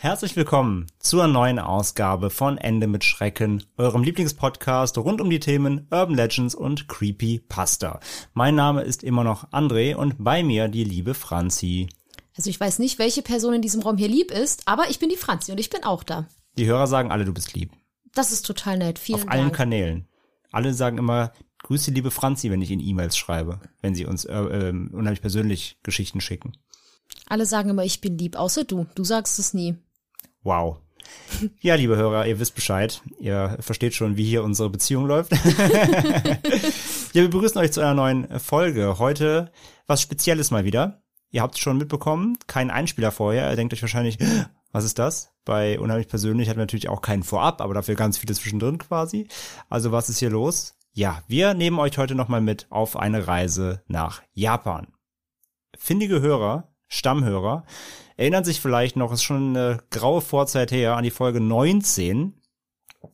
[0.00, 5.88] Herzlich willkommen zur neuen Ausgabe von Ende mit Schrecken, eurem Lieblingspodcast rund um die Themen
[5.90, 7.98] Urban Legends und Creepy Pasta.
[8.32, 11.88] Mein Name ist immer noch André und bei mir die liebe Franzi.
[12.36, 15.08] Also ich weiß nicht, welche Person in diesem Raum hier lieb ist, aber ich bin
[15.08, 16.28] die Franzi und ich bin auch da.
[16.56, 17.72] Die Hörer sagen alle, du bist lieb.
[18.14, 19.00] Das ist total nett.
[19.00, 19.56] Vielen Auf allen Dank.
[19.56, 20.06] Kanälen.
[20.52, 21.32] Alle sagen immer,
[21.64, 25.80] grüße liebe Franzi, wenn ich ihnen E-Mails schreibe, wenn sie uns äh, äh, unheimlich persönlich
[25.82, 26.52] Geschichten schicken.
[27.26, 28.86] Alle sagen immer, ich bin lieb, außer du.
[28.94, 29.76] Du sagst es nie.
[30.42, 30.78] Wow.
[31.60, 33.02] Ja, liebe Hörer, ihr wisst Bescheid.
[33.18, 35.32] Ihr versteht schon, wie hier unsere Beziehung läuft.
[35.32, 36.38] ja,
[37.12, 38.98] wir begrüßen euch zu einer neuen Folge.
[38.98, 39.50] Heute
[39.86, 41.02] was Spezielles mal wieder.
[41.30, 43.50] Ihr habt es schon mitbekommen, kein Einspieler vorher.
[43.50, 44.18] Ihr denkt euch wahrscheinlich,
[44.72, 45.32] was ist das?
[45.44, 49.28] Bei Unheimlich Persönlich hatten wir natürlich auch keinen Vorab, aber dafür ganz viele zwischendrin quasi.
[49.68, 50.74] Also was ist hier los?
[50.92, 54.88] Ja, wir nehmen euch heute nochmal mit auf eine Reise nach Japan.
[55.76, 57.64] Findige Hörer, Stammhörer,
[58.18, 62.34] erinnern sich vielleicht noch, ist schon eine graue Vorzeit her, an die Folge 19.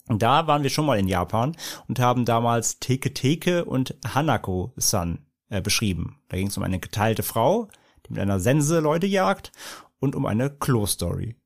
[0.09, 5.27] Und da waren wir schon mal in Japan und haben damals Teke Teke und Hanako-san
[5.51, 6.19] äh, beschrieben.
[6.29, 7.69] Da ging es um eine geteilte Frau,
[8.07, 9.53] die mit einer Sense Leute jagt
[10.01, 11.37] und um eine Klo-Story.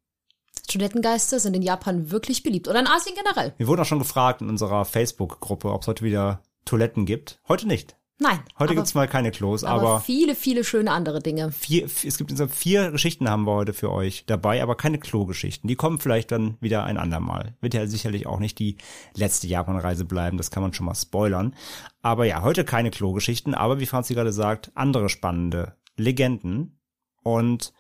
[0.69, 2.69] Studentengeister sind in Japan wirklich beliebt.
[2.69, 3.55] Oder in Asien generell.
[3.56, 7.41] Wir wurden auch schon gefragt in unserer Facebook-Gruppe, ob es heute wieder Toiletten gibt.
[7.48, 7.97] Heute nicht.
[8.20, 8.41] Nein.
[8.58, 11.52] Heute aber, gibt's mal keine Klos, aber, aber viele, viele schöne andere Dinge.
[11.52, 15.69] vier, es gibt insgesamt vier Geschichten haben wir heute für euch dabei, aber keine Klo-Geschichten.
[15.69, 17.54] Die kommen vielleicht dann wieder ein andermal.
[17.60, 18.76] Wird ja sicherlich auch nicht die
[19.15, 21.54] letzte Japan-Reise bleiben, das kann man schon mal spoilern.
[22.03, 26.81] Aber ja, heute keine Klo-Geschichten, aber wie Franzi gerade sagt, andere spannende Legenden.
[27.22, 27.72] Und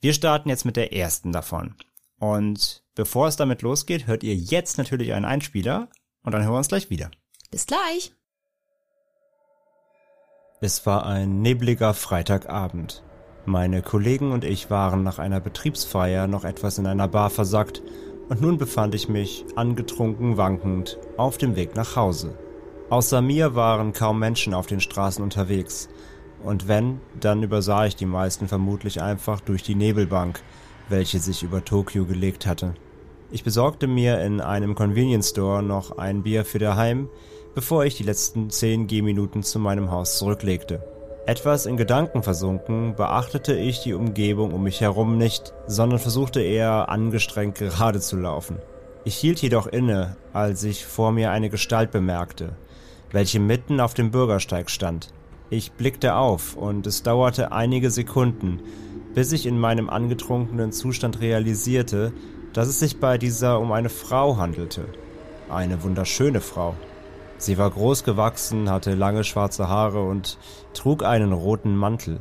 [0.00, 1.76] wir starten jetzt mit der ersten davon.
[2.18, 5.88] Und bevor es damit losgeht, hört ihr jetzt natürlich einen Einspieler
[6.24, 7.12] und dann hören wir uns gleich wieder.
[7.50, 8.12] Bis gleich.
[10.64, 13.02] Es war ein nebliger Freitagabend.
[13.46, 17.82] Meine Kollegen und ich waren nach einer Betriebsfeier noch etwas in einer Bar versackt
[18.28, 22.38] und nun befand ich mich, angetrunken wankend, auf dem Weg nach Hause.
[22.90, 25.88] Außer mir waren kaum Menschen auf den Straßen unterwegs.
[26.44, 30.40] Und wenn, dann übersah ich die meisten vermutlich einfach durch die Nebelbank,
[30.88, 32.74] welche sich über Tokio gelegt hatte.
[33.32, 37.08] Ich besorgte mir in einem Convenience Store noch ein Bier für daheim,
[37.54, 40.82] bevor ich die letzten zehn Gehminuten zu meinem Haus zurücklegte.
[41.24, 46.88] Etwas in Gedanken versunken, beachtete ich die Umgebung um mich herum nicht, sondern versuchte eher
[46.88, 48.58] angestrengt gerade zu laufen.
[49.04, 52.56] Ich hielt jedoch inne, als ich vor mir eine Gestalt bemerkte,
[53.12, 55.12] welche mitten auf dem Bürgersteig stand.
[55.48, 58.60] Ich blickte auf und es dauerte einige Sekunden,
[59.14, 62.12] bis ich in meinem angetrunkenen Zustand realisierte,
[62.52, 64.86] dass es sich bei dieser um eine Frau handelte.
[65.48, 66.74] Eine wunderschöne Frau.
[67.42, 70.38] Sie war groß gewachsen, hatte lange schwarze Haare und
[70.74, 72.20] trug einen roten Mantel.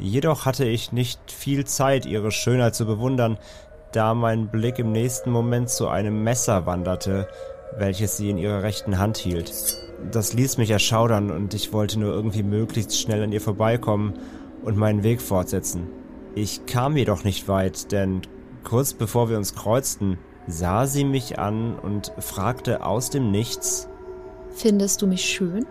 [0.00, 3.38] Jedoch hatte ich nicht viel Zeit, ihre Schönheit zu bewundern,
[3.92, 7.28] da mein Blick im nächsten Moment zu einem Messer wanderte,
[7.78, 9.52] welches sie in ihrer rechten Hand hielt.
[10.10, 14.14] Das ließ mich erschaudern und ich wollte nur irgendwie möglichst schnell an ihr vorbeikommen
[14.64, 15.86] und meinen Weg fortsetzen.
[16.34, 18.22] Ich kam jedoch nicht weit, denn
[18.64, 23.88] kurz bevor wir uns kreuzten, sah sie mich an und fragte aus dem Nichts,
[24.54, 25.66] Findest du mich schön?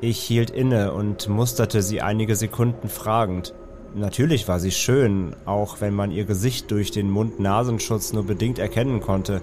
[0.00, 3.54] Ich hielt inne und musterte sie einige Sekunden fragend.
[3.94, 9.00] Natürlich war sie schön, auch wenn man ihr Gesicht durch den Mund-Nasenschutz nur bedingt erkennen
[9.00, 9.42] konnte,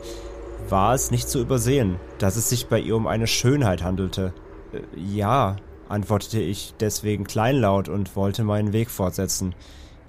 [0.70, 4.34] war es nicht zu übersehen, dass es sich bei ihr um eine Schönheit handelte.
[4.74, 5.58] Äh, ja,
[5.90, 9.54] antwortete ich deswegen kleinlaut und wollte meinen Weg fortsetzen.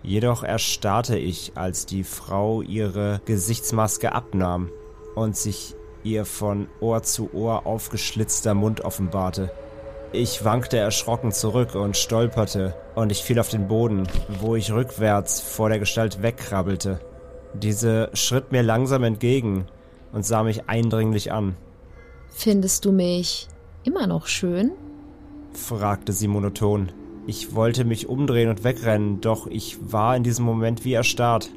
[0.02, 4.70] Jedoch erstarrte ich, als die Frau ihre Gesichtsmaske abnahm
[5.14, 5.74] und sich
[6.04, 9.50] ihr von Ohr zu Ohr aufgeschlitzter Mund offenbarte.
[10.12, 14.08] Ich wankte erschrocken zurück und stolperte, und ich fiel auf den Boden,
[14.40, 17.00] wo ich rückwärts vor der Gestalt wegkrabbelte.
[17.54, 19.66] Diese schritt mir langsam entgegen
[20.12, 21.56] und sah mich eindringlich an,
[22.30, 23.48] Findest du mich
[23.82, 24.70] immer noch schön?
[25.52, 26.92] fragte sie monoton.
[27.26, 31.50] Ich wollte mich umdrehen und wegrennen, doch ich war in diesem Moment wie erstarrt.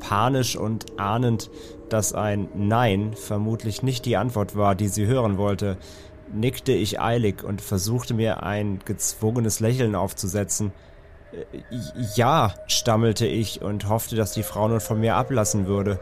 [0.00, 1.50] Panisch und ahnend,
[1.88, 5.76] dass ein Nein vermutlich nicht die Antwort war, die sie hören wollte,
[6.32, 10.72] nickte ich eilig und versuchte mir ein gezwungenes Lächeln aufzusetzen.
[11.32, 11.76] Äh,
[12.14, 16.00] ja, stammelte ich und hoffte, dass die Frau nun von mir ablassen würde.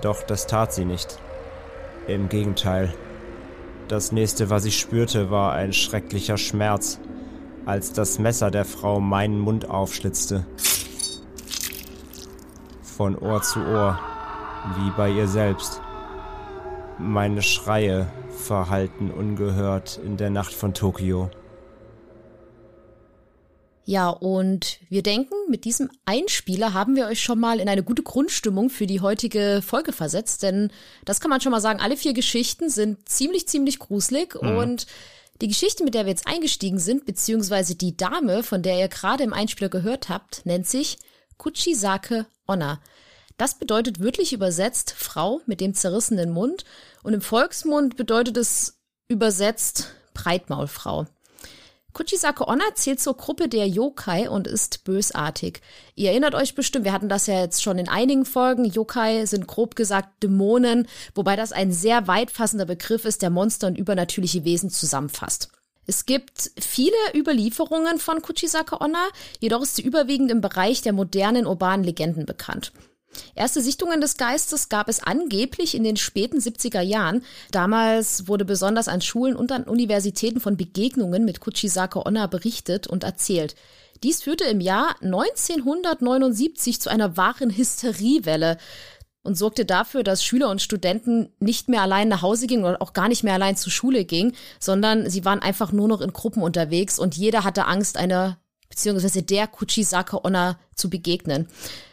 [0.00, 1.18] Doch das tat sie nicht.
[2.06, 2.92] Im Gegenteil.
[3.88, 6.98] Das nächste, was ich spürte, war ein schrecklicher Schmerz,
[7.66, 10.46] als das Messer der Frau meinen Mund aufschlitzte.
[12.96, 13.98] Von Ohr zu Ohr,
[14.76, 15.80] wie bei ihr selbst.
[16.98, 21.30] Meine Schreie verhallten ungehört in der Nacht von Tokio.
[23.84, 28.02] Ja, und wir denken, mit diesem Einspieler haben wir euch schon mal in eine gute
[28.02, 30.70] Grundstimmung für die heutige Folge versetzt, denn
[31.06, 34.56] das kann man schon mal sagen, alle vier Geschichten sind ziemlich, ziemlich gruselig mhm.
[34.56, 34.86] und
[35.40, 39.24] die Geschichte, mit der wir jetzt eingestiegen sind, beziehungsweise die Dame, von der ihr gerade
[39.24, 40.98] im Einspieler gehört habt, nennt sich
[41.38, 42.80] Kuchisake Onna.
[43.38, 46.64] Das bedeutet wörtlich übersetzt Frau mit dem zerrissenen Mund
[47.02, 48.78] und im Volksmund bedeutet es
[49.08, 51.06] übersetzt Breitmaulfrau.
[51.92, 55.60] Kuchisake Onna zählt zur Gruppe der Yokai und ist bösartig.
[55.94, 58.64] Ihr erinnert euch bestimmt, wir hatten das ja jetzt schon in einigen Folgen.
[58.64, 63.76] Yokai sind grob gesagt Dämonen, wobei das ein sehr weitfassender Begriff ist, der Monster und
[63.76, 65.50] übernatürliche Wesen zusammenfasst.
[65.86, 69.08] Es gibt viele Überlieferungen von Kuchisake Onna,
[69.40, 72.72] jedoch ist sie überwiegend im Bereich der modernen urbanen Legenden bekannt.
[73.34, 77.22] Erste Sichtungen des Geistes gab es angeblich in den späten 70er Jahren.
[77.50, 83.04] Damals wurde besonders an Schulen und an Universitäten von Begegnungen mit Kuchisake Onna berichtet und
[83.04, 83.54] erzählt.
[84.02, 88.58] Dies führte im Jahr 1979 zu einer wahren Hysteriewelle
[89.22, 92.92] und sorgte dafür, dass Schüler und Studenten nicht mehr allein nach Hause gingen oder auch
[92.92, 96.42] gar nicht mehr allein zur Schule gingen, sondern sie waren einfach nur noch in Gruppen
[96.42, 98.38] unterwegs und jeder hatte Angst, einer
[98.68, 101.46] beziehungsweise der Kuchisake Onna zu begegnen.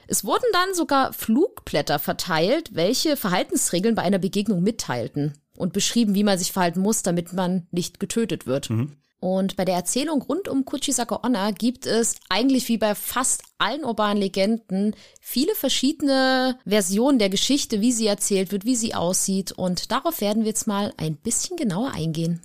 [0.07, 6.23] Es wurden dann sogar Flugblätter verteilt, welche Verhaltensregeln bei einer Begegnung mitteilten und beschrieben, wie
[6.23, 8.69] man sich verhalten muss, damit man nicht getötet wird.
[8.69, 8.93] Mhm.
[9.19, 13.83] Und bei der Erzählung rund um Kuchisake Onna gibt es eigentlich wie bei fast allen
[13.83, 19.51] urbanen Legenden viele verschiedene Versionen der Geschichte, wie sie erzählt wird, wie sie aussieht.
[19.51, 22.41] Und darauf werden wir jetzt mal ein bisschen genauer eingehen.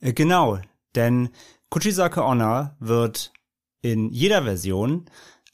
[0.00, 0.58] Äh, genau,
[0.94, 1.28] denn
[1.68, 3.32] Kuchisake Onna wird
[3.82, 5.04] in jeder Version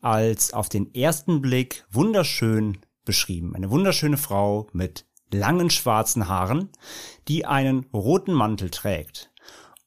[0.00, 3.56] als auf den ersten Blick wunderschön beschrieben.
[3.56, 6.70] Eine wunderschöne Frau mit langen schwarzen Haaren,
[7.26, 9.32] die einen roten Mantel trägt.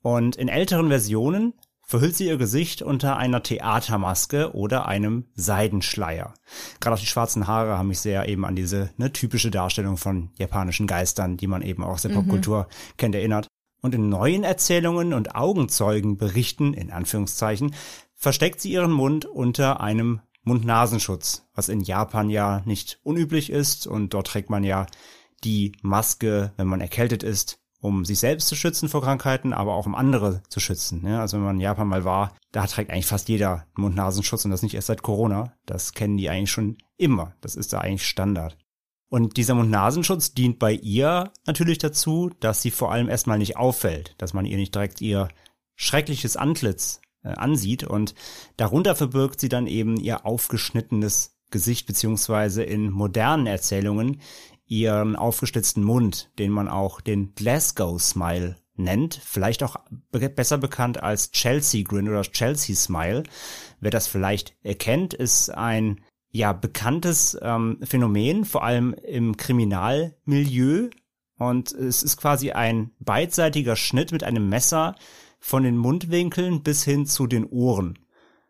[0.02, 1.54] Und in älteren Versionen
[1.90, 6.36] verhüllt sie ihr Gesicht unter einer Theatermaske oder einem Seidenschleier.
[6.80, 10.30] Gerade auch die schwarzen Haare haben mich sehr eben an diese ne, typische Darstellung von
[10.38, 12.16] japanischen Geistern, die man eben auch aus der mhm.
[12.16, 12.68] Popkultur
[12.98, 13.48] kennt, erinnert.
[13.82, 17.74] Und in neuen Erzählungen und Augenzeugenberichten, in Anführungszeichen,
[18.14, 24.14] versteckt sie ihren Mund unter einem Mund-Nasenschutz, was in Japan ja nicht unüblich ist und
[24.14, 24.86] dort trägt man ja
[25.44, 29.86] die Maske, wenn man erkältet ist, um sich selbst zu schützen vor Krankheiten, aber auch
[29.86, 31.06] um andere zu schützen.
[31.08, 34.64] Also wenn man in Japan mal war, da trägt eigentlich fast jeder Mund-Nasenschutz und das
[34.64, 35.54] nicht erst seit Corona.
[35.66, 37.36] Das kennen die eigentlich schon immer.
[37.42, 38.58] Das ist da eigentlich Standard.
[39.10, 44.14] Und dieser Mund-Nasenschutz dient bei ihr natürlich dazu, dass sie vor allem erstmal nicht auffällt,
[44.20, 45.30] dass man ihr nicht direkt ihr
[45.76, 48.14] schreckliches Antlitz äh, ansieht und
[48.58, 54.22] darunter verbirgt sie dann eben ihr aufgeschnittenes Gesicht beziehungsweise in modernen Erzählungen
[54.70, 59.76] ihren aufgeschlitzten Mund, den man auch den Glasgow Smile nennt, vielleicht auch
[60.12, 63.24] be besser bekannt als Chelsea Grin oder Chelsea Smile.
[63.82, 66.00] Wer das vielleicht erkennt, ist ein
[66.32, 70.90] ja bekanntes ähm, Phänomen, vor allem im Kriminalmilieu.
[71.38, 74.96] Und es ist quasi ein beidseitiger Schnitt mit einem Messer,
[75.40, 77.98] von den Mundwinkeln bis hin zu den Ohren.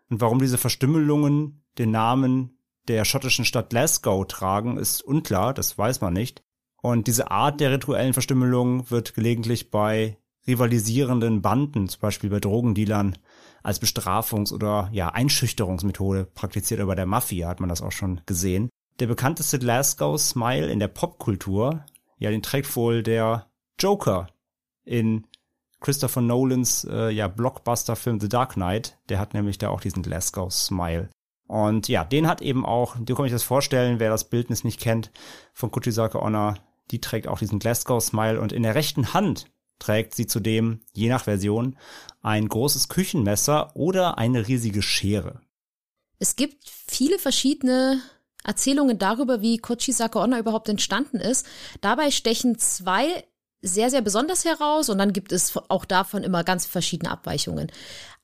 [0.10, 2.58] Und warum diese Verstümmelungen den Namen
[2.90, 6.44] der schottischen Stadt Glasgow tragen, ist unklar, das weiß man nicht.
[6.82, 10.18] Und diese Art der rituellen Verstümmelung wird gelegentlich bei
[10.48, 13.18] rivalisierenden Banden, zum Beispiel bei Drogendealern,
[13.62, 18.70] als Bestrafungs- oder ja, Einschüchterungsmethode praktiziert, bei der Mafia hat man das auch schon gesehen.
[19.00, 21.86] Der bekannteste Glasgow Smile in der Popkultur,
[22.18, 23.48] ja, den trägt wohl der
[23.80, 24.28] Joker
[24.84, 25.28] in
[25.82, 28.98] Christopher Nolans äh, ja, Blockbuster-Film The Dark Knight.
[29.08, 31.10] Der hat nämlich da auch diesen Glasgow Smile.
[31.50, 34.80] Und ja, den hat eben auch, dir kann ich das vorstellen, wer das Bildnis nicht
[34.80, 35.10] kennt,
[35.52, 36.54] von Kuchisake Onna,
[36.92, 39.48] die trägt auch diesen Glasgow Smile und in der rechten Hand
[39.80, 41.76] trägt sie zudem, je nach Version,
[42.22, 45.42] ein großes Küchenmesser oder eine riesige Schere.
[46.20, 48.00] Es gibt viele verschiedene
[48.44, 51.48] Erzählungen darüber, wie Kuchisake Onna überhaupt entstanden ist.
[51.82, 53.24] Dabei stechen zwei
[53.62, 57.72] sehr, sehr besonders heraus und dann gibt es auch davon immer ganz verschiedene Abweichungen.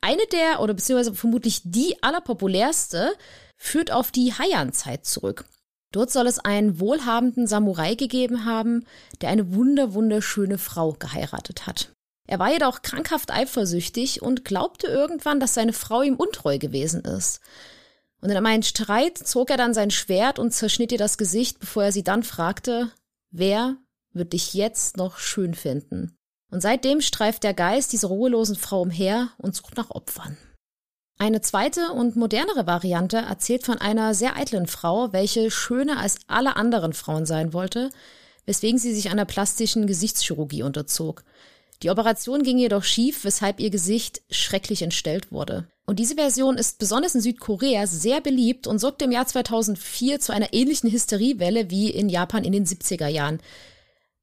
[0.01, 3.13] Eine der, oder beziehungsweise vermutlich die allerpopulärste,
[3.57, 5.45] führt auf die Heian-Zeit zurück.
[5.91, 8.85] Dort soll es einen wohlhabenden Samurai gegeben haben,
[9.21, 11.91] der eine wunder, wunderschöne Frau geheiratet hat.
[12.27, 17.39] Er war jedoch krankhaft eifersüchtig und glaubte irgendwann, dass seine Frau ihm untreu gewesen ist.
[18.19, 21.83] Und in einem Streit zog er dann sein Schwert und zerschnitt ihr das Gesicht, bevor
[21.83, 22.91] er sie dann fragte,
[23.29, 23.77] wer
[24.15, 26.17] wird dich jetzt noch schön finden?
[26.51, 30.37] Und seitdem streift der Geist dieser ruhelosen Frau umher und sucht nach Opfern.
[31.17, 36.55] Eine zweite und modernere Variante erzählt von einer sehr eitlen Frau, welche schöner als alle
[36.55, 37.89] anderen Frauen sein wollte,
[38.45, 41.23] weswegen sie sich einer plastischen Gesichtschirurgie unterzog.
[41.83, 45.67] Die Operation ging jedoch schief, weshalb ihr Gesicht schrecklich entstellt wurde.
[45.85, 50.33] Und diese Version ist besonders in Südkorea sehr beliebt und sorgte im Jahr 2004 zu
[50.33, 53.39] einer ähnlichen Hysteriewelle wie in Japan in den 70er Jahren.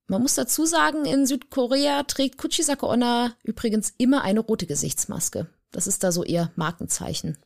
[0.06, 5.46] Man muss dazu sagen, in Südkorea trägt Kuchisake Onna übrigens immer eine rote Gesichtsmaske.
[5.70, 7.38] Das ist da so ihr Markenzeichen.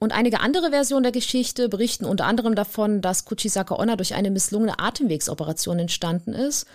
[0.00, 4.30] Und einige andere Versionen der Geschichte berichten unter anderem davon, dass Kuchisake Onna durch eine
[4.30, 6.66] misslungene Atemwegsoperation entstanden ist.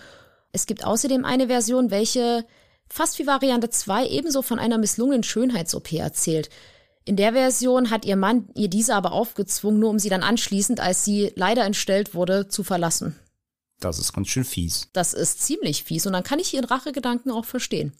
[0.52, 2.44] Es gibt außerdem eine Version, welche
[2.88, 6.50] fast wie Variante 2 ebenso von einer misslungenen Schönheits-OP erzählt.
[7.06, 10.80] In der Version hat ihr Mann ihr diese aber aufgezwungen, nur um sie dann anschließend,
[10.80, 13.18] als sie leider entstellt wurde, zu verlassen.
[13.84, 14.88] Das ist ganz schön fies.
[14.92, 17.92] Das ist ziemlich fies und dann kann ich ihren Rachegedanken auch verstehen.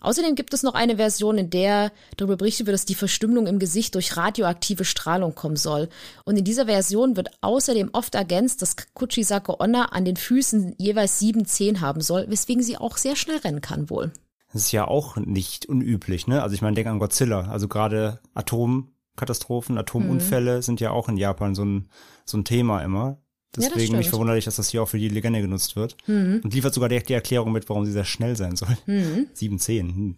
[0.00, 3.58] Außerdem gibt es noch eine Version, in der darüber berichtet wird, dass die Verstümmelung im
[3.58, 5.88] Gesicht durch radioaktive Strahlung kommen soll.
[6.24, 11.18] Und in dieser Version wird außerdem oft ergänzt, dass Kuchisake Onna an den Füßen jeweils
[11.18, 14.12] sieben Zehen haben soll, weswegen sie auch sehr schnell rennen kann wohl.
[14.52, 16.42] Das ist ja auch nicht unüblich, ne?
[16.42, 17.42] Also ich meine, denk an Godzilla.
[17.42, 20.62] Also gerade Atomkatastrophen, Atomunfälle mhm.
[20.62, 21.90] sind ja auch in Japan so ein,
[22.24, 23.18] so ein Thema immer.
[23.56, 25.96] Deswegen ja, mich verwunderlich, dass das hier auch für die Legende genutzt wird.
[26.06, 26.40] Mhm.
[26.44, 28.76] Und liefert sogar direkt die Erklärung mit, warum sie sehr schnell sein soll.
[28.86, 29.28] Mhm.
[29.34, 29.88] 7, 10.
[29.88, 30.16] Hm.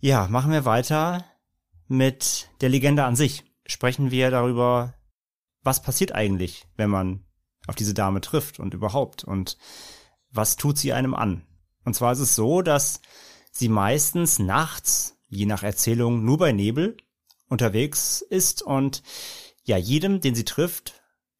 [0.00, 1.24] Ja, machen wir weiter
[1.88, 3.44] mit der Legende an sich.
[3.66, 4.94] Sprechen wir darüber,
[5.62, 7.24] was passiert eigentlich, wenn man
[7.66, 9.58] auf diese Dame trifft und überhaupt und
[10.30, 11.42] was tut sie einem an.
[11.84, 13.00] Und zwar ist es so, dass
[13.50, 16.96] sie meistens nachts, je nach Erzählung, nur bei Nebel
[17.48, 19.02] unterwegs ist und
[19.64, 20.97] ja, jedem, den sie trifft,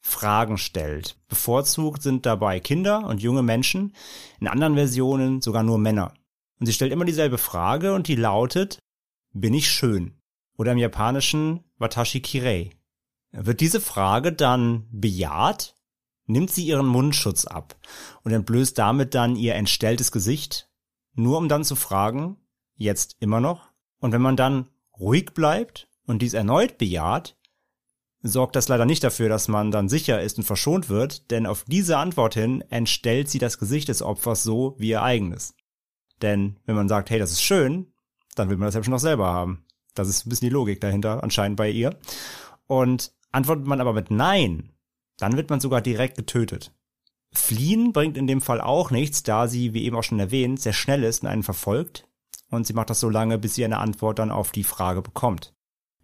[0.09, 1.17] Fragen stellt.
[1.29, 3.95] Bevorzugt sind dabei Kinder und junge Menschen,
[4.41, 6.15] in anderen Versionen sogar nur Männer.
[6.59, 8.79] Und sie stellt immer dieselbe Frage und die lautet,
[9.33, 10.19] bin ich schön?
[10.57, 12.71] Oder im Japanischen Watashi Kirei.
[13.31, 15.77] Wird diese Frage dann bejaht,
[16.27, 17.77] nimmt sie ihren Mundschutz ab
[18.25, 20.69] und entblößt damit dann ihr entstelltes Gesicht,
[21.15, 22.37] nur um dann zu fragen,
[22.75, 23.69] jetzt immer noch?
[24.01, 27.37] Und wenn man dann ruhig bleibt und dies erneut bejaht,
[28.23, 31.65] sorgt das leider nicht dafür, dass man dann sicher ist und verschont wird, denn auf
[31.67, 35.55] diese Antwort hin entstellt sie das Gesicht des Opfers so wie ihr eigenes.
[36.23, 37.93] Denn wenn man sagt, hey, das ist schön,
[38.35, 39.65] dann will man das ja schon noch selber haben.
[39.95, 41.97] Das ist ein bisschen die Logik dahinter anscheinend bei ihr.
[42.67, 44.71] Und antwortet man aber mit Nein,
[45.17, 46.73] dann wird man sogar direkt getötet.
[47.33, 50.73] Fliehen bringt in dem Fall auch nichts, da sie, wie eben auch schon erwähnt, sehr
[50.73, 52.07] schnell ist und einen verfolgt.
[52.51, 55.55] Und sie macht das so lange, bis sie eine Antwort dann auf die Frage bekommt.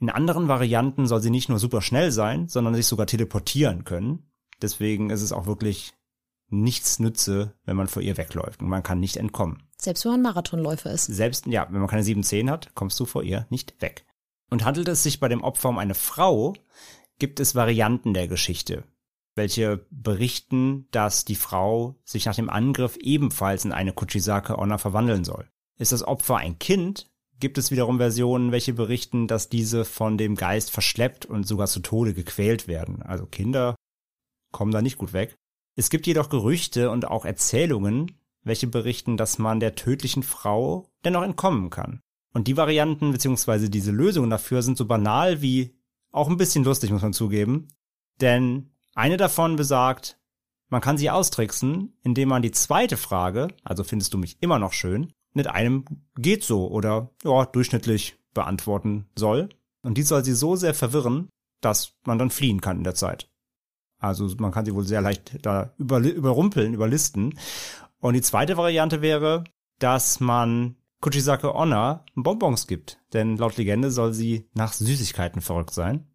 [0.00, 4.30] In anderen Varianten soll sie nicht nur super schnell sein, sondern sich sogar teleportieren können.
[4.60, 5.94] Deswegen ist es auch wirklich
[6.48, 9.62] nichts nütze, wenn man vor ihr wegläuft und man kann nicht entkommen.
[9.78, 11.06] Selbst wenn man Marathonläufer ist.
[11.06, 14.06] Selbst, ja, wenn man keine sieben Zehen hat, kommst du vor ihr nicht weg.
[14.50, 16.54] Und handelt es sich bei dem Opfer um eine Frau,
[17.18, 18.84] gibt es Varianten der Geschichte,
[19.34, 25.24] welche berichten, dass die Frau sich nach dem Angriff ebenfalls in eine Kuchisake Onna verwandeln
[25.24, 25.48] soll.
[25.76, 27.10] Ist das Opfer ein Kind,
[27.44, 31.80] gibt es wiederum Versionen, welche berichten, dass diese von dem Geist verschleppt und sogar zu
[31.80, 33.02] Tode gequält werden.
[33.02, 33.76] Also Kinder
[34.50, 35.36] kommen da nicht gut weg.
[35.76, 38.12] Es gibt jedoch Gerüchte und auch Erzählungen,
[38.44, 42.00] welche berichten, dass man der tödlichen Frau dennoch entkommen kann.
[42.32, 43.68] Und die Varianten bzw.
[43.68, 45.76] diese Lösungen dafür sind so banal wie
[46.12, 47.68] auch ein bisschen lustig, muss man zugeben.
[48.22, 50.18] Denn eine davon besagt,
[50.70, 54.72] man kann sie austricksen, indem man die zweite Frage, also findest du mich immer noch
[54.72, 55.84] schön, mit einem
[56.16, 59.50] geht so oder ja, durchschnittlich beantworten soll.
[59.82, 61.28] Und die soll sie so sehr verwirren,
[61.60, 63.28] dass man dann fliehen kann in der Zeit.
[63.98, 67.38] Also man kann sie wohl sehr leicht da über, überrumpeln, überlisten.
[68.00, 69.44] Und die zweite Variante wäre,
[69.78, 72.98] dass man Kuchisake Onna Bonbons gibt.
[73.12, 76.06] Denn laut Legende soll sie nach Süßigkeiten verrückt sein.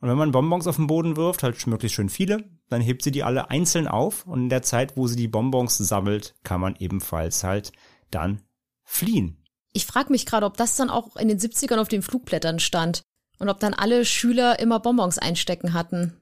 [0.00, 3.10] Und wenn man Bonbons auf den Boden wirft, halt möglichst schön viele, dann hebt sie
[3.10, 6.76] die alle einzeln auf und in der Zeit, wo sie die Bonbons sammelt, kann man
[6.76, 7.72] ebenfalls halt
[8.10, 8.42] dann
[8.84, 9.44] fliehen.
[9.72, 13.02] Ich frage mich gerade, ob das dann auch in den 70ern auf den Flugblättern stand
[13.38, 16.14] und ob dann alle Schüler immer Bonbons einstecken hatten.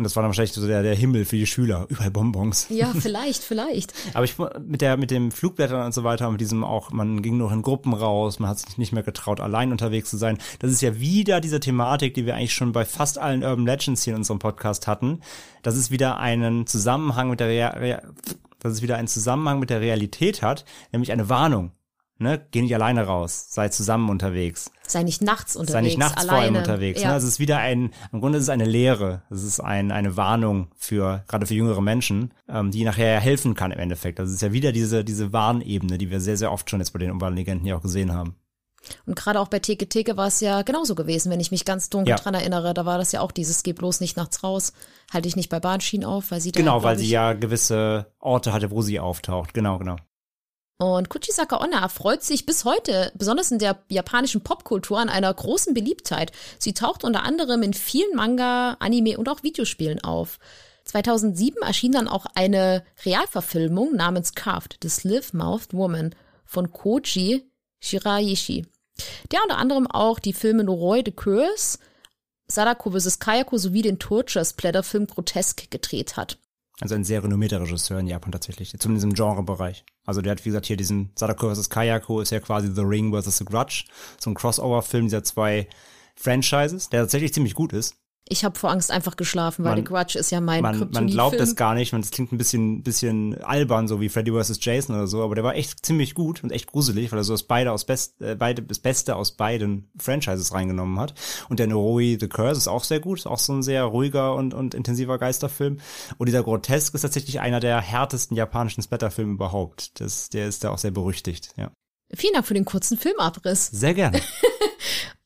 [0.00, 2.68] Und das war dann wahrscheinlich so der, der Himmel für die Schüler, überall Bonbons.
[2.70, 3.92] Ja, vielleicht, vielleicht.
[4.14, 7.36] Aber ich mit der mit dem Flugblättern und so weiter, mit diesem auch, man ging
[7.36, 10.38] nur in Gruppen raus, man hat sich nicht mehr getraut, allein unterwegs zu sein.
[10.60, 14.02] Das ist ja wieder diese Thematik, die wir eigentlich schon bei fast allen Urban Legends
[14.02, 15.20] hier in unserem Podcast hatten.
[15.62, 18.00] Das ist wieder einen Zusammenhang mit der Rea
[18.60, 21.72] dass es wieder einen Zusammenhang mit der Realität hat, nämlich eine Warnung.
[22.18, 24.70] ne, geh nicht alleine raus, sei zusammen unterwegs.
[24.86, 26.58] Sei nicht nachts unterwegs, Sei nicht nachts vor allem alleine.
[26.58, 27.00] unterwegs.
[27.00, 27.12] Ja.
[27.12, 27.16] Ne?
[27.16, 29.22] Es ist wieder ein, im Grunde ist es eine Lehre.
[29.30, 33.54] Es ist ein, eine Warnung für, gerade für jüngere Menschen, ähm, die nachher ja helfen
[33.54, 34.20] kann im Endeffekt.
[34.20, 36.90] Also es ist ja wieder diese, diese Warnebene, die wir sehr, sehr oft schon jetzt
[36.92, 38.34] bei den urbanen Legenden ja auch gesehen haben.
[39.06, 41.90] Und gerade auch bei Teke Teke war es ja genauso gewesen, wenn ich mich ganz
[41.90, 42.16] dunkel Ja.
[42.16, 42.74] dran erinnere.
[42.74, 44.72] Da war das ja auch dieses, geh bloß nicht nachts raus,
[45.12, 47.32] halte dich nicht bei Bahnschienen auf, weil sie da, Genau, glaub weil sie ich, ja
[47.34, 49.54] gewisse Orte hatte, wo sie auftaucht.
[49.54, 49.96] Genau, genau.
[50.78, 55.74] Und Kuchisaka Onna freut sich bis heute, besonders in der japanischen Popkultur, an einer großen
[55.74, 56.32] Beliebtheit.
[56.58, 60.38] Sie taucht unter anderem in vielen Manga, Anime und auch Videospielen auf.
[60.86, 66.14] 2007 erschien dann auch eine Realverfilmung namens Carved, The Slave-Mouthed Woman
[66.46, 67.44] von Koji
[67.80, 68.66] Shiraishi,
[69.30, 71.78] der unter anderem auch die Filme Noroi the Curse,
[72.48, 73.18] Sadako vs.
[73.18, 76.38] Kayako sowie den Torture-Splatter-Film Grotesk gedreht hat.
[76.80, 79.84] Also ein sehr renommierter Regisseur in Japan tatsächlich, zumindest im Genrebereich.
[80.06, 81.68] Also der hat, wie gesagt, hier diesen Sadako vs.
[81.68, 83.38] Kayako ist ja quasi The Ring vs.
[83.38, 83.84] The Grudge,
[84.18, 85.68] so ein Crossover-Film dieser zwei
[86.16, 87.96] Franchises, der tatsächlich ziemlich gut ist.
[88.32, 91.08] Ich habe vor Angst einfach geschlafen, weil Man- The Grudge ist ja mein Man, man
[91.08, 94.58] glaubt es gar nicht, man, es klingt ein bisschen, bisschen albern, so wie Freddy vs.
[94.62, 97.34] Jason oder so, aber der war echt ziemlich gut und echt gruselig, weil er so
[97.34, 101.12] das beide aus Best, äh, beide, das Beste aus beiden Franchises reingenommen hat.
[101.48, 104.36] Und der Noroi The Curse ist auch sehr gut, ist auch so ein sehr ruhiger
[104.36, 105.78] und, und intensiver Geisterfilm.
[106.16, 110.00] Und dieser Grotesk ist tatsächlich einer der härtesten japanischen Splatterfilme überhaupt.
[110.00, 111.72] Das, der ist da auch sehr berüchtigt, ja.
[112.12, 113.66] Vielen Dank für den kurzen Filmabriss.
[113.68, 114.20] Sehr gerne.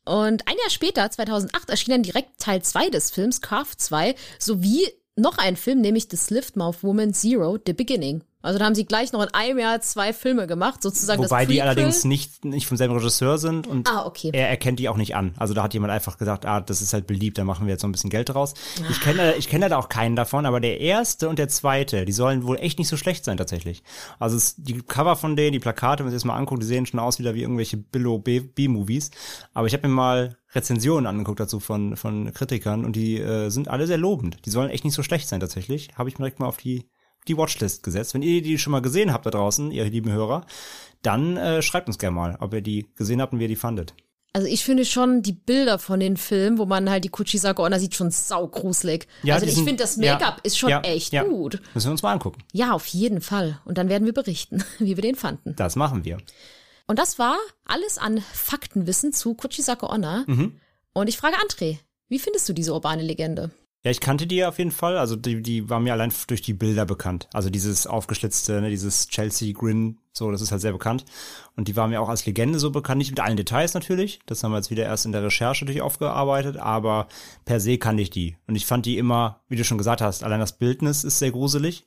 [0.05, 4.87] Und ein Jahr später, 2008, erschien dann direkt Teil 2 des Films, Carve 2, sowie
[5.17, 8.23] noch ein Film, nämlich The Sliftmouth Woman Zero, The Beginning.
[8.45, 11.63] Also da haben sie gleich noch in einem Jahr zwei Filme gemacht, sozusagen Wobei die
[11.63, 14.31] allerdings nicht, nicht vom selben Regisseur sind und Ah, okay.
[14.33, 15.35] er erkennt die auch nicht an.
[15.39, 17.81] Also da hat jemand einfach gesagt, ah, das ist halt beliebt, da machen wir jetzt
[17.81, 18.55] so ein bisschen Geld draus.
[18.91, 22.13] Ich kenne, ich kenne da auch keinen davon, aber der erste und der zweite, die
[22.13, 23.83] sollen wohl echt nicht so schlecht sein tatsächlich.
[24.19, 26.67] Also es, die Cover von denen, die Plakate, wenn man sich das mal anguckt, die
[26.67, 29.11] sehen schon aus wieder wie irgendwelche Billo B-Movies.
[29.55, 33.69] Aber ich habe mir mal Rezensionen angeguckt dazu von, von Kritikern und die äh, sind
[33.69, 34.45] alle sehr lobend.
[34.45, 35.89] Die sollen echt nicht so schlecht sein tatsächlich.
[35.97, 36.85] Habe ich mir direkt mal auf die
[37.29, 38.15] die Watchlist gesetzt.
[38.15, 40.47] Wenn ihr die schon mal gesehen habt da draußen, ihr lieben Hörer,
[41.03, 43.57] dann äh, schreibt uns gerne mal, ob ihr die gesehen habt und wie ihr die
[43.57, 43.95] fandet.
[44.33, 47.79] Also ich finde schon die Bilder von den Filmen, wo man halt die Kuchisaka Onna
[47.79, 49.07] sieht, schon saugruselig.
[49.23, 51.23] Ja, also ich finde, das ja, Make-up ist schon ja, echt ja.
[51.23, 51.63] gut.
[51.73, 52.43] Müssen wir uns mal angucken.
[52.53, 53.61] Ja, auf jeden Fall.
[53.65, 55.55] Und dann werden wir berichten, wie wir den fanden.
[55.55, 56.19] Das machen wir.
[56.89, 60.25] Und das war alles an Faktenwissen zu Kuchisaka Onna.
[60.27, 60.59] Mhm.
[60.93, 63.53] Und ich frage André, wie findest du diese urbane Legende?
[63.85, 64.97] Ja, ich kannte die auf jeden Fall.
[64.97, 67.29] Also die, die war mir allein durch die Bilder bekannt.
[67.35, 71.05] Also dieses aufgeschlitzte, ne, dieses Chelsea Grin, so, das ist halt sehr bekannt.
[71.55, 74.21] Und die war mir auch als Legende so bekannt, nicht mit allen Details natürlich.
[74.25, 77.09] Das haben wir jetzt wieder erst in der Recherche durch aufgearbeitet, aber
[77.45, 78.39] per se kannte ich die.
[78.47, 81.33] Und ich fand die immer, wie du schon gesagt hast, allein das Bildnis ist sehr
[81.33, 81.85] gruselig.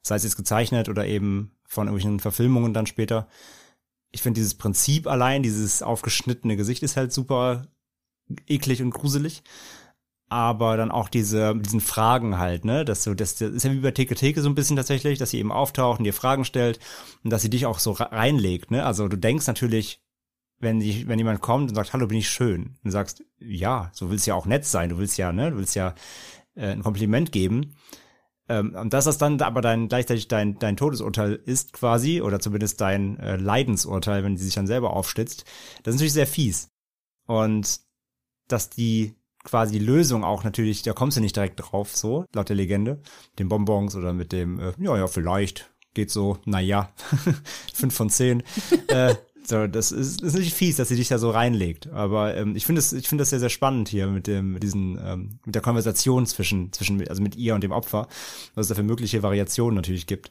[0.00, 3.28] Sei es jetzt gezeichnet oder eben von irgendwelchen Verfilmungen dann später.
[4.12, 7.66] Ich finde dieses Prinzip allein, dieses aufgeschnittene Gesicht ist halt super
[8.46, 9.42] eklig und gruselig
[10.34, 13.78] aber dann auch diese diesen Fragen halt, ne, dass so das, das ist ja wie
[13.78, 16.80] bei Theke Theke so ein bisschen tatsächlich, dass sie eben auftaucht und dir Fragen stellt
[17.22, 18.84] und dass sie dich auch so re- reinlegt, ne?
[18.84, 20.00] Also du denkst natürlich,
[20.58, 23.90] wenn die, wenn jemand kommt und sagt, hallo, bin ich schön, und du sagst, ja,
[23.92, 25.94] so willst ja auch nett sein, du willst ja, ne, du willst ja
[26.56, 27.76] äh, ein Kompliment geben.
[28.48, 32.80] Ähm, und dass das dann aber dein gleichzeitig dein dein Todesurteil ist quasi oder zumindest
[32.80, 35.44] dein äh, Leidensurteil, wenn die sich dann selber aufstützt,
[35.84, 36.70] das ist natürlich sehr fies.
[37.26, 37.80] Und
[38.48, 39.14] dass die
[39.44, 42.94] quasi die Lösung auch natürlich, da kommst du nicht direkt drauf, so, laut der Legende,
[43.30, 46.90] mit den Bonbons oder mit dem, äh, ja, ja, vielleicht, geht so, naja,
[47.74, 48.42] fünf von zehn.
[48.88, 49.14] äh,
[49.46, 51.88] so, das ist, ist nicht fies, dass sie dich da so reinlegt.
[51.88, 54.62] Aber ähm, ich finde es, ich finde das sehr, sehr spannend hier mit dem, mit
[54.62, 58.08] diesen, ähm, mit der Konversation zwischen, zwischen, also mit ihr und dem Opfer,
[58.54, 60.30] was es da für mögliche Variationen natürlich gibt.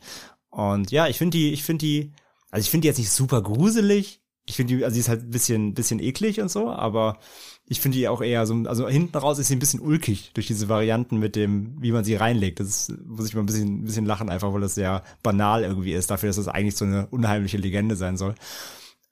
[0.50, 2.12] Und ja, ich finde die, ich finde die,
[2.50, 4.22] also ich finde die jetzt nicht super gruselig.
[4.46, 7.20] Ich finde die, also die ist halt ein bisschen, bisschen eklig und so, aber
[7.66, 10.48] ich finde die auch eher so, also hinten raus ist sie ein bisschen ulkig durch
[10.48, 12.60] diese Varianten mit dem, wie man sie reinlegt.
[12.60, 15.64] Das ist, muss ich mal ein bisschen, ein bisschen lachen, einfach weil das sehr banal
[15.64, 18.36] irgendwie ist, dafür, dass das eigentlich so eine unheimliche Legende sein soll.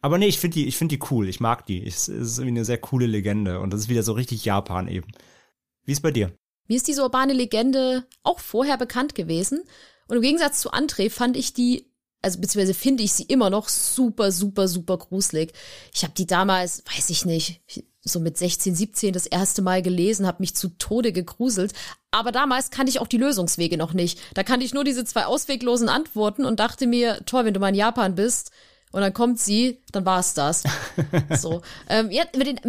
[0.02, 1.30] Aber nee, ich finde die, ich finde die cool.
[1.30, 1.86] Ich mag die.
[1.86, 5.08] Es ist irgendwie eine sehr coole Legende und das ist wieder so richtig Japan eben.
[5.86, 6.32] Wie ist bei dir?
[6.68, 9.62] Mir ist diese urbane Legende auch vorher bekannt gewesen.
[10.08, 11.91] Und im Gegensatz zu André fand ich die,
[12.22, 15.54] also beziehungsweise finde ich sie immer noch super, super, super gruselig.
[15.94, 17.62] Ich habe die damals, weiß ich nicht,
[18.04, 21.74] so mit 16, 17 das erste Mal gelesen, habe mich zu Tode gegruselt.
[22.12, 24.20] Aber damals kannte ich auch die Lösungswege noch nicht.
[24.34, 27.70] Da kannte ich nur diese zwei ausweglosen Antworten und dachte mir, toll, wenn du mal
[27.70, 28.52] in Japan bist
[28.92, 30.64] und dann kommt sie, dann war es das.
[31.40, 31.62] so.
[31.90, 32.60] Ähm, ja, mit den,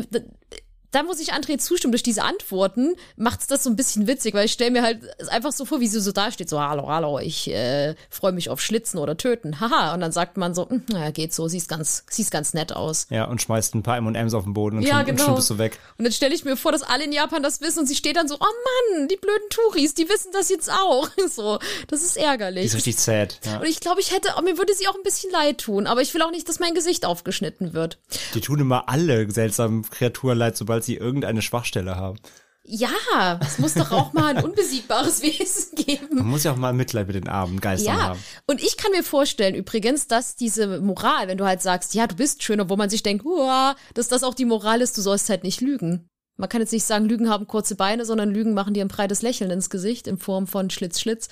[0.92, 4.46] da muss ich André zustimmen, durch diese Antworten macht's das so ein bisschen witzig, weil
[4.46, 5.00] ich stelle mir halt
[5.30, 8.48] einfach so vor, wie sie so da steht, so, hallo, hallo, ich äh, freue mich
[8.50, 9.94] auf Schlitzen oder Töten, haha.
[9.94, 13.06] Und dann sagt man so, hm, naja, geht so, siehst ganz, siehst ganz nett aus.
[13.10, 15.22] Ja, und schmeißt ein paar M&M's auf den Boden und, Ja, schon, genau.
[15.22, 15.78] und schon bist du weg.
[15.98, 18.16] Und dann stelle ich mir vor, dass alle in Japan das wissen und sie steht
[18.16, 21.08] dann so, oh Mann, die blöden Touris, die wissen das jetzt auch.
[21.34, 22.66] So, das ist Die ärgerlich.
[22.66, 23.38] ist richtig sad.
[23.46, 23.58] Ja.
[23.60, 26.12] Und ich glaube, ich hätte, mir würde sie auch ein bisschen leid tun, aber ich
[26.12, 27.98] will auch nicht, dass mein Gesicht aufgeschnitten wird.
[28.34, 32.18] Die tun immer alle seltsamen Kreaturen leid, sobald sie irgendeine Schwachstelle haben.
[32.64, 36.16] Ja, es muss doch auch mal ein unbesiegbares Wesen geben.
[36.18, 38.20] Man muss ja auch mal Mitleid mit den armen Geistern Ja, haben.
[38.46, 42.14] und ich kann mir vorstellen übrigens, dass diese Moral, wenn du halt sagst, ja, du
[42.14, 45.28] bist schön, obwohl man sich denkt, Uah, dass das auch die Moral ist, du sollst
[45.28, 46.08] halt nicht lügen.
[46.36, 49.22] Man kann jetzt nicht sagen, Lügen haben kurze Beine, sondern Lügen machen dir ein breites
[49.22, 51.28] Lächeln ins Gesicht in Form von Schlitz, Schlitz.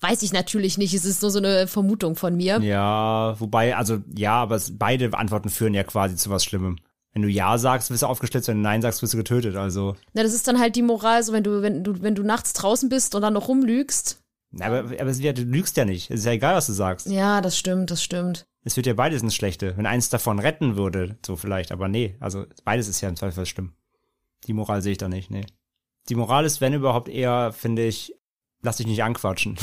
[0.00, 2.60] Weiß ich natürlich nicht, es ist nur so eine Vermutung von mir.
[2.60, 6.78] Ja, wobei, also ja, aber beide Antworten führen ja quasi zu was Schlimmem.
[7.14, 9.54] Wenn du Ja sagst, wirst du aufgeschlitzt, wenn du Nein sagst, wirst du getötet.
[9.56, 12.24] Also, Na, das ist dann halt die Moral, so wenn du, wenn du, wenn du
[12.24, 14.20] nachts draußen bist und dann noch rumlügst.
[14.50, 16.10] na, aber, aber du lügst ja nicht.
[16.10, 17.06] Es ist ja egal, was du sagst.
[17.06, 18.44] Ja, das stimmt, das stimmt.
[18.64, 19.76] Es wird ja beides ins Schlechte.
[19.76, 23.46] Wenn eins davon retten würde, so vielleicht, aber nee, also beides ist ja im Zweifel
[23.46, 23.74] schlimm.
[24.46, 25.46] Die Moral sehe ich da nicht, nee.
[26.08, 28.14] Die Moral ist, wenn überhaupt eher, finde ich,
[28.64, 29.56] lass dich nicht anquatschen.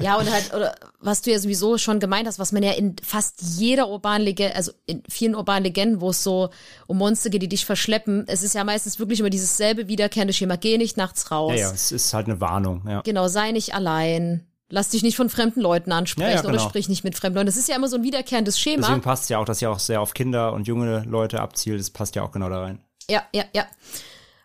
[0.00, 2.96] Ja, und halt, oder was du ja sowieso schon gemeint hast, was man ja in
[3.04, 6.50] fast jeder urbanen Legende, also in vielen urbanen Legenden, wo es so
[6.86, 10.32] um Monster geht, die dich verschleppen, es ist ja meistens wirklich immer dieses selbe wiederkehrende
[10.32, 10.56] Schema.
[10.56, 11.52] Geh nicht nachts raus.
[11.52, 13.02] ja, ja, es ist halt eine Warnung, ja.
[13.02, 14.46] Genau, sei nicht allein.
[14.68, 16.68] Lass dich nicht von fremden Leuten ansprechen Ja, ja, oder genau.
[16.68, 17.46] sprich nicht mit fremden Leuten.
[17.46, 18.86] Das ist ja immer so ein wiederkehrendes Schema.
[18.86, 21.78] Deswegen passt ja auch, dass ja auch sehr auf Kinder und junge Leute abzielt.
[21.78, 22.78] Das passt ja auch genau da rein.
[23.10, 23.66] Ja, ja, ja.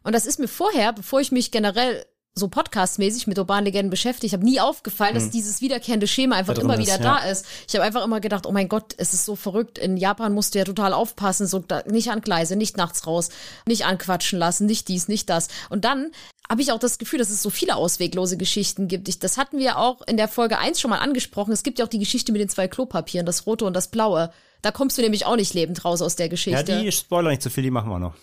[0.04, 2.06] Und das ist mir vorher, bevor ich mich generell
[2.38, 6.68] so podcastmäßig mit urbanen Legenden beschäftigt habe, nie aufgefallen, dass dieses wiederkehrende Schema einfach Hm.
[6.68, 7.32] Da immer wieder ist, da ja.
[7.32, 7.46] ist.
[7.68, 9.78] Ich habe einfach immer gedacht, oh mein Gott, es ist so verrückt.
[9.78, 13.30] In Japan musst du ja total aufpassen, so da, nicht an Gleise, nicht nachts raus,
[13.66, 15.48] nicht anquatschen lassen, nicht dies, nicht das.
[15.70, 16.12] Und dann
[16.50, 19.10] habe ich auch das Gefühl, dass es so viele ausweglose Geschichten gibt.
[19.10, 21.52] Ich, das hatten wir auch in der Folge 1 schon mal angesprochen.
[21.52, 24.32] Es gibt ja auch die Geschichte mit den zwei Klopapieren, das rote und das blaue.
[24.62, 26.82] Da kommst du nämlich auch nicht lebend raus aus der Ja, Geschichte.
[26.82, 28.16] die Spoiler nicht zu viel, die machen wir noch.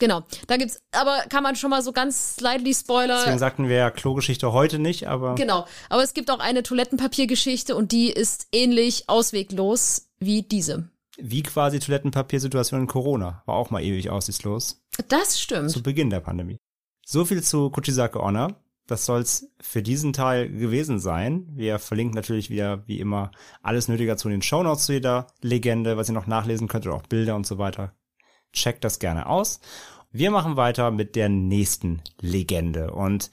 [0.00, 3.18] Genau, da gibt's, aber kann man schon mal so ganz slightly Spoiler.
[3.18, 7.76] Deswegen sagten wir ja Klogeschichte heute nicht, aber Genau, aber es gibt auch eine Toilettenpapiergeschichte
[7.76, 10.88] und die ist ähnlich ausweglos wie diese.
[11.18, 13.42] wie quasi Toilettenpapiersituation in Corona.
[13.46, 14.82] War auch mal ewig aussichtslos.
[15.08, 15.70] Das stimmt.
[15.70, 16.56] Zu Beginn der Pandemie.
[17.04, 18.56] So viel zu Kuchisake Honor.
[18.86, 21.46] Das soll's für diesen Teil gewesen sein.
[21.52, 23.30] Wir verlinken natürlich wieder, wie immer,
[23.62, 27.06] alles Nötige zu den Shownotes zu jeder Legende, was ihr noch nachlesen könnt oder auch
[27.06, 27.92] Bilder und so weiter.
[28.52, 29.60] Checkt das gerne aus.
[30.12, 32.92] Wir machen weiter mit der nächsten Legende.
[32.92, 33.30] Und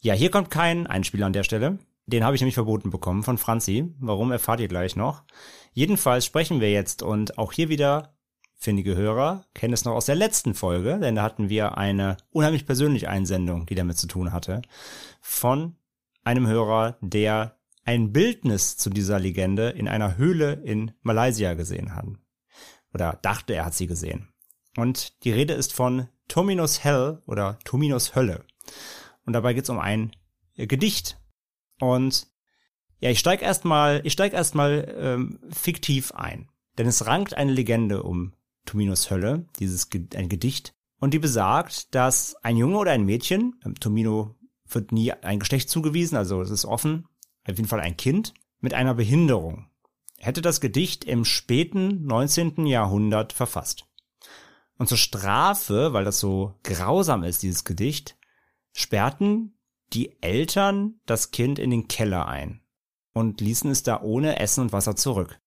[0.00, 1.78] ja, hier kommt kein Einspieler an der Stelle.
[2.06, 3.94] Den habe ich nämlich verboten bekommen von Franzi.
[3.98, 5.24] Warum erfahrt ihr gleich noch.
[5.72, 8.14] Jedenfalls sprechen wir jetzt und auch hier wieder
[8.62, 12.64] findige Hörer kennen es noch aus der letzten Folge, denn da hatten wir eine unheimlich
[12.64, 14.62] persönliche Einsendung, die damit zu tun hatte,
[15.20, 15.76] von
[16.22, 22.06] einem Hörer, der ein Bildnis zu dieser Legende in einer Höhle in Malaysia gesehen hat.
[22.94, 24.31] Oder dachte, er hat sie gesehen.
[24.76, 28.44] Und die Rede ist von Tominos Hell oder Tominos Hölle.
[29.26, 30.12] Und dabei geht es um ein
[30.56, 31.18] äh, Gedicht.
[31.80, 32.26] Und
[33.00, 38.02] ja, ich steig erstmal, ich steig erstmal ähm, fiktiv ein, denn es rankt eine Legende
[38.02, 38.32] um
[38.64, 43.74] Tominos Hölle, dieses ein Gedicht, und die besagt, dass ein Junge oder ein Mädchen, ähm,
[43.74, 44.36] Tomino
[44.68, 47.08] wird nie ein Geschlecht zugewiesen, also es ist offen,
[47.42, 49.66] auf jeden Fall ein Kind mit einer Behinderung,
[50.18, 52.66] hätte das Gedicht im späten 19.
[52.66, 53.84] Jahrhundert verfasst.
[54.78, 58.16] Und zur Strafe, weil das so grausam ist, dieses Gedicht,
[58.72, 59.58] sperrten
[59.92, 62.62] die Eltern das Kind in den Keller ein
[63.12, 65.40] und ließen es da ohne Essen und Wasser zurück,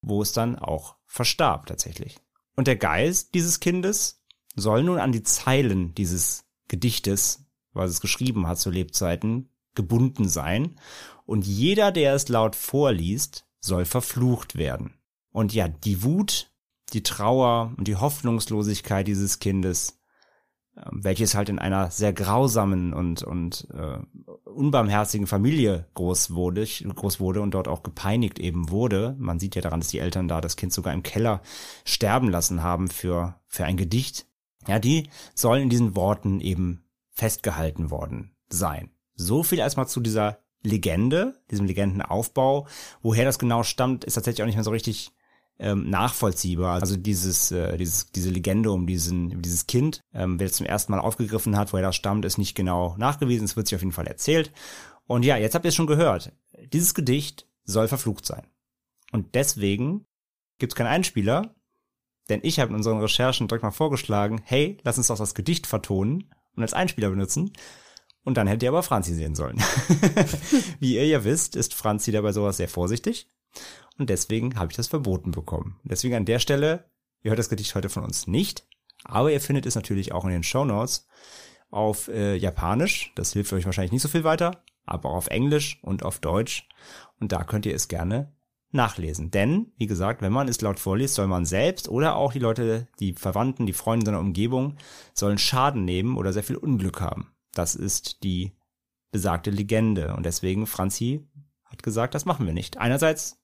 [0.00, 2.18] wo es dann auch verstarb tatsächlich.
[2.56, 4.22] Und der Geist dieses Kindes
[4.56, 10.78] soll nun an die Zeilen dieses Gedichtes, was es geschrieben hat zu Lebzeiten, gebunden sein,
[11.26, 14.94] und jeder, der es laut vorliest, soll verflucht werden.
[15.30, 16.52] Und ja, die Wut,
[16.94, 20.00] die Trauer und die Hoffnungslosigkeit dieses Kindes,
[20.76, 23.98] ähm, welches halt in einer sehr grausamen und, und äh,
[24.48, 29.14] unbarmherzigen Familie groß wurde, groß wurde und dort auch gepeinigt eben wurde.
[29.18, 31.42] Man sieht ja daran, dass die Eltern da das Kind sogar im Keller
[31.84, 34.26] sterben lassen haben für, für ein Gedicht.
[34.66, 38.90] Ja, die sollen in diesen Worten eben festgehalten worden sein.
[39.14, 42.66] So viel erstmal zu dieser Legende, diesem Legendenaufbau.
[43.02, 45.12] Woher das genau stammt, ist tatsächlich auch nicht mehr so richtig
[45.58, 46.80] ähm, nachvollziehbar.
[46.80, 50.92] Also dieses, äh, dieses, diese Legende um diesen, dieses Kind, ähm, wer es zum ersten
[50.92, 53.44] Mal aufgegriffen hat, woher das stammt, ist nicht genau nachgewiesen.
[53.44, 54.52] Es wird sich auf jeden Fall erzählt.
[55.06, 56.32] Und ja, jetzt habt ihr es schon gehört.
[56.72, 58.46] Dieses Gedicht soll verflucht sein.
[59.12, 60.06] Und deswegen
[60.58, 61.54] gibt es keinen Einspieler.
[62.28, 65.66] Denn ich habe in unseren Recherchen direkt mal vorgeschlagen, hey, lass uns doch das Gedicht
[65.66, 67.52] vertonen und als Einspieler benutzen.
[68.24, 69.62] Und dann hätte ihr aber Franzi sehen sollen.
[70.80, 73.28] Wie ihr ja wisst, ist Franzi dabei sowas sehr vorsichtig.
[73.98, 75.78] Und deswegen habe ich das verboten bekommen.
[75.84, 76.84] Deswegen an der Stelle,
[77.22, 78.66] ihr hört das Gedicht heute von uns nicht,
[79.04, 81.06] aber ihr findet es natürlich auch in den Show Notes
[81.70, 83.12] auf äh, Japanisch.
[83.14, 86.68] Das hilft euch wahrscheinlich nicht so viel weiter, aber auch auf Englisch und auf Deutsch.
[87.20, 88.32] Und da könnt ihr es gerne
[88.74, 89.30] nachlesen.
[89.30, 92.88] Denn, wie gesagt, wenn man es laut vorliest, soll man selbst oder auch die Leute,
[92.98, 94.76] die Verwandten, die Freunde seiner Umgebung,
[95.14, 97.30] sollen Schaden nehmen oder sehr viel Unglück haben.
[97.52, 98.52] Das ist die
[99.12, 100.14] besagte Legende.
[100.16, 101.24] Und deswegen, Franzi
[101.64, 102.78] hat gesagt, das machen wir nicht.
[102.78, 103.40] Einerseits,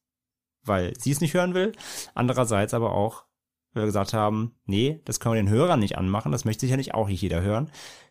[0.64, 1.72] weil sie es nicht hören will,
[2.14, 3.24] andererseits aber auch,
[3.72, 6.94] weil wir gesagt haben, nee, das können wir den Hörern nicht anmachen, das möchte sicherlich
[6.94, 7.70] auch nicht jeder hören.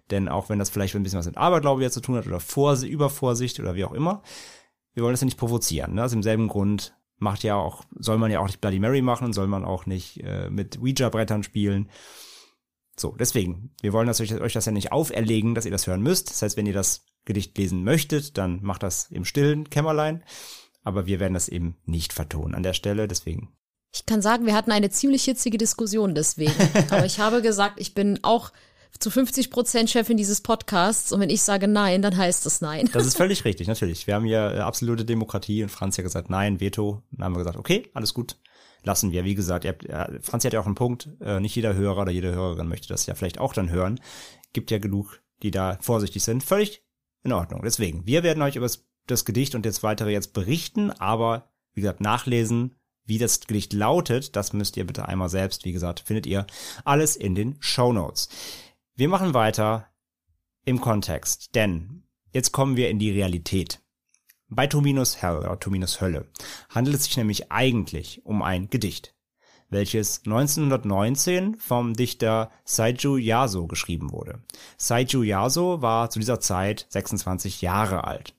[0.10, 2.40] Denn auch wenn das vielleicht ein bisschen was mit Aberglaube jetzt zu tun hat oder
[2.40, 4.24] Vors Übervorsicht oder wie auch immer,
[4.94, 5.94] wir wollen das ja nicht provozieren.
[5.94, 6.04] Ne?
[6.04, 9.48] Aus demselben Grund macht ja auch, soll man ja auch nicht Bloody Mary machen, soll
[9.48, 11.90] man auch nicht äh, mit Ouija-Brettern spielen.
[12.98, 16.02] So, deswegen, wir wollen das euch, euch das ja nicht auferlegen, dass ihr das hören
[16.02, 16.30] müsst.
[16.30, 20.24] Das heißt, wenn ihr das Gedicht lesen möchtet, dann macht das im stillen Kämmerlein.
[20.90, 23.50] Aber wir werden das eben nicht vertonen an der Stelle, deswegen.
[23.94, 26.52] Ich kann sagen, wir hatten eine ziemlich hitzige Diskussion deswegen.
[26.90, 28.52] Aber ich habe gesagt, ich bin auch
[28.98, 32.90] zu 50 Prozent Chefin dieses Podcasts und wenn ich sage nein, dann heißt es nein.
[32.92, 34.08] Das ist völlig richtig, natürlich.
[34.08, 37.04] Wir haben hier äh, absolute Demokratie und Franz hat gesagt nein, Veto.
[37.12, 38.38] Dann haben wir gesagt, okay, alles gut,
[38.82, 39.26] lassen wir.
[39.26, 42.02] Wie gesagt, ihr habt, ja, Franz hat ja auch einen Punkt, äh, nicht jeder Hörer
[42.02, 44.00] oder jede Hörerin möchte das ja vielleicht auch dann hören.
[44.54, 46.44] Gibt ja genug, die da vorsichtig sind.
[46.44, 46.84] Völlig
[47.24, 47.62] in Ordnung.
[47.64, 48.89] Deswegen, wir werden euch über das
[49.26, 54.54] Gedicht und jetzt weitere jetzt berichten, aber wie gesagt, nachlesen, wie das Gedicht lautet, das
[54.54, 56.46] müsst ihr bitte einmal selbst, wie gesagt, findet ihr
[56.86, 58.30] alles in den Show Notes.
[58.96, 59.88] Wir machen weiter
[60.66, 63.82] im Kontext, denn jetzt kommen wir in die Realität.
[64.50, 66.28] Bei Tominus Hell oder Tominus Hölle
[66.70, 69.16] handelt es sich nämlich eigentlich um ein Gedicht,
[69.70, 74.44] welches 1919 vom Dichter Saiju Yaso geschrieben wurde.
[74.78, 78.34] Saiju Yaso war zu dieser Zeit 26 Jahre alt.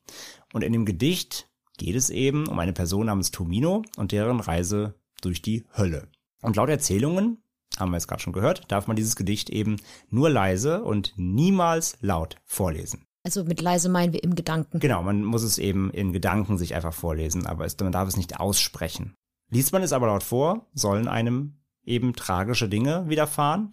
[0.52, 4.94] Und in dem Gedicht geht es eben um eine Person namens Tomino und deren Reise
[5.22, 6.08] durch die Hölle.
[6.42, 7.38] Und laut Erzählungen
[7.78, 9.76] haben wir es gerade schon gehört, darf man dieses Gedicht eben
[10.08, 13.06] nur leise und niemals laut vorlesen.
[13.22, 14.80] Also mit leise meinen wir im Gedanken.
[14.80, 18.16] Genau, man muss es eben in Gedanken sich einfach vorlesen, aber es, man darf es
[18.16, 19.14] nicht aussprechen.
[19.50, 23.72] Liest man es aber laut vor, sollen einem eben tragische Dinge widerfahren.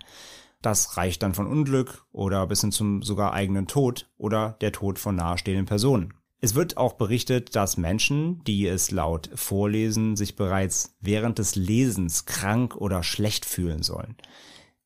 [0.62, 5.00] Das reicht dann von Unglück oder bis hin zum sogar eigenen Tod oder der Tod
[5.00, 6.14] von nahestehenden Personen.
[6.40, 12.26] Es wird auch berichtet, dass Menschen, die es laut vorlesen, sich bereits während des Lesens
[12.26, 14.16] krank oder schlecht fühlen sollen.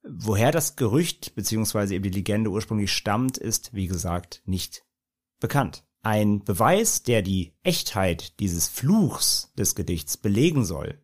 [0.03, 1.95] Woher das Gerücht bzw.
[1.95, 4.85] eben die Legende ursprünglich stammt, ist, wie gesagt, nicht
[5.39, 5.83] bekannt.
[6.03, 10.99] Ein Beweis, der die Echtheit dieses Fluchs des Gedichts belegen soll,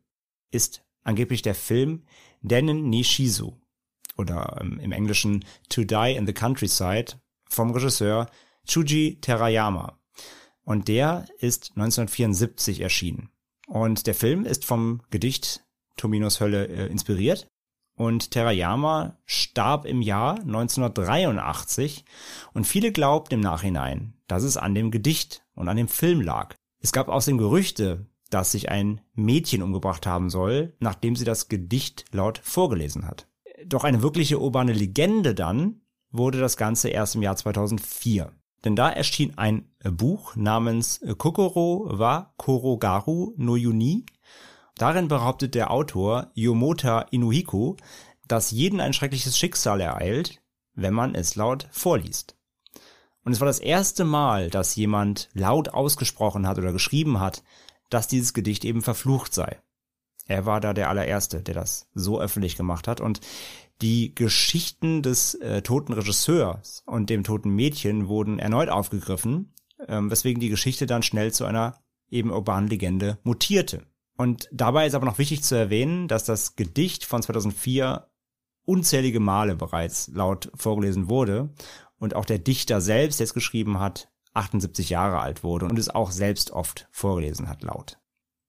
[0.49, 2.03] ist angeblich der Film
[2.41, 3.59] Dennen Nishizu
[4.17, 7.13] oder ähm, im Englischen To Die in the Countryside
[7.49, 8.27] vom Regisseur
[8.65, 9.96] Chuji Terayama.
[10.67, 13.29] Und der ist 1974 erschienen.
[13.67, 15.63] Und der Film ist vom Gedicht
[15.95, 17.47] Tominos Hölle äh, inspiriert.
[17.95, 22.03] Und Terayama starb im Jahr 1983
[22.53, 26.53] und viele glaubten im Nachhinein, dass es an dem Gedicht und an dem Film lag.
[26.81, 32.03] Es gab außerdem Gerüchte, dass sich ein Mädchen umgebracht haben soll, nachdem sie das Gedicht
[32.11, 33.29] laut vorgelesen hat.
[33.65, 35.79] Doch eine wirkliche urbane Legende dann
[36.11, 38.33] wurde das Ganze erst im Jahr 2004.
[38.65, 44.05] Denn da erschien ein Buch namens Kokoro wa Korogaru no Yuni.
[44.75, 47.77] Darin behauptet der Autor Yomota Inuhiko,
[48.27, 50.41] dass jeden ein schreckliches Schicksal ereilt,
[50.73, 52.35] wenn man es laut vorliest.
[53.23, 57.43] Und es war das erste Mal, dass jemand laut ausgesprochen hat oder geschrieben hat,
[57.89, 59.57] dass dieses Gedicht eben verflucht sei.
[60.27, 63.01] Er war da der allererste, der das so öffentlich gemacht hat.
[63.01, 63.21] Und
[63.81, 69.53] die Geschichten des äh, toten Regisseurs und dem toten Mädchen wurden erneut aufgegriffen,
[69.87, 73.85] ähm, weswegen die Geschichte dann schnell zu einer eben urbanen Legende mutierte.
[74.17, 78.07] Und dabei ist aber noch wichtig zu erwähnen, dass das Gedicht von 2004
[78.65, 81.53] unzählige Male bereits laut vorgelesen wurde
[81.99, 85.89] und auch der Dichter selbst, der es geschrieben hat, 78 Jahre alt wurde und es
[85.89, 87.99] auch selbst oft vorgelesen hat laut.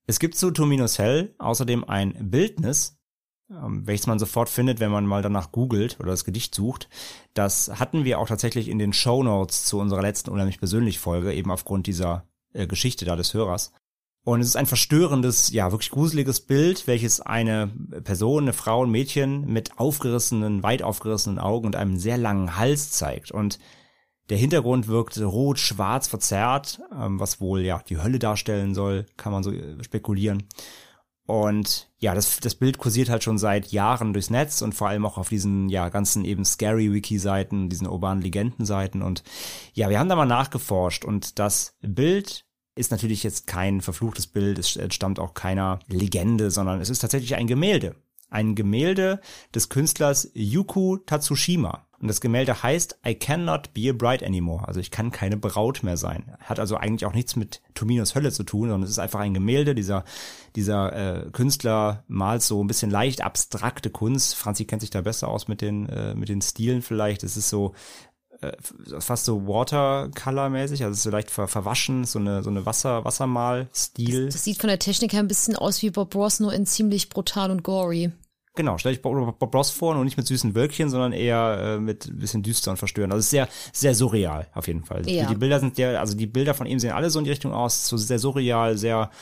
[0.07, 2.98] Es gibt zu Tominus Hell außerdem ein Bildnis,
[3.49, 6.89] welches man sofort findet, wenn man mal danach googelt oder das Gedicht sucht.
[7.35, 11.33] Das hatten wir auch tatsächlich in den Show Notes zu unserer letzten unheimlich persönlich Folge,
[11.33, 13.73] eben aufgrund dieser äh, Geschichte da des Hörers.
[14.25, 17.69] Und es ist ein verstörendes, ja, wirklich gruseliges Bild, welches eine
[18.05, 22.91] Person, eine Frau, ein Mädchen mit aufgerissenen, weit aufgerissenen Augen und einem sehr langen Hals
[22.91, 23.31] zeigt.
[23.31, 23.59] Und
[24.29, 29.33] der Hintergrund wirkt rot, schwarz, verzerrt, ähm, was wohl ja die Hölle darstellen soll, kann
[29.33, 30.45] man so äh, spekulieren.
[31.29, 35.05] Und ja, das, das Bild kursiert halt schon seit Jahren durchs Netz und vor allem
[35.05, 39.03] auch auf diesen ja ganzen eben Scary-Wiki-Seiten, diesen urbanen Legenden-Seiten.
[39.03, 39.23] Und
[39.75, 44.59] ja, wir haben da mal nachgeforscht und das Bild ist natürlich jetzt kein verfluchtes Bild,
[44.59, 47.97] es stammt auch keiner Legende, sondern es ist tatsächlich ein Gemälde.
[48.31, 49.21] Ein Gemälde
[49.55, 51.88] des Künstlers Yuku Tatsushima.
[52.01, 54.67] Und das Gemälde heißt I cannot be a bride anymore.
[54.69, 56.37] Also ich kann keine Braut mehr sein.
[56.41, 59.35] Hat also eigentlich auch nichts mit Tominos Hölle zu tun, sondern es ist einfach ein
[59.35, 59.75] Gemälde.
[59.75, 60.05] Dieser,
[60.55, 64.37] dieser äh, Künstler malt so ein bisschen leicht abstrakte Kunst.
[64.37, 67.25] Franzi kennt sich da besser aus mit den, äh, mit den Stilen vielleicht.
[67.25, 67.75] Es ist so
[68.41, 68.53] äh,
[69.01, 74.27] fast so Watercolor-mäßig, also so leicht ver verwaschen, so eine, so eine Wasser, Wassermal-Stil.
[74.27, 77.09] Das sieht von der Technik her ein bisschen aus wie Bob Ross, nur in ziemlich
[77.09, 78.13] brutal und gory.
[78.59, 82.07] Genau, stelle ich Bob, Ross vor, nur nicht mit süßen Wölkchen, sondern eher äh, mit
[82.07, 83.13] ein bisschen düster und verstörend.
[83.13, 85.09] Also sehr, sehr surreal auf jeden Fall.
[85.09, 85.29] Ja.
[85.29, 87.53] Die Bilder sind ja, also die Bilder von ihm sehen alle so in die Richtung
[87.53, 89.13] aus, so sehr surreal, sehr,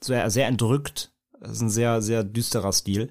[0.00, 1.12] sehr, sehr entrückt.
[1.38, 3.10] Das ist ein sehr, sehr düsterer Stil.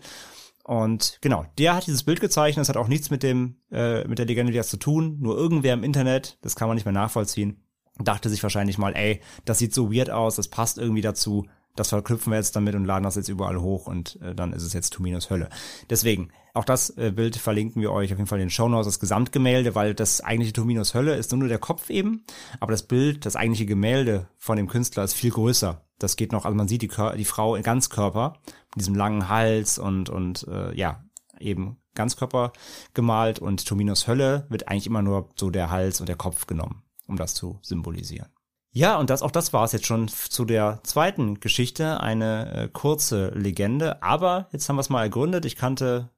[0.64, 4.18] Und genau, der hat dieses Bild gezeichnet, das hat auch nichts mit dem, äh, mit
[4.18, 7.64] der Legende Diaz zu tun, nur irgendwer im Internet, das kann man nicht mehr nachvollziehen,
[8.00, 11.46] dachte sich wahrscheinlich mal, ey, das sieht so weird aus, das passt irgendwie dazu,
[11.76, 14.64] das verknüpfen wir jetzt damit und laden das jetzt überall hoch und äh, dann ist
[14.64, 15.50] es jetzt Tuminos Hölle.
[15.90, 18.88] Deswegen, auch das äh, Bild verlinken wir euch auf jeden Fall in den Show Notes,
[18.88, 22.24] das Gesamtgemälde, weil das eigentliche Tuminos Hölle ist nur der Kopf eben,
[22.60, 25.82] aber das Bild, das eigentliche Gemälde von dem Künstler ist viel größer.
[26.00, 28.40] Das geht noch, also man sieht die, die Frau in Ganzkörper,
[28.74, 31.04] mit diesem langen Hals und, und äh, ja,
[31.40, 32.52] eben Ganzkörper
[32.94, 36.84] gemalt und Tuminos Hölle wird eigentlich immer nur so der Hals und der Kopf genommen,
[37.08, 38.35] um das zu symbolisieren.
[38.76, 42.68] Ja, und das, auch das war es jetzt schon zu der zweiten Geschichte, eine äh,
[42.68, 44.04] kurze Legende.
[44.04, 45.46] Aber jetzt haben wir es mal ergründet.
[45.46, 46.10] Ich kannte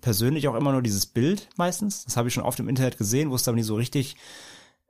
[0.00, 2.04] persönlich auch immer nur dieses Bild meistens.
[2.04, 4.16] Das habe ich schon oft im Internet gesehen, wusste aber nie so richtig,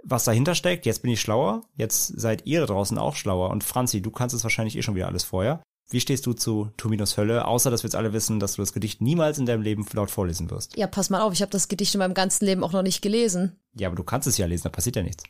[0.04, 0.86] was dahinter steckt.
[0.86, 1.62] Jetzt bin ich schlauer.
[1.74, 3.50] Jetzt seid ihr da draußen auch schlauer.
[3.50, 5.60] Und Franzi, du kannst es wahrscheinlich eh schon wieder alles vorher.
[5.90, 8.72] Wie stehst du zu Tuminos Hölle, außer dass wir jetzt alle wissen, dass du das
[8.72, 10.76] Gedicht niemals in deinem Leben laut vorlesen wirst?
[10.76, 13.02] Ja, pass mal auf, ich habe das Gedicht in meinem ganzen Leben auch noch nicht
[13.02, 13.58] gelesen.
[13.74, 15.24] Ja, aber du kannst es ja lesen, da passiert ja nichts.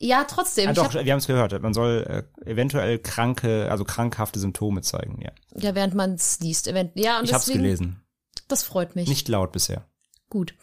[0.00, 0.68] Ja, trotzdem.
[0.68, 1.60] Ah, ich doch, hab, wir haben es gehört.
[1.60, 5.20] Man soll äh, eventuell kranke, also krankhafte Symptome zeigen.
[5.20, 6.68] Ja, ja während man es liest.
[6.68, 8.02] Event ja, und ich habe es gelesen.
[8.46, 9.08] Das freut mich.
[9.08, 9.86] Nicht laut bisher.
[10.30, 10.54] Gut.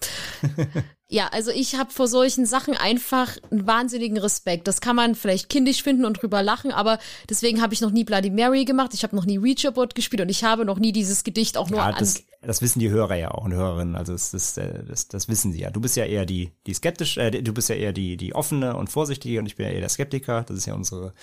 [1.07, 4.67] ja, also ich habe vor solchen Sachen einfach einen wahnsinnigen Respekt.
[4.67, 8.03] Das kann man vielleicht kindisch finden und drüber lachen, aber deswegen habe ich noch nie
[8.03, 8.93] Bloody Mary gemacht.
[8.93, 11.79] Ich habe noch nie Reacherboard gespielt und ich habe noch nie dieses Gedicht auch nur
[11.79, 12.07] Ja, an.
[12.45, 13.95] Das, wissen die Hörer ja auch und Hörerinnen.
[13.95, 15.69] Also das, das, äh, das, das wissen sie ja.
[15.69, 18.75] Du bist ja eher die, die skeptisch, äh, du bist ja eher die, die offene
[18.75, 20.43] und vorsichtige und ich bin ja eher der Skeptiker.
[20.43, 21.13] Das ist ja unsere,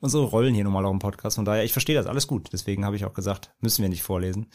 [0.00, 1.36] unsere Rollen hier normal auch im Podcast.
[1.36, 2.48] Von daher, ich verstehe das alles gut.
[2.52, 4.46] Deswegen habe ich auch gesagt, müssen wir nicht vorlesen.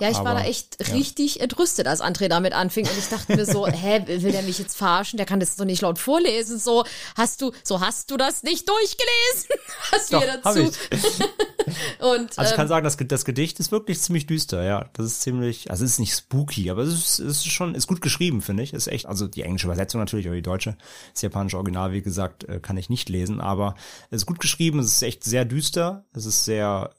[0.00, 0.94] Ja, ich war Aber, da echt ja.
[0.94, 2.86] richtig entrüstet, als André damit anfing.
[2.86, 5.16] Und ich dachte mir so, hä, will der mich jetzt verarschen?
[5.16, 6.58] Der kann das doch nicht laut vorlesen.
[6.58, 6.84] So,
[7.16, 9.08] hast du, so hast du das nicht durchgelesen?
[9.92, 10.70] Hast Doch, wir dazu.
[10.90, 10.98] ich.
[12.00, 14.88] Und Also ich kann ähm, sagen, das, das Gedicht ist wirklich ziemlich düster, ja.
[14.92, 17.86] Das ist ziemlich, also es ist nicht spooky, aber es ist, es ist schon, ist
[17.86, 18.72] gut geschrieben, finde ich.
[18.72, 20.76] Ist echt, also die englische Übersetzung natürlich, aber die deutsche,
[21.12, 23.74] das japanische Original, wie gesagt, äh, kann ich nicht lesen, aber
[24.10, 26.94] es ist gut geschrieben, es ist echt sehr düster, es ist sehr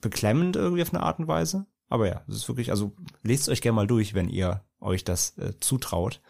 [0.00, 1.66] beklemmend irgendwie auf eine Art und Weise.
[1.88, 2.92] Aber ja, es ist wirklich, also
[3.22, 6.20] lest euch gerne mal durch, wenn ihr euch das äh, zutraut.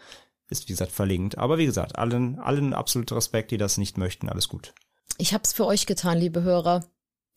[0.51, 1.37] Ist, wie gesagt, verlinkt.
[1.37, 4.73] Aber wie gesagt, allen, allen absolut Respekt, die das nicht möchten, alles gut.
[5.19, 6.85] ich hab's für euch getan, liebe Hörer.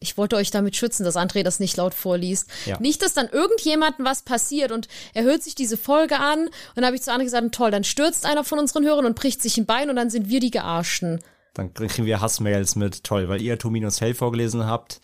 [0.03, 2.49] Ich wollte euch damit schützen, dass André das nicht laut vorliest.
[2.67, 2.79] Ja.
[2.81, 6.85] Nicht, dass dann irgendjemandem was passiert und er hört sich diese Folge an und dann
[6.85, 9.57] habe ich zu André gesagt, toll, dann stürzt einer von unseren Hörern und bricht sich
[9.57, 11.23] ein Bein und dann sind wir die Gearschten.
[11.55, 15.01] Dann kriegen wir Hassmails mit, toll, weil ihr Tominos Hell vorgelesen habt,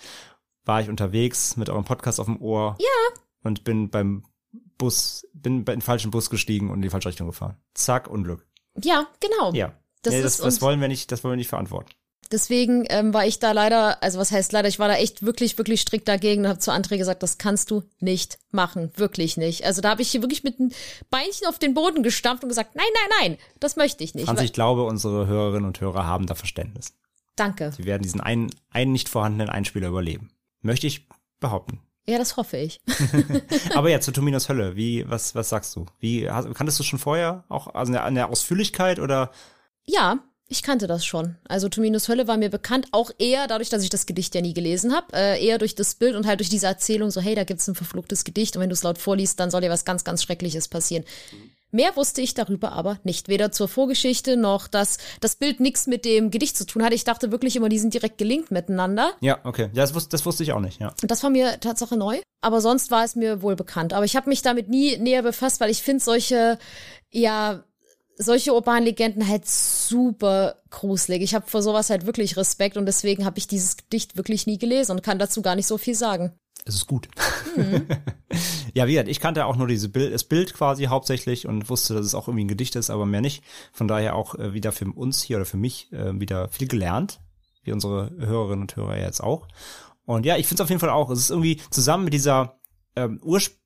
[0.65, 2.77] war ich unterwegs mit eurem Podcast auf dem Ohr.
[2.79, 3.21] Ja.
[3.43, 4.25] Und bin beim
[4.79, 7.57] Bus, bin in den falschen Bus gestiegen und in die falsche Richtung gefahren.
[7.75, 8.47] Zack, Unglück.
[8.83, 9.53] Ja, genau.
[9.53, 9.75] Ja.
[10.03, 11.91] Das nee, ist das, das wollen wir nicht, das wollen wir nicht verantworten.
[12.31, 15.57] Deswegen ähm, war ich da leider, also was heißt leider, ich war da echt wirklich,
[15.57, 19.65] wirklich strikt dagegen und habe zu André gesagt, das kannst du nicht machen, wirklich nicht.
[19.65, 20.71] Also da habe ich hier wirklich mit einem
[21.11, 24.27] Beinchen auf den Boden gestampft und gesagt, nein, nein, nein, das möchte ich nicht.
[24.27, 26.93] Franz, ich glaube, unsere Hörerinnen und Hörer haben da Verständnis.
[27.37, 27.73] Danke.
[27.73, 30.31] Sie werden diesen einen, einen nicht vorhandenen Einspieler überleben.
[30.61, 31.07] Möchte ich
[31.41, 31.81] behaupten.
[32.07, 32.81] Ja, das hoffe ich.
[33.75, 35.87] Aber ja, zu Tominos Hölle, wie, was, was sagst du?
[35.99, 39.31] Wie, hast, kanntest du schon vorher auch, also in der, in der Ausführlichkeit oder?
[39.85, 41.37] Ja, ich kannte das schon.
[41.47, 44.55] Also Tominus Hölle war mir bekannt, auch eher dadurch, dass ich das Gedicht ja nie
[44.55, 47.45] gelesen habe, äh, eher durch das Bild und halt durch diese Erzählung, so hey, da
[47.45, 50.05] gibt's ein verfluchtes Gedicht und wenn du es laut vorliest, dann soll dir was ganz,
[50.05, 51.05] ganz Schreckliches passieren.
[51.71, 56.07] Mehr wusste ich darüber aber nicht, weder zur Vorgeschichte noch, dass das Bild nichts mit
[56.07, 56.95] dem Gedicht zu tun hat.
[56.95, 59.13] Ich dachte wirklich immer, die sind direkt gelinkt miteinander.
[59.21, 59.69] Ja, okay.
[59.75, 60.95] Ja, das wusste, das wusste ich auch nicht, ja.
[61.03, 62.21] Das war mir Tatsache neu.
[62.41, 63.93] Aber sonst war es mir wohl bekannt.
[63.93, 66.59] Aber ich habe mich damit nie näher befasst, weil ich finde solche,
[67.11, 67.65] ja,
[68.19, 71.23] solche urbanen Legenden halt super gruselig.
[71.23, 74.59] Ich habe vor sowas halt wirklich Respekt und deswegen habe ich dieses Gedicht wirklich nie
[74.59, 76.33] gelesen und kann dazu gar nicht so viel sagen.
[76.67, 77.09] es ist gut.
[78.75, 81.95] ja, wie gesagt, ich kannte auch nur diese Bild, das Bild quasi hauptsächlich und wusste,
[81.95, 83.43] dass es auch irgendwie ein Gedicht ist, aber mehr nicht.
[83.73, 87.21] Von daher auch äh, wieder für uns hier oder für mich äh, wieder viel gelernt,
[87.63, 89.47] wie unsere Hörerinnen und Hörer jetzt auch.
[90.05, 92.59] Und ja, ich finde es auf jeden Fall auch, es ist irgendwie zusammen mit dieser
[92.97, 93.59] ähm, Ursprung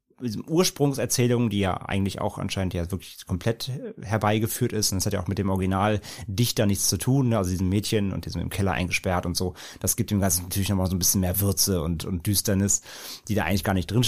[0.46, 3.70] Ursprungserzählung, die ja eigentlich auch anscheinend ja wirklich komplett
[4.00, 4.92] herbeigeführt ist.
[4.92, 7.38] Und es hat ja auch mit dem Original Dichter nichts zu tun, ne?
[7.38, 9.54] also diesem Mädchen und diesem im Keller eingesperrt und so.
[9.80, 12.82] Das gibt dem Ganzen natürlich nochmal so ein bisschen mehr Würze und, und Düsternis,
[13.28, 14.02] die da eigentlich gar nicht drin.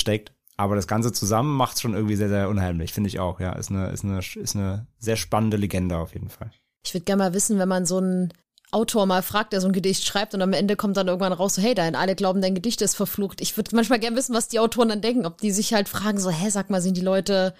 [0.56, 3.40] Aber das Ganze zusammen macht es schon irgendwie sehr, sehr unheimlich, finde ich auch.
[3.40, 6.50] Ja, ist eine, ist eine, ist eine sehr spannende Legende auf jeden Fall.
[6.86, 8.32] Ich würde gerne mal wissen, wenn man so ein
[8.70, 11.54] Autor mal fragt, der so ein Gedicht schreibt und am Ende kommt dann irgendwann raus,
[11.54, 13.40] so, hey, dein, alle glauben, dein Gedicht ist verflucht.
[13.40, 16.18] Ich würde manchmal gern wissen, was die Autoren dann denken, ob die sich halt fragen,
[16.18, 17.54] so, hä, sag mal, sind die Leute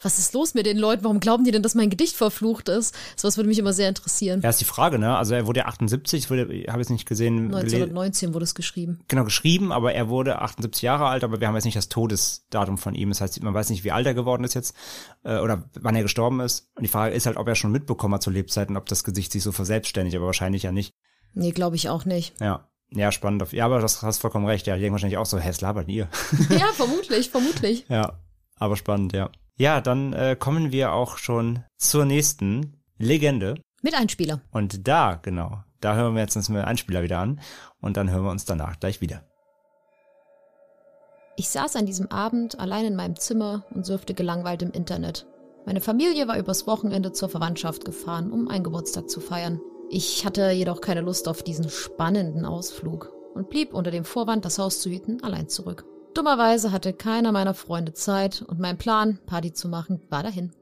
[0.00, 1.04] was ist los mit den Leuten?
[1.04, 2.94] Warum glauben die denn, dass mein Gedicht verflucht ist?
[3.16, 4.40] Sowas würde mich immer sehr interessieren.
[4.42, 5.16] Ja, ist die Frage, ne?
[5.16, 7.46] Also er wurde ja 78, wurde, ich habe jetzt nicht gesehen.
[7.54, 9.00] 1919 wurde es geschrieben.
[9.08, 12.78] Genau, geschrieben, aber er wurde 78 Jahre alt, aber wir haben jetzt nicht das Todesdatum
[12.78, 13.08] von ihm.
[13.08, 14.74] Das heißt, man weiß nicht, wie alt er geworden ist jetzt
[15.22, 16.68] äh, oder wann er gestorben ist.
[16.74, 19.32] Und die Frage ist halt, ob er schon mitbekommen hat zur Lebzeiten, ob das Gesicht
[19.32, 20.92] sich so verselbstständigt, aber wahrscheinlich ja nicht.
[21.32, 22.38] Nee, glaube ich auch nicht.
[22.40, 22.68] Ja.
[22.90, 23.50] Ja, spannend.
[23.52, 24.66] Ja, aber das hast vollkommen recht.
[24.66, 26.08] Ja, die denken wahrscheinlich auch so, hä, es labert ihr.
[26.50, 27.86] ja, vermutlich, vermutlich.
[27.88, 28.20] Ja,
[28.56, 29.30] aber spannend, ja.
[29.56, 33.54] Ja, dann äh, kommen wir auch schon zur nächsten Legende.
[33.82, 34.40] Mit Einspieler.
[34.50, 37.40] Und da, genau, da hören wir jetzt uns mit Einspieler wieder an
[37.80, 39.22] und dann hören wir uns danach gleich wieder.
[41.36, 45.26] Ich saß an diesem Abend allein in meinem Zimmer und surfte gelangweilt im Internet.
[45.66, 49.60] Meine Familie war übers Wochenende zur Verwandtschaft gefahren, um einen Geburtstag zu feiern.
[49.90, 54.58] Ich hatte jedoch keine Lust auf diesen spannenden Ausflug und blieb unter dem Vorwand, das
[54.58, 55.84] Haus zu hüten, allein zurück.
[56.14, 60.52] Dummerweise hatte keiner meiner Freunde Zeit und mein Plan, Party zu machen, war dahin.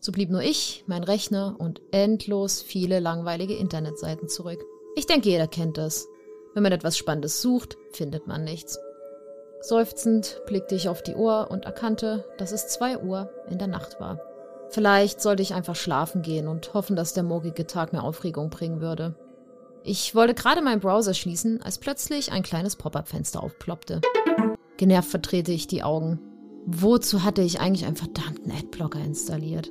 [0.00, 4.64] So blieb nur ich, mein Rechner und endlos viele langweilige Internetseiten zurück.
[4.96, 6.08] Ich denke, jeder kennt das.
[6.54, 8.78] Wenn man etwas Spannendes sucht, findet man nichts.
[9.60, 14.00] Seufzend blickte ich auf die Uhr und erkannte, dass es zwei Uhr in der Nacht
[14.00, 14.18] war.
[14.70, 18.80] Vielleicht sollte ich einfach schlafen gehen und hoffen, dass der morgige Tag mir Aufregung bringen
[18.80, 19.14] würde.
[19.84, 24.00] Ich wollte gerade meinen Browser schließen, als plötzlich ein kleines Pop-up-Fenster aufploppte.
[24.76, 26.20] Genervt verdrehte ich die Augen.
[26.66, 29.70] Wozu hatte ich eigentlich einen verdammten Adblocker installiert?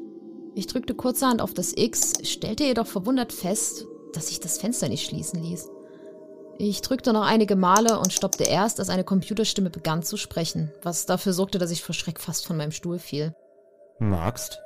[0.56, 5.08] Ich drückte kurzerhand auf das X, stellte jedoch verwundert fest, dass sich das Fenster nicht
[5.08, 5.70] schließen ließ.
[6.58, 11.06] Ich drückte noch einige Male und stoppte erst, als eine Computerstimme begann zu sprechen, was
[11.06, 13.34] dafür sorgte, dass ich vor Schreck fast von meinem Stuhl fiel.
[14.00, 14.60] Magst?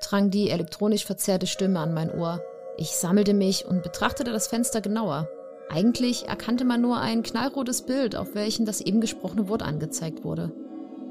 [0.00, 2.40] drang die elektronisch verzerrte Stimme an mein Ohr.
[2.76, 5.28] Ich sammelte mich und betrachtete das Fenster genauer.
[5.70, 10.52] Eigentlich erkannte man nur ein knallrotes Bild, auf welchem das eben gesprochene Wort angezeigt wurde.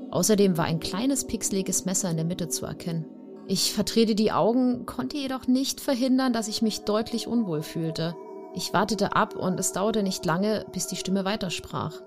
[0.10, 3.06] Außerdem war ein kleines pixeliges Messer in der Mitte zu erkennen.
[3.48, 8.16] Ich verdrehte die Augen, konnte jedoch nicht verhindern, dass ich mich deutlich unwohl fühlte.
[8.56, 12.02] Ich wartete ab und es dauerte nicht lange, bis die Stimme weitersprach.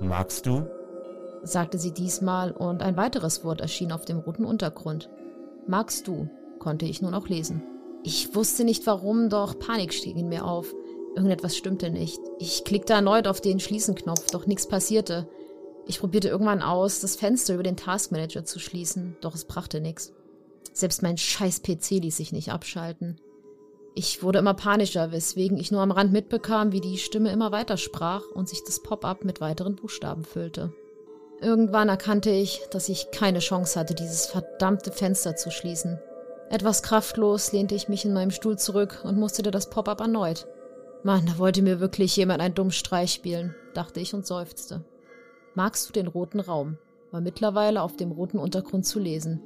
[0.00, 0.66] Magst du?
[1.42, 5.10] sagte sie diesmal und ein weiteres Wort erschien auf dem roten Untergrund.
[5.66, 6.28] Magst du?
[6.58, 7.62] konnte ich nun auch lesen.
[8.02, 10.72] Ich wusste nicht warum, doch Panik stieg in mir auf.
[11.14, 12.20] Irgendetwas stimmte nicht.
[12.38, 15.28] Ich klickte erneut auf den Schließen-Knopf, doch nichts passierte.
[15.86, 20.12] Ich probierte irgendwann aus, das Fenster über den Taskmanager zu schließen, doch es brachte nichts.
[20.72, 23.20] Selbst mein scheiß PC ließ sich nicht abschalten.
[23.94, 27.76] Ich wurde immer panischer, weswegen ich nur am Rand mitbekam, wie die Stimme immer weiter
[27.76, 30.72] sprach und sich das Pop-up mit weiteren Buchstaben füllte.
[31.40, 36.00] Irgendwann erkannte ich, dass ich keine Chance hatte, dieses verdammte Fenster zu schließen.
[36.50, 40.46] Etwas kraftlos lehnte ich mich in meinem Stuhl zurück und musterte das Pop-up erneut.
[41.04, 44.84] Mann, da wollte mir wirklich jemand einen dummen Streich spielen, dachte ich und seufzte.
[45.54, 46.78] Magst du den roten Raum?
[47.10, 49.42] War mittlerweile auf dem roten Untergrund zu lesen.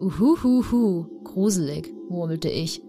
[0.00, 2.82] Uhuhuhu, gruselig, murmelte ich,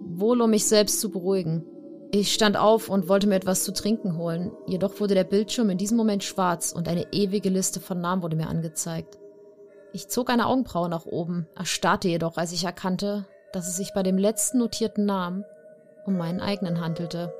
[0.00, 1.64] wohl um mich selbst zu beruhigen.
[2.12, 5.76] Ich stand auf und wollte mir etwas zu trinken holen, jedoch wurde der Bildschirm in
[5.76, 9.18] diesem Moment schwarz und eine ewige Liste von Namen wurde mir angezeigt.
[9.92, 14.04] Ich zog eine Augenbraue nach oben, erstarrte jedoch, als ich erkannte, dass es sich bei
[14.04, 15.44] dem letzten notierten Namen
[16.04, 17.34] um meinen eigenen handelte.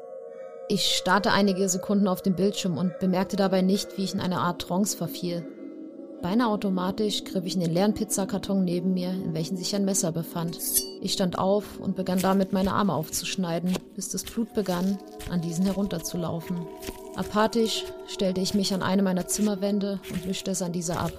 [0.68, 4.38] Ich starrte einige Sekunden auf den Bildschirm und bemerkte dabei nicht, wie ich in eine
[4.38, 5.46] Art Trance verfiel.
[6.22, 10.10] Beinahe automatisch griff ich in den leeren Pizzakarton neben mir, in welchem sich ein Messer
[10.10, 10.58] befand.
[11.00, 14.98] Ich stand auf und begann damit, meine Arme aufzuschneiden, bis das Blut begann,
[15.30, 16.56] an diesen herunterzulaufen.
[17.14, 21.12] Apathisch stellte ich mich an eine meiner Zimmerwände und wischte es an dieser ab.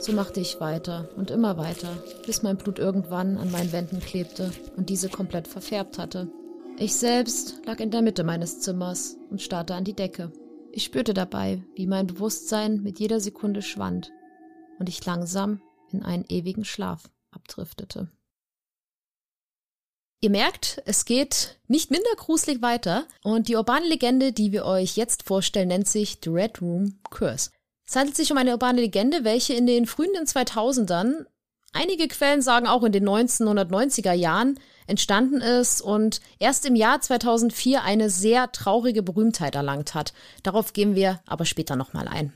[0.00, 1.90] So machte ich weiter und immer weiter,
[2.26, 6.26] bis mein Blut irgendwann an meinen Wänden klebte und diese komplett verfärbt hatte.
[6.76, 10.32] Ich selbst lag in der Mitte meines Zimmers und starrte an die Decke.
[10.72, 14.10] Ich spürte dabei, wie mein Bewusstsein mit jeder Sekunde schwand
[14.80, 15.62] und ich langsam
[15.92, 18.10] in einen ewigen Schlaf abdriftete.
[20.20, 24.96] Ihr merkt, es geht nicht minder gruselig weiter und die urbane Legende, die wir euch
[24.96, 27.50] jetzt vorstellen, nennt sich The Red Room Curse.
[27.86, 31.26] Es handelt sich um eine urbane Legende, welche in den frühen 2000ern,
[31.72, 37.82] einige Quellen sagen auch in den 1990er Jahren, entstanden ist und erst im Jahr 2004
[37.82, 40.12] eine sehr traurige Berühmtheit erlangt hat.
[40.42, 42.32] Darauf gehen wir aber später nochmal ein.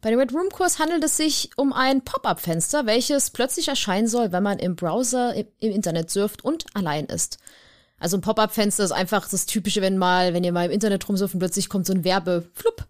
[0.00, 4.32] Bei dem Red Room Kurs handelt es sich um ein Pop-up-Fenster, welches plötzlich erscheinen soll,
[4.32, 7.38] wenn man im Browser im Internet surft und allein ist.
[7.98, 11.34] Also ein Pop-up-Fenster ist einfach das typische, wenn mal, wenn ihr mal im Internet rumsurft
[11.34, 12.86] und plötzlich kommt so ein Werbe, flupp,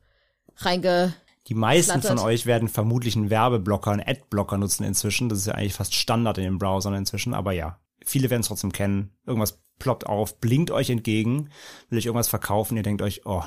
[0.58, 1.12] reinge.
[1.48, 5.28] Die meisten von euch werden vermutlich einen Werbeblocker, einen Adblocker nutzen inzwischen.
[5.28, 7.80] Das ist ja eigentlich fast Standard in den Browsern inzwischen, aber ja.
[8.04, 9.12] Viele werden es trotzdem kennen.
[9.26, 11.50] Irgendwas ploppt auf, blinkt euch entgegen,
[11.88, 13.42] will euch irgendwas verkaufen, ihr denkt euch, oh,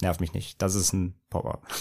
[0.00, 0.60] nerv mich nicht.
[0.62, 1.66] Das ist ein Pop-up.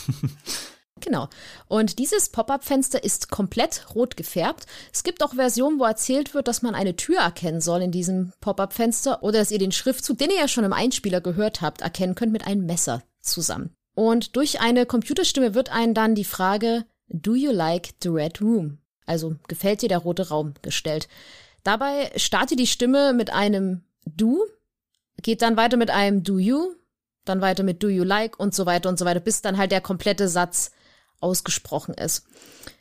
[1.02, 1.28] Genau.
[1.68, 4.66] Und dieses Pop-up-Fenster ist komplett rot gefärbt.
[4.94, 8.32] Es gibt auch Versionen, wo erzählt wird, dass man eine Tür erkennen soll in diesem
[8.40, 12.16] Pop-up-Fenster oder dass ihr den Schriftzug, den ihr ja schon im Einspieler gehört habt, erkennen
[12.16, 13.76] könnt mit einem Messer zusammen.
[13.94, 18.78] Und durch eine Computerstimme wird einen dann die Frage, do you like the red room?
[19.06, 21.08] Also gefällt dir der rote Raum gestellt.
[21.66, 24.46] Dabei startet die Stimme mit einem do,
[25.24, 26.76] geht dann weiter mit einem do you,
[27.26, 29.72] dann weiter mit do you like und so weiter und so weiter, bis dann halt
[29.72, 30.70] der komplette Satz
[31.20, 32.28] ausgesprochen ist.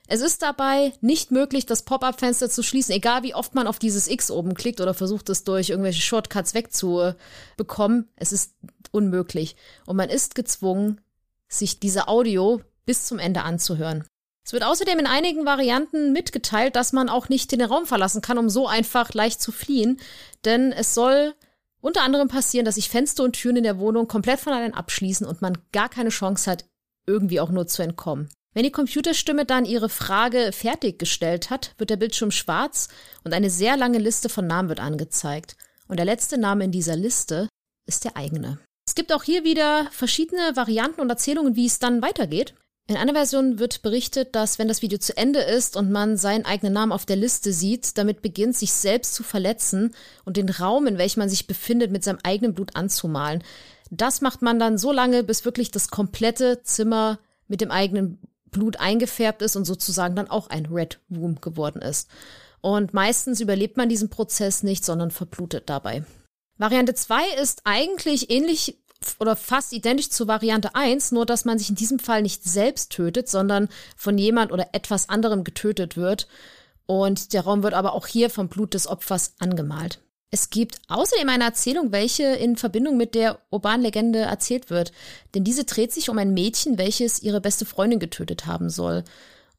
[0.07, 4.07] Es ist dabei nicht möglich, das Pop-up-Fenster zu schließen, egal wie oft man auf dieses
[4.07, 8.11] X oben klickt oder versucht es durch irgendwelche Shortcuts wegzubekommen.
[8.17, 8.53] Es ist
[8.91, 9.57] unmöglich.
[9.87, 11.01] Und man ist gezwungen,
[11.49, 14.05] sich diese Audio bis zum Ende anzuhören.
[14.45, 18.37] Es wird außerdem in einigen Varianten mitgeteilt, dass man auch nicht den Raum verlassen kann,
[18.37, 19.99] um so einfach leicht zu fliehen.
[20.45, 21.35] Denn es soll
[21.81, 25.27] unter anderem passieren, dass sich Fenster und Türen in der Wohnung komplett von allein abschließen
[25.27, 26.67] und man gar keine Chance hat,
[27.07, 28.29] irgendwie auch nur zu entkommen.
[28.53, 32.89] Wenn die Computerstimme dann ihre Frage fertiggestellt hat, wird der Bildschirm schwarz
[33.25, 35.57] und eine sehr lange Liste von Namen wird angezeigt.
[35.89, 37.49] Und der letzte Name in dieser Liste
[37.87, 38.59] ist der eigene.
[38.87, 42.55] Es gibt auch hier wieder verschiedene Varianten und Erzählungen, wie es dann weitergeht.
[42.87, 46.45] In einer Version wird berichtet, dass wenn das Video zu Ende ist und man seinen
[46.45, 49.95] eigenen Namen auf der Liste sieht, damit beginnt, sich selbst zu verletzen
[50.27, 53.43] und den Raum, in welchem man sich befindet, mit seinem eigenen Blut anzumalen.
[53.91, 57.19] Das macht man dann so lange, bis wirklich das komplette Zimmer
[57.49, 58.19] mit dem eigenen
[58.51, 62.11] Blut eingefärbt ist und sozusagen dann auch ein Red Room geworden ist.
[62.61, 66.05] Und meistens überlebt man diesen Prozess nicht, sondern verblutet dabei.
[66.59, 68.79] Variante 2 ist eigentlich ähnlich
[69.19, 72.93] oder fast identisch zu Variante 1, nur dass man sich in diesem Fall nicht selbst
[72.93, 76.29] tötet, sondern von jemand oder etwas anderem getötet wird.
[76.87, 80.01] Und der Raum wird aber auch hier vom Blut des Opfers angemalt.
[80.31, 84.91] Es gibt außerdem eine Erzählung, welche in Verbindung mit der urbanen Legende erzählt wird.
[85.35, 89.05] Denn diese dreht sich um ein Mädchen, welches ihre beste Freundin getötet haben soll.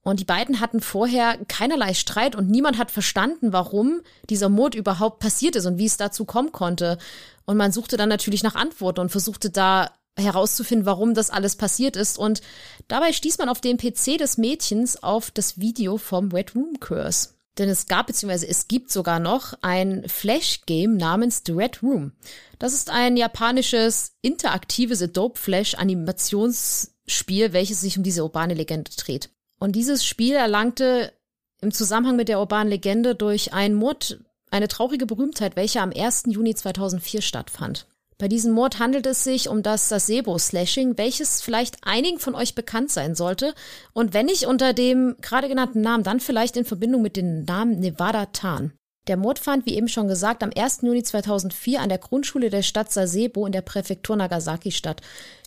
[0.05, 5.17] Und die beiden hatten vorher keinerlei Streit und niemand hat verstanden, warum dieser Mord überhaupt
[5.17, 6.99] passiert ist und wie es dazu kommen konnte.
[7.45, 11.95] Und man suchte dann natürlich nach Antworten und versuchte da herauszufinden, warum das alles passiert
[11.95, 12.19] ist.
[12.19, 12.41] Und
[12.87, 17.29] dabei stieß man auf dem PC des Mädchens auf das Video vom Red Room Curse.
[17.57, 18.45] Denn es gab bzw.
[18.45, 22.11] es gibt sogar noch ein Flash-Game namens The Red Room.
[22.59, 29.31] Das ist ein japanisches interaktives Adobe Flash Animationsspiel, welches sich um diese urbane Legende dreht.
[29.59, 31.13] Und dieses Spiel erlangte
[31.61, 34.19] im Zusammenhang mit der urbanen Legende durch einen Mord
[34.51, 36.23] eine traurige Berühmtheit, welche am 1.
[36.27, 37.87] Juni 2004 stattfand.
[38.17, 42.89] Bei diesem Mord handelt es sich um das Sasebo-Slashing, welches vielleicht einigen von euch bekannt
[42.89, 43.53] sein sollte.
[43.91, 47.79] Und wenn nicht unter dem gerade genannten Namen, dann vielleicht in Verbindung mit dem Namen
[47.79, 48.71] Nevada Tan.
[49.07, 50.79] Der Mord fand, wie eben schon gesagt, am 1.
[50.81, 55.01] Juni 2004 an der Grundschule der Stadt Sasebo in der Präfektur Nagasaki statt.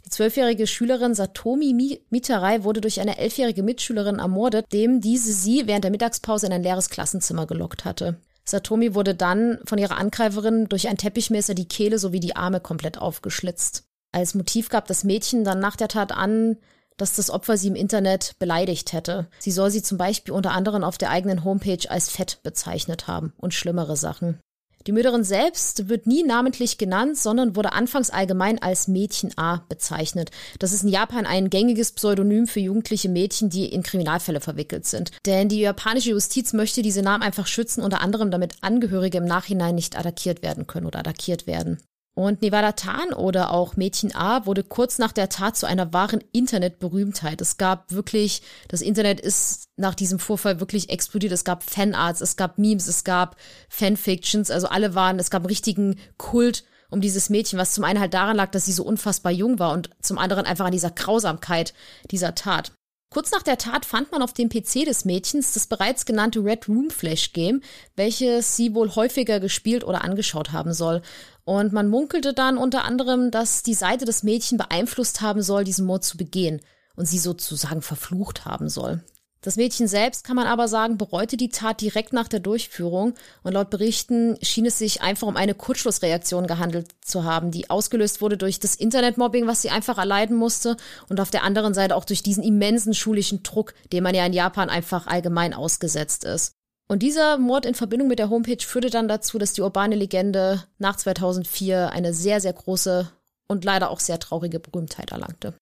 [0.07, 5.85] Die zwölfjährige Schülerin Satomi Mitarai wurde durch eine elfjährige Mitschülerin ermordet, dem diese sie während
[5.85, 8.17] der Mittagspause in ein leeres Klassenzimmer gelockt hatte.
[8.45, 12.97] Satomi wurde dann von ihrer Angreiferin durch ein Teppichmesser die Kehle sowie die Arme komplett
[12.99, 13.85] aufgeschlitzt.
[14.13, 16.57] Als Motiv gab das Mädchen dann nach der Tat an,
[16.99, 19.29] dass das Opfer sie im Internet beleidigt hätte.
[19.39, 23.33] Sie soll sie zum Beispiel unter anderem auf der eigenen Homepage als fett bezeichnet haben
[23.39, 24.39] und schlimmere Sachen.
[24.87, 30.31] Die Mörderin selbst wird nie namentlich genannt, sondern wurde anfangs allgemein als Mädchen A bezeichnet.
[30.61, 35.11] Das ist in Japan ein gängiges Pseudonym für jugendliche Mädchen, die in Kriminalfälle verwickelt sind.
[35.27, 39.75] Denn die japanische Justiz möchte diese Namen einfach schützen, unter anderem damit Angehörige im Nachhinein
[39.75, 41.83] nicht attackiert werden können oder attackiert werden.
[42.19, 46.19] Und Nevada Tan oder auch Mädchen A wurde kurz nach der Tat zu einer wahren
[46.33, 47.41] Internetberühmtheit.
[47.41, 51.33] Es gab wirklich, das Internet ist nach diesem Vorfall wirklich explodiert.
[51.33, 53.37] Es gab Fanarts, es gab Memes, es gab
[53.69, 58.01] Fanfictions, also alle waren, es gab einen richtigen Kult um dieses Mädchen, was zum einen
[58.01, 60.91] halt daran lag, dass sie so unfassbar jung war und zum anderen einfach an dieser
[60.91, 61.73] Grausamkeit
[62.11, 62.73] dieser Tat.
[63.11, 66.69] Kurz nach der Tat fand man auf dem PC des Mädchens das bereits genannte Red
[66.69, 67.63] Room Flash Game,
[67.97, 71.01] welches sie wohl häufiger gespielt oder angeschaut haben soll.
[71.45, 75.87] Und man munkelte dann unter anderem, dass die Seite des Mädchen beeinflusst haben soll, diesen
[75.87, 76.61] Mord zu begehen.
[76.97, 79.05] und sie sozusagen verflucht haben soll.
[79.41, 83.15] Das Mädchen selbst, kann man aber sagen, bereute die Tat direkt nach der Durchführung
[83.45, 88.21] und laut Berichten schien es sich einfach um eine Kurzschlussreaktion gehandelt zu haben, die ausgelöst
[88.21, 90.77] wurde durch das Internetmobbing, was sie einfach erleiden musste
[91.09, 94.33] und auf der anderen Seite auch durch diesen immensen schulischen Druck, dem man ja in
[94.33, 96.53] Japan einfach allgemein ausgesetzt ist.
[96.89, 100.65] Und dieser Mord in Verbindung mit der Homepage führte dann dazu, dass die urbane Legende
[100.79, 103.13] nach 2004 eine sehr, sehr große
[103.47, 105.55] und leider auch sehr traurige Berühmtheit erlangte.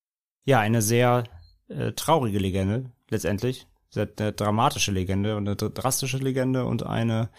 [0.45, 1.25] Ja, eine sehr
[1.67, 3.67] äh, traurige Legende letztendlich.
[3.95, 7.29] Eine dramatische Legende und eine drastische Legende und eine,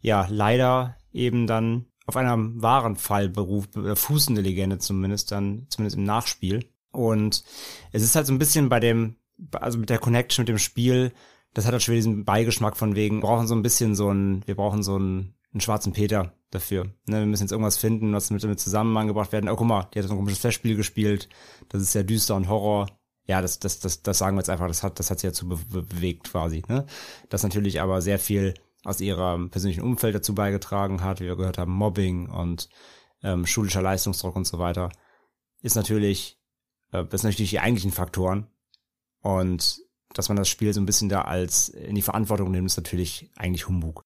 [0.00, 5.96] ja, leider eben dann auf einem wahren Fall beruf, äh, fußende Legende zumindest dann, zumindest
[5.96, 6.64] im Nachspiel.
[6.90, 7.44] Und
[7.92, 9.16] es ist halt so ein bisschen bei dem,
[9.52, 11.12] also mit der Connection mit dem Spiel,
[11.54, 14.42] das hat halt schon diesen Beigeschmack von wegen, wir brauchen so ein bisschen so ein,
[14.46, 16.86] wir brauchen so einen, einen schwarzen Peter dafür.
[17.06, 19.48] Ne, wir müssen jetzt irgendwas finden, was mit damit zusammengebracht werden.
[19.48, 21.28] Oh, guck mal, die hat so ein komisches Flashspiel gespielt.
[21.68, 22.86] Das ist sehr düster und Horror.
[23.30, 25.48] Ja, das, das, das, das sagen wir jetzt einfach, das hat, das hat sie dazu
[25.48, 26.64] be bewegt quasi.
[26.66, 26.84] Ne?
[27.28, 31.56] Das natürlich aber sehr viel aus ihrem persönlichen Umfeld dazu beigetragen hat, wie wir gehört
[31.56, 32.68] haben, Mobbing und
[33.22, 34.90] ähm, schulischer Leistungsdruck und so weiter,
[35.62, 36.40] ist natürlich,
[36.90, 38.48] äh, das sind natürlich die eigentlichen Faktoren.
[39.20, 39.80] Und
[40.12, 43.30] dass man das Spiel so ein bisschen da als in die Verantwortung nimmt, ist natürlich
[43.36, 44.02] eigentlich Humbug.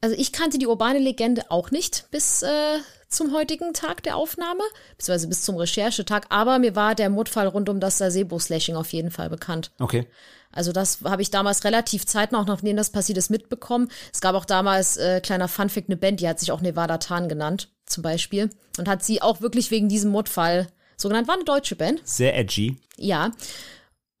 [0.00, 2.78] Also ich kannte die urbane Legende auch nicht bis äh,
[3.08, 4.62] zum heutigen Tag der Aufnahme,
[4.96, 9.10] beziehungsweise bis zum Recherchetag, aber mir war der Mordfall rund um das Sasebo-Slashing auf jeden
[9.10, 9.70] Fall bekannt.
[9.78, 10.06] Okay.
[10.52, 13.90] Also das habe ich damals relativ zeitnah, auch nachdem das passiert ist, mitbekommen.
[14.12, 17.28] Es gab auch damals, äh, kleiner Funfact, eine Band, die hat sich auch Nevada Tan
[17.28, 18.50] genannt, zum Beispiel.
[18.78, 21.28] Und hat sie auch wirklich wegen diesem Mordfall so genannt.
[21.28, 22.00] War eine deutsche Band.
[22.04, 22.78] Sehr edgy.
[22.96, 23.32] Ja.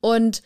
[0.00, 0.42] Und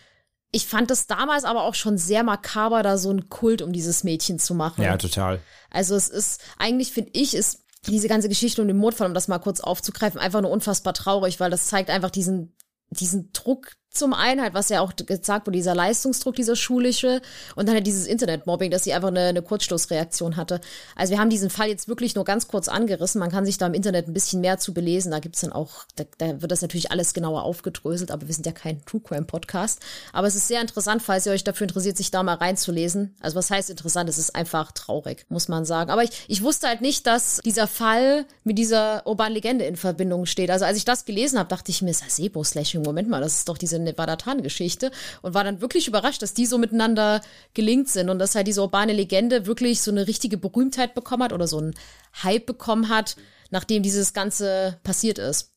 [0.53, 4.05] ich fand es damals aber auch schon sehr makaber, da so einen Kult um dieses
[4.05, 4.83] Mädchen zu machen.
[4.83, 5.41] Ja, total.
[5.71, 9.29] Also es ist, eigentlich finde ich, ist diese ganze Geschichte um den Mordfall, um das
[9.29, 12.57] mal kurz aufzugreifen, einfach nur unfassbar traurig, weil das zeigt einfach diesen,
[12.91, 17.21] diesen Druck, zum einen halt, was ja auch gesagt wurde, dieser Leistungsdruck, dieser schulische
[17.57, 20.61] und dann halt dieses Internetmobbing, dass sie einfach eine, eine Kurzstoßreaktion hatte.
[20.95, 23.19] Also wir haben diesen Fall jetzt wirklich nur ganz kurz angerissen.
[23.19, 25.11] Man kann sich da im Internet ein bisschen mehr zu belesen.
[25.11, 28.47] Da gibt's dann auch, da, da wird das natürlich alles genauer aufgedröselt, aber wir sind
[28.47, 29.81] ja kein True Crime Podcast.
[30.13, 33.17] Aber es ist sehr interessant, falls ihr euch dafür interessiert, sich da mal reinzulesen.
[33.21, 34.09] Also was heißt interessant?
[34.09, 35.91] Es ist einfach traurig, muss man sagen.
[35.91, 40.27] Aber ich, ich wusste halt nicht, dass dieser Fall mit dieser urbanen Legende in Verbindung
[40.27, 40.51] steht.
[40.51, 43.59] Also als ich das gelesen habe, dachte ich mir, Sasebo-Slashing, Moment mal, das ist doch
[43.59, 44.91] diese Nevada-Tan-Geschichte
[45.23, 47.21] und war dann wirklich überrascht, dass die so miteinander
[47.55, 51.33] gelingt sind und dass halt diese urbane Legende wirklich so eine richtige Berühmtheit bekommen hat
[51.33, 51.75] oder so einen
[52.23, 53.17] Hype bekommen hat,
[53.51, 55.55] nachdem dieses Ganze passiert ist.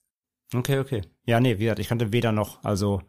[0.53, 1.01] Okay, okay.
[1.25, 3.01] Ja, nee, wie gesagt, ich kannte weder noch, also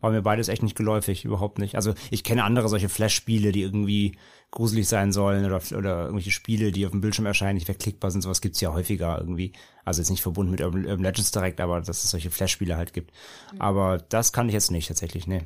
[0.00, 1.76] war mir beides echt nicht geläufig, überhaupt nicht.
[1.76, 4.16] Also ich kenne andere solche Flash-Spiele, die irgendwie
[4.52, 8.22] gruselig sein sollen oder, oder irgendwelche Spiele, die auf dem Bildschirm erscheinen, nicht wegklickbar sind.
[8.22, 9.52] Sowas gibt's ja häufiger irgendwie.
[9.84, 13.12] Also jetzt nicht verbunden mit Urban, Legends direkt, aber dass es solche Flash-Spiele halt gibt.
[13.52, 13.60] Mhm.
[13.60, 15.42] Aber das kann ich jetzt nicht tatsächlich, nee.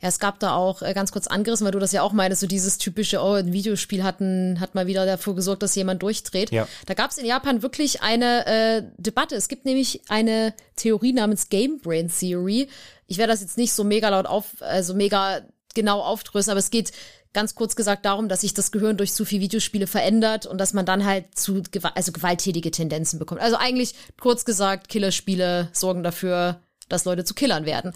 [0.00, 2.40] Ja, es gab da auch äh, ganz kurz angerissen, weil du das ja auch meinst,
[2.40, 6.02] so dieses typische, oh, ein Videospiel hat, ein, hat mal wieder dafür gesorgt, dass jemand
[6.02, 6.50] durchdreht.
[6.50, 6.66] Ja.
[6.86, 9.36] Da gab's in Japan wirklich eine äh, Debatte.
[9.36, 12.68] Es gibt nämlich eine Theorie namens Game Brain Theory.
[13.06, 15.40] Ich werde das jetzt nicht so mega laut auf, also mega
[15.74, 16.92] genau aufdröseln, aber es geht
[17.32, 20.72] ganz kurz gesagt darum, dass sich das Gehirn durch zu viel Videospiele verändert und dass
[20.72, 21.62] man dann halt zu
[21.94, 23.40] also gewalttätige Tendenzen bekommt.
[23.40, 27.92] Also eigentlich kurz gesagt, Killerspiele sorgen dafür, dass Leute zu Killern werden.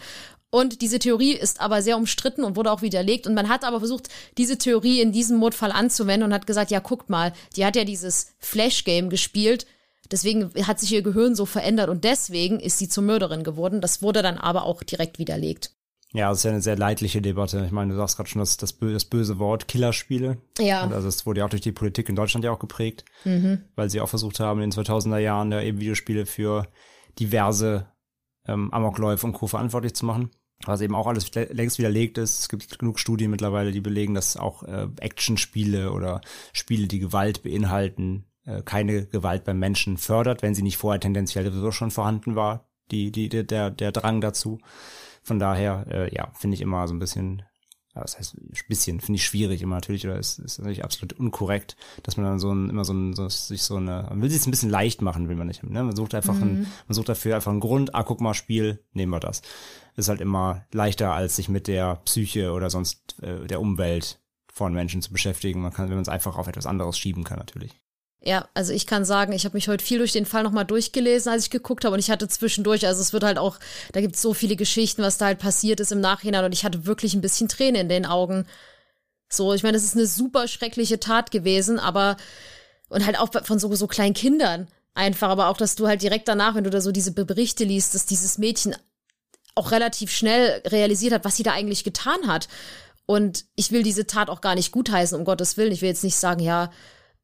[0.49, 3.27] Und diese Theorie ist aber sehr umstritten und wurde auch widerlegt.
[3.27, 4.07] Und man hat aber versucht,
[4.37, 7.83] diese Theorie in diesem Mordfall anzuwenden und hat gesagt, ja, guckt mal, die hat ja
[7.83, 9.65] dieses Flash-Game gespielt.
[10.11, 13.81] Deswegen hat sich ihr Gehirn so verändert und deswegen ist sie zur Mörderin geworden.
[13.81, 15.71] Das wurde dann aber auch direkt widerlegt.
[16.15, 17.63] Ja, das ist ja eine sehr leidliche Debatte.
[17.65, 20.37] Ich meine, du sagst gerade schon das, das, böse, das böse Wort Killerspiele.
[20.59, 20.85] Ja.
[20.85, 23.65] Und also es wurde ja auch durch die Politik in Deutschland ja auch geprägt, mhm.
[23.75, 26.67] weil sie auch versucht haben, in den 2000er Jahren ja eben Videospiele für
[27.19, 27.87] diverse
[28.47, 29.47] ähm, Amokläufe und Co.
[29.47, 30.31] verantwortlich zu machen.
[30.65, 32.39] Was eben auch alles längst widerlegt ist.
[32.39, 36.21] Es gibt genug Studien mittlerweile, die belegen, dass auch äh, Actionspiele oder
[36.53, 41.45] Spiele, die Gewalt beinhalten, äh, keine Gewalt beim Menschen fördert, wenn sie nicht vorher tendenziell
[41.51, 44.59] sowieso schon vorhanden war, die, die, der, der Drang dazu.
[45.25, 47.41] Von daher, äh, ja, finde ich immer so ein bisschen,
[47.95, 51.75] das heißt, ein bisschen, finde ich schwierig immer natürlich, oder ist, ist natürlich absolut unkorrekt,
[52.03, 54.45] dass man dann so ein, immer so ein, so, sich so eine, man will sich
[54.45, 55.83] ein bisschen leicht machen, will man nicht, ne?
[55.83, 56.43] Man sucht einfach mhm.
[56.43, 59.41] ein, man sucht dafür einfach einen Grund, ah, guck mal, Spiel, nehmen wir das.
[59.95, 64.21] Ist halt immer leichter, als sich mit der Psyche oder sonst äh, der Umwelt
[64.53, 65.59] von Menschen zu beschäftigen.
[65.61, 67.81] Man kann, wenn man es einfach auf etwas anderes schieben kann, natürlich.
[68.27, 71.31] Ja, also ich kann sagen, ich habe mich heute viel durch den Fall nochmal durchgelesen,
[71.31, 71.93] als ich geguckt habe.
[71.93, 73.59] Und ich hatte zwischendurch, also es wird halt auch,
[73.91, 76.43] da gibt es so viele Geschichten, was da halt passiert ist im Nachhinein.
[76.43, 78.47] Und ich hatte wirklich ein bisschen Tränen in den Augen.
[79.29, 82.17] So, ich meine, es ist eine super schreckliche Tat gewesen, aber
[82.89, 86.27] und halt auch von so, so kleinen Kindern einfach, aber auch, dass du halt direkt
[86.27, 88.75] danach, wenn du da so diese Berichte liest, dass dieses Mädchen
[89.53, 92.47] auch relativ schnell realisiert hat, was sie da eigentlich getan hat.
[93.05, 95.71] Und ich will diese Tat auch gar nicht gutheißen, um Gottes Willen.
[95.71, 96.71] Ich will jetzt nicht sagen, ja,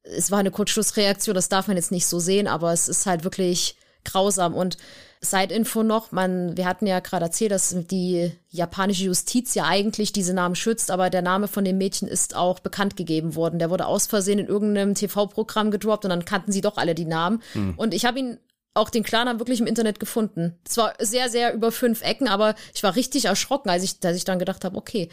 [0.04, 3.24] es war eine Kurzschlussreaktion, das darf man jetzt nicht so sehen, aber es ist halt
[3.24, 4.56] wirklich grausam.
[4.56, 4.78] Und
[5.24, 10.34] Side-Info noch, man, wir hatten ja gerade erzählt, dass die japanische Justiz ja eigentlich diese
[10.34, 13.60] Namen schützt, aber der Name von dem Mädchen ist auch bekannt gegeben worden.
[13.60, 17.06] Der wurde aus Versehen in irgendeinem TV-Programm gedroppt und dann kannten sie doch alle die
[17.06, 17.42] Namen.
[17.54, 17.76] Mhm.
[17.78, 18.40] Und ich habe ihn
[18.74, 20.58] auch den Klarnamen wirklich im Internet gefunden.
[20.68, 24.18] Es war sehr, sehr über fünf Ecken, aber ich war richtig erschrocken, als ich, als
[24.18, 25.10] ich dann gedacht habe, okay.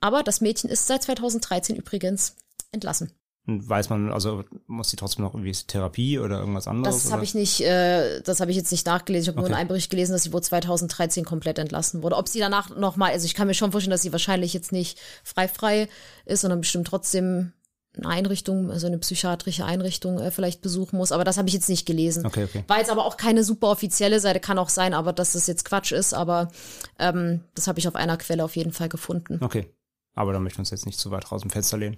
[0.00, 2.36] Aber das Mädchen ist seit 2013 übrigens
[2.72, 3.12] entlassen.
[3.44, 7.02] Weiß man, also muss sie trotzdem noch irgendwie Therapie oder irgendwas anderes?
[7.02, 9.22] Das habe ich nicht, äh, das habe ich jetzt nicht nachgelesen.
[9.22, 9.50] Ich habe okay.
[9.50, 12.16] nur einen Bericht gelesen, dass sie wohl 2013 komplett entlassen wurde.
[12.16, 14.70] Ob sie danach noch mal, also ich kann mir schon vorstellen, dass sie wahrscheinlich jetzt
[14.70, 15.88] nicht frei frei
[16.24, 17.52] ist, sondern bestimmt trotzdem
[17.96, 21.10] eine Einrichtung, also eine psychiatrische Einrichtung äh, vielleicht besuchen muss.
[21.10, 22.24] Aber das habe ich jetzt nicht gelesen.
[22.24, 22.62] Okay, okay.
[22.68, 25.64] War jetzt aber auch keine super offizielle Seite, kann auch sein, aber dass das jetzt
[25.64, 26.14] Quatsch ist.
[26.14, 26.52] Aber
[27.00, 29.38] ähm, das habe ich auf einer Quelle auf jeden Fall gefunden.
[29.42, 29.66] Okay.
[30.14, 31.96] Aber da möchten wir uns jetzt nicht zu weit raus dem Fenster lehnen.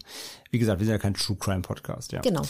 [0.51, 2.21] Wie gesagt, wir sind ja kein True Crime Podcast, ja.
[2.21, 2.43] Genau.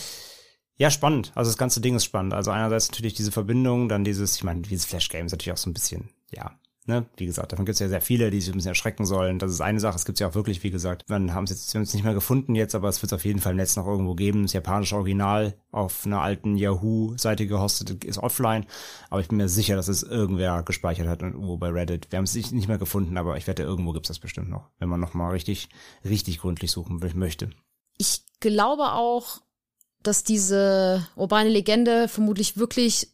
[0.76, 1.32] Ja, spannend.
[1.34, 2.34] Also das ganze Ding ist spannend.
[2.34, 5.62] Also einerseits natürlich diese Verbindung, dann dieses, ich meine, dieses Flash Game ist natürlich auch
[5.62, 8.52] so ein bisschen, ja, Ne, wie gesagt, davon gibt es ja sehr viele, die sich
[8.52, 9.38] ein bisschen erschrecken sollen.
[9.38, 9.96] Das ist eine Sache.
[9.96, 12.04] Es gibt ja auch wirklich, wie gesagt, wir haben es jetzt wir haben es nicht
[12.04, 14.42] mehr gefunden jetzt, aber es wird es auf jeden Fall im Netz noch irgendwo geben.
[14.42, 18.66] Das japanische Original auf einer alten Yahoo-Seite gehostet ist offline.
[19.08, 22.12] Aber ich bin mir sicher, dass es irgendwer gespeichert hat irgendwo bei Reddit.
[22.12, 24.68] Wir haben es nicht mehr gefunden, aber ich wette, irgendwo gibt es das bestimmt noch,
[24.78, 25.70] wenn man noch mal richtig,
[26.04, 27.48] richtig gründlich suchen möchte.
[27.96, 29.40] Ich glaube auch,
[30.02, 33.08] dass diese urbane Legende vermutlich wirklich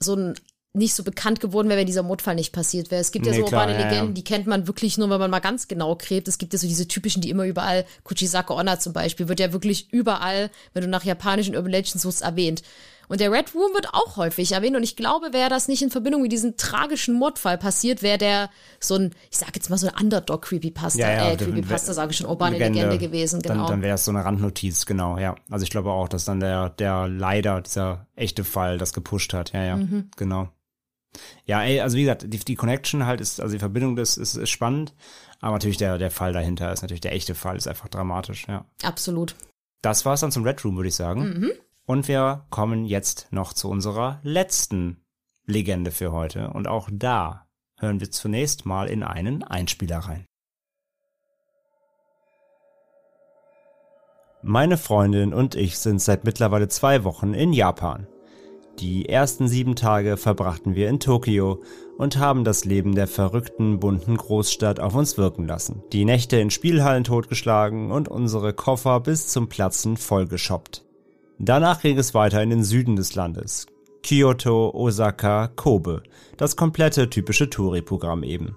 [0.00, 0.34] so ein
[0.74, 3.00] nicht so bekannt geworden wäre, wenn dieser Mordfall nicht passiert wäre.
[3.00, 4.14] Es gibt ja nee, so klar, urbane ja, Legenden, ja.
[4.14, 6.28] die kennt man wirklich nur, wenn man mal ganz genau gräbt.
[6.28, 9.52] Es gibt ja so diese typischen, die immer überall, Kuchisake Onna zum Beispiel, wird ja
[9.52, 12.62] wirklich überall, wenn du nach japanischen Urban Legends suchst, erwähnt.
[13.08, 14.74] Und der Red Room wird auch häufig erwähnt.
[14.74, 18.48] Und ich glaube, wäre das nicht in Verbindung mit diesem tragischen Mordfall passiert, wäre der
[18.80, 22.16] so ein, ich sag jetzt mal so ein Underdog-Creepypasta, ja, ja, äh, Creepypasta, sage ich
[22.16, 23.54] schon, urbane Legende, Legende gewesen, genau.
[23.54, 25.34] Dann, dann wäre es so eine Randnotiz, genau, ja.
[25.50, 29.52] Also ich glaube auch, dass dann der, der leider, dieser echte Fall das gepusht hat,
[29.52, 30.08] ja, ja, mhm.
[30.16, 30.48] genau.
[31.44, 34.34] Ja, ey, also wie gesagt, die, die Connection halt ist, also die Verbindung das ist,
[34.34, 34.94] ist spannend,
[35.40, 38.64] aber natürlich der, der Fall dahinter ist natürlich der echte Fall, ist einfach dramatisch, ja.
[38.82, 39.34] Absolut.
[39.82, 41.22] Das war's dann zum Red Room, würde ich sagen.
[41.22, 41.52] Mhm.
[41.84, 45.02] Und wir kommen jetzt noch zu unserer letzten
[45.44, 46.50] Legende für heute.
[46.50, 47.46] Und auch da
[47.78, 50.24] hören wir zunächst mal in einen Einspieler rein.
[54.44, 58.06] Meine Freundin und ich sind seit mittlerweile zwei Wochen in Japan.
[58.78, 61.62] Die ersten sieben Tage verbrachten wir in Tokio
[61.98, 65.82] und haben das Leben der verrückten, bunten Großstadt auf uns wirken lassen.
[65.92, 70.84] Die Nächte in Spielhallen totgeschlagen und unsere Koffer bis zum Platzen vollgeschoppt.
[71.38, 73.66] Danach ging es weiter in den Süden des Landes.
[74.02, 76.02] Kyoto, Osaka, Kobe.
[76.36, 78.56] Das komplette typische Touri-Programm eben.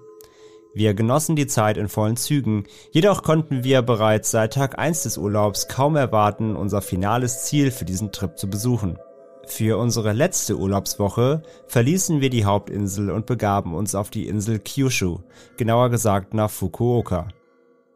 [0.74, 5.16] Wir genossen die Zeit in vollen Zügen, jedoch konnten wir bereits seit Tag 1 des
[5.16, 8.98] Urlaubs kaum erwarten, unser finales Ziel für diesen Trip zu besuchen.
[9.46, 15.20] Für unsere letzte Urlaubswoche verließen wir die Hauptinsel und begaben uns auf die Insel Kyushu,
[15.56, 17.28] genauer gesagt nach Fukuoka.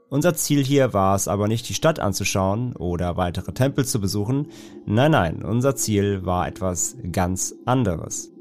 [0.09, 4.49] Unser Ziel hier war es aber nicht die Stadt anzuschauen oder weitere Tempel zu besuchen,
[4.87, 8.33] nein nein, unser Ziel war etwas ganz anderes.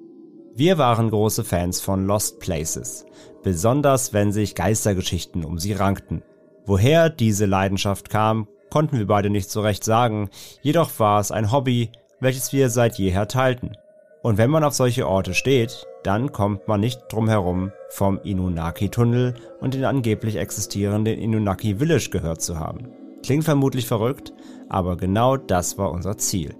[0.55, 3.05] Wir waren große Fans von Lost Places,
[3.43, 6.21] besonders wenn sich Geistergeschichten um sie rankten.
[6.65, 10.29] Woher diese Leidenschaft kam, konnten wir beide nicht so recht sagen,
[10.61, 13.77] jedoch war es ein Hobby, welches wir seit jeher teilten.
[14.21, 19.35] Und wenn man auf solche Orte steht, dann kommt man nicht drum herum, vom Inunaki-Tunnel
[19.61, 22.89] und den angeblich existierenden Inunaki Village gehört zu haben.
[23.23, 24.33] Klingt vermutlich verrückt,
[24.69, 26.55] aber genau das war unser Ziel.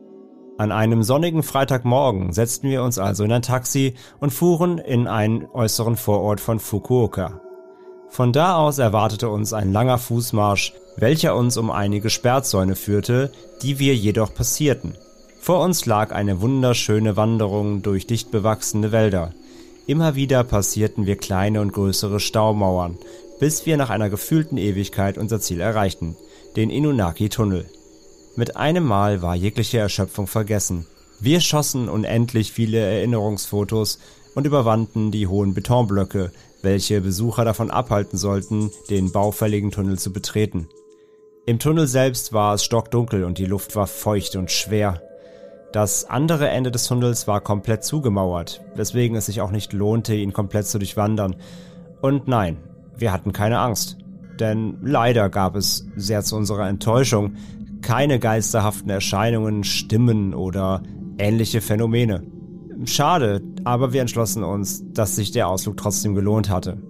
[0.57, 5.45] An einem sonnigen Freitagmorgen setzten wir uns also in ein Taxi und fuhren in einen
[5.45, 7.39] äußeren Vorort von Fukuoka.
[8.09, 13.31] Von da aus erwartete uns ein langer Fußmarsch, welcher uns um einige Sperrzäune führte,
[13.61, 14.95] die wir jedoch passierten.
[15.39, 19.33] Vor uns lag eine wunderschöne Wanderung durch dicht bewachsene Wälder.
[19.87, 22.97] Immer wieder passierten wir kleine und größere Staumauern,
[23.39, 26.15] bis wir nach einer gefühlten Ewigkeit unser Ziel erreichten,
[26.55, 27.65] den Inunaki-Tunnel.
[28.35, 30.85] Mit einem Mal war jegliche Erschöpfung vergessen.
[31.19, 33.99] Wir schossen unendlich viele Erinnerungsfotos
[34.35, 36.31] und überwanden die hohen Betonblöcke,
[36.61, 40.67] welche Besucher davon abhalten sollten, den baufälligen Tunnel zu betreten.
[41.45, 45.01] Im Tunnel selbst war es stockdunkel und die Luft war feucht und schwer.
[45.71, 50.33] Das andere Ende des Tunnels war komplett zugemauert, weswegen es sich auch nicht lohnte, ihn
[50.33, 51.35] komplett zu durchwandern.
[52.01, 52.57] Und nein,
[52.97, 53.97] wir hatten keine Angst.
[54.39, 57.35] Denn leider gab es, sehr zu unserer Enttäuschung,
[57.81, 60.81] keine geisterhaften Erscheinungen, Stimmen oder
[61.17, 62.23] ähnliche Phänomene.
[62.85, 66.81] Schade, aber wir entschlossen uns, dass sich der Ausflug trotzdem gelohnt hatte.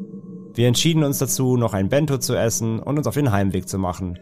[0.54, 3.78] Wir entschieden uns dazu, noch ein Bento zu essen und uns auf den Heimweg zu
[3.78, 4.20] machen,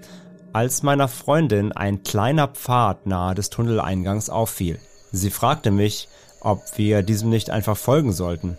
[0.54, 4.80] als meiner Freundin ein kleiner Pfad nahe des Tunneleingangs auffiel.
[5.12, 6.08] Sie fragte mich,
[6.42, 8.58] ob wir diesem nicht einfach folgen sollten.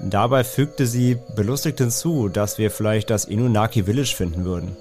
[0.00, 4.76] Dabei fügte sie belustigt hinzu, dass wir vielleicht das Inunaki Village finden würden.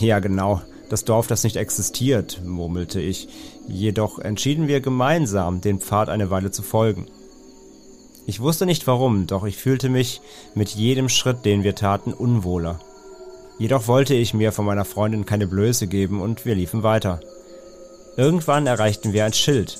[0.00, 3.28] Ja, genau, das Dorf, das nicht existiert, murmelte ich.
[3.68, 7.06] Jedoch entschieden wir gemeinsam, den Pfad eine Weile zu folgen.
[8.26, 10.22] Ich wusste nicht warum, doch ich fühlte mich
[10.54, 12.78] mit jedem Schritt, den wir taten, unwohler.
[13.58, 17.20] Jedoch wollte ich mir von meiner Freundin keine Blöße geben und wir liefen weiter.
[18.16, 19.78] Irgendwann erreichten wir ein Schild,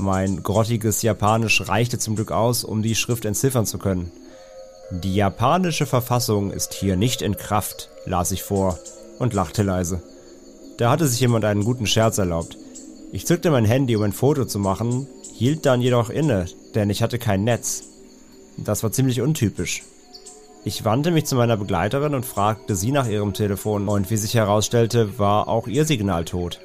[0.00, 4.10] mein grottiges Japanisch reichte zum Glück aus, um die Schrift entziffern zu können.
[4.90, 8.78] Die japanische Verfassung ist hier nicht in Kraft, las ich vor
[9.18, 10.02] und lachte leise.
[10.78, 12.56] Da hatte sich jemand einen guten Scherz erlaubt.
[13.12, 17.02] Ich zückte mein Handy, um ein Foto zu machen, hielt dann jedoch inne, denn ich
[17.02, 17.82] hatte kein Netz.
[18.56, 19.82] Das war ziemlich untypisch.
[20.62, 24.34] Ich wandte mich zu meiner Begleiterin und fragte sie nach ihrem Telefon, und wie sich
[24.34, 26.60] herausstellte, war auch ihr Signal tot.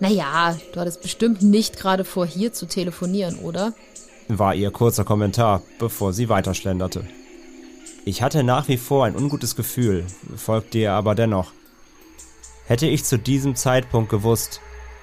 [0.00, 3.74] Naja, du hattest bestimmt nicht gerade vor, hier zu telefonieren, oder?
[4.28, 7.06] War ihr kurzer Kommentar, bevor sie weiterschlenderte.
[8.06, 10.06] Ich hatte nach wie vor ein ungutes Gefühl,
[10.36, 11.52] folgte ihr aber dennoch.
[12.66, 14.60] Hätte ich zu diesem Zeitpunkt gewusst,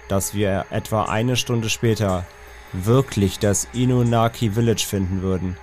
[0.10, 2.26] dass wir etwa eine Stunde später
[2.72, 5.56] wirklich das Inunaki Village finden würden,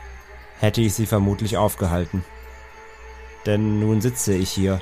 [0.61, 2.25] hätte ich sie vermutlich aufgehalten.
[3.47, 4.81] Denn nun sitze ich hier,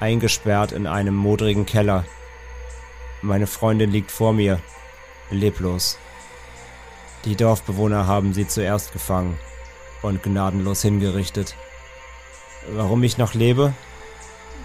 [0.00, 2.04] eingesperrt in einem modrigen Keller,
[3.22, 4.60] meine Freundin liegt vor mir,
[5.30, 5.98] leblos.
[7.26, 9.38] Die Dorfbewohner haben sie zuerst gefangen
[10.00, 11.54] und gnadenlos hingerichtet.
[12.72, 13.74] Warum ich noch lebe?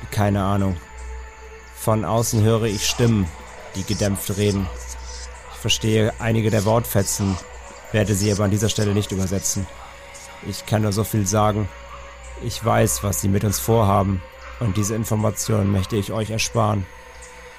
[0.10, 0.78] Keine Ahnung.
[1.76, 3.28] Von außen höre ich Stimmen,
[3.76, 4.68] die gedämpft reden.
[5.54, 7.38] Ich verstehe einige der Wortfetzen,
[7.92, 9.68] werde sie aber an dieser Stelle nicht übersetzen.
[10.48, 11.68] Ich kann nur so viel sagen.
[12.44, 14.22] Ich weiß, was sie mit uns vorhaben,
[14.60, 16.86] und diese Information möchte ich euch ersparen.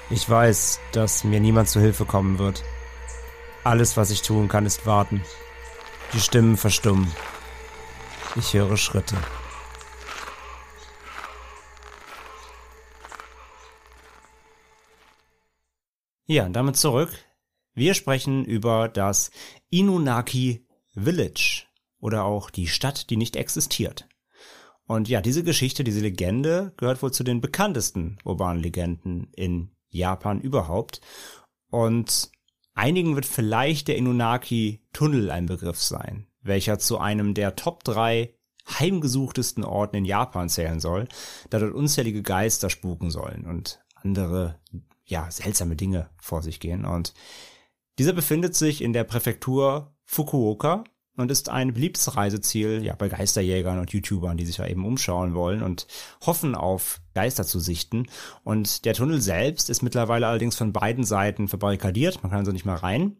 [0.09, 2.63] Ich weiß, dass mir niemand zu Hilfe kommen wird.
[3.63, 5.21] Alles, was ich tun kann, ist warten.
[6.13, 7.11] Die Stimmen verstummen.
[8.35, 9.17] Ich höre Schritte.
[16.25, 17.09] Ja, damit zurück.
[17.73, 19.31] Wir sprechen über das
[19.69, 21.65] Inunaki Village
[21.99, 24.07] oder auch die Stadt, die nicht existiert.
[24.87, 30.39] Und ja, diese Geschichte, diese Legende gehört wohl zu den bekanntesten urbanen Legenden in Japan
[30.39, 31.01] überhaupt.
[31.69, 32.31] Und
[32.73, 38.33] einigen wird vielleicht der Inunaki-Tunnel ein Begriff sein, welcher zu einem der Top 3
[38.79, 41.07] heimgesuchtesten Orten in Japan zählen soll,
[41.49, 44.59] da dort unzählige Geister spuken sollen und andere,
[45.05, 46.85] ja, seltsame Dinge vor sich gehen.
[46.85, 47.13] Und
[47.97, 50.83] dieser befindet sich in der Präfektur Fukuoka
[51.17, 55.33] und ist ein beliebtes Reiseziel ja, bei Geisterjägern und YouTubern, die sich ja eben umschauen
[55.33, 55.87] wollen und
[56.25, 58.05] hoffen auf Geister zu sichten.
[58.43, 62.65] Und der Tunnel selbst ist mittlerweile allerdings von beiden Seiten verbarrikadiert, man kann also nicht
[62.65, 63.17] mehr rein.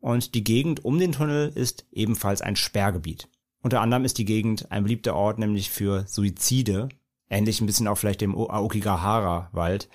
[0.00, 3.28] Und die Gegend um den Tunnel ist ebenfalls ein Sperrgebiet.
[3.62, 6.88] Unter anderem ist die Gegend ein beliebter Ort nämlich für Suizide,
[7.28, 9.88] ähnlich ein bisschen auch vielleicht dem Aokigahara-Wald,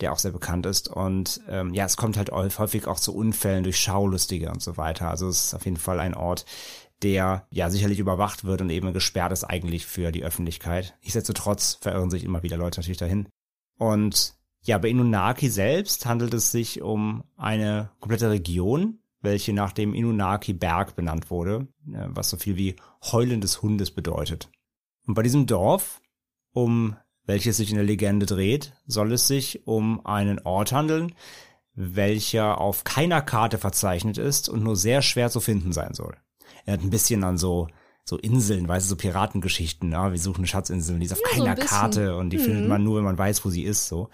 [0.00, 0.88] der auch sehr bekannt ist.
[0.88, 5.10] Und ähm, ja, es kommt halt häufig auch zu Unfällen durch Schaulustige und so weiter.
[5.10, 6.44] Also es ist auf jeden Fall ein Ort,
[7.02, 10.96] der ja sicherlich überwacht wird und eben gesperrt ist eigentlich für die Öffentlichkeit.
[11.02, 13.28] Nichtsdestotrotz verirren sich immer wieder Leute natürlich dahin.
[13.78, 19.94] Und ja, bei Inunaki selbst handelt es sich um eine komplette Region, welche nach dem
[19.94, 24.50] Inunaki-Berg benannt wurde, äh, was so viel wie Heulen des Hundes bedeutet.
[25.06, 26.00] Und bei diesem Dorf,
[26.52, 26.96] um
[27.26, 31.14] welches sich in der Legende dreht, soll es sich um einen Ort handeln,
[31.74, 36.16] welcher auf keiner Karte verzeichnet ist und nur sehr schwer zu finden sein soll.
[36.66, 37.68] Er hat ein bisschen an so
[38.04, 41.56] so Inseln, weißt du, so Piratengeschichten, ja, wir suchen Schatzinseln, die ist auf ja, keiner
[41.56, 42.42] so Karte und die mhm.
[42.42, 44.10] findet man nur, wenn man weiß, wo sie ist, so.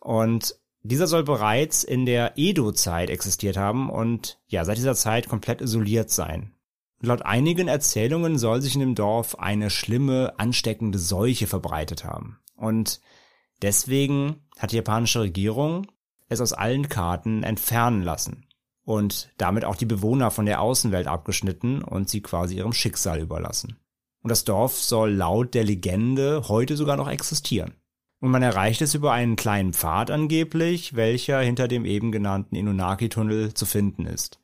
[0.00, 5.60] Und dieser soll bereits in der Edo-Zeit existiert haben und ja, seit dieser Zeit komplett
[5.60, 6.52] isoliert sein.
[7.00, 12.38] Laut einigen Erzählungen soll sich in dem Dorf eine schlimme, ansteckende Seuche verbreitet haben.
[12.56, 13.00] Und
[13.62, 15.86] deswegen hat die japanische Regierung
[16.28, 18.46] es aus allen Karten entfernen lassen
[18.84, 23.78] und damit auch die Bewohner von der Außenwelt abgeschnitten und sie quasi ihrem Schicksal überlassen.
[24.22, 27.74] Und das Dorf soll laut der Legende heute sogar noch existieren.
[28.20, 33.54] Und man erreicht es über einen kleinen Pfad angeblich, welcher hinter dem eben genannten Inunaki-Tunnel
[33.54, 34.40] zu finden ist.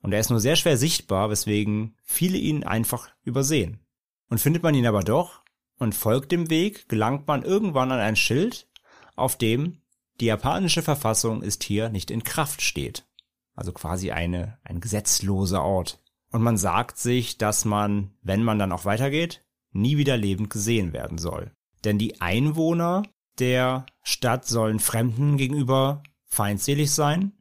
[0.00, 3.80] Und er ist nur sehr schwer sichtbar, weswegen viele ihn einfach übersehen.
[4.28, 5.42] Und findet man ihn aber doch
[5.78, 8.68] und folgt dem Weg, gelangt man irgendwann an ein Schild,
[9.16, 9.78] auf dem
[10.20, 13.06] die japanische Verfassung ist hier nicht in Kraft steht.
[13.54, 16.00] Also quasi eine, ein gesetzloser Ort.
[16.30, 20.92] Und man sagt sich, dass man, wenn man dann auch weitergeht, nie wieder lebend gesehen
[20.92, 21.52] werden soll.
[21.84, 23.04] Denn die Einwohner
[23.38, 27.32] der Stadt sollen Fremden gegenüber feindselig sein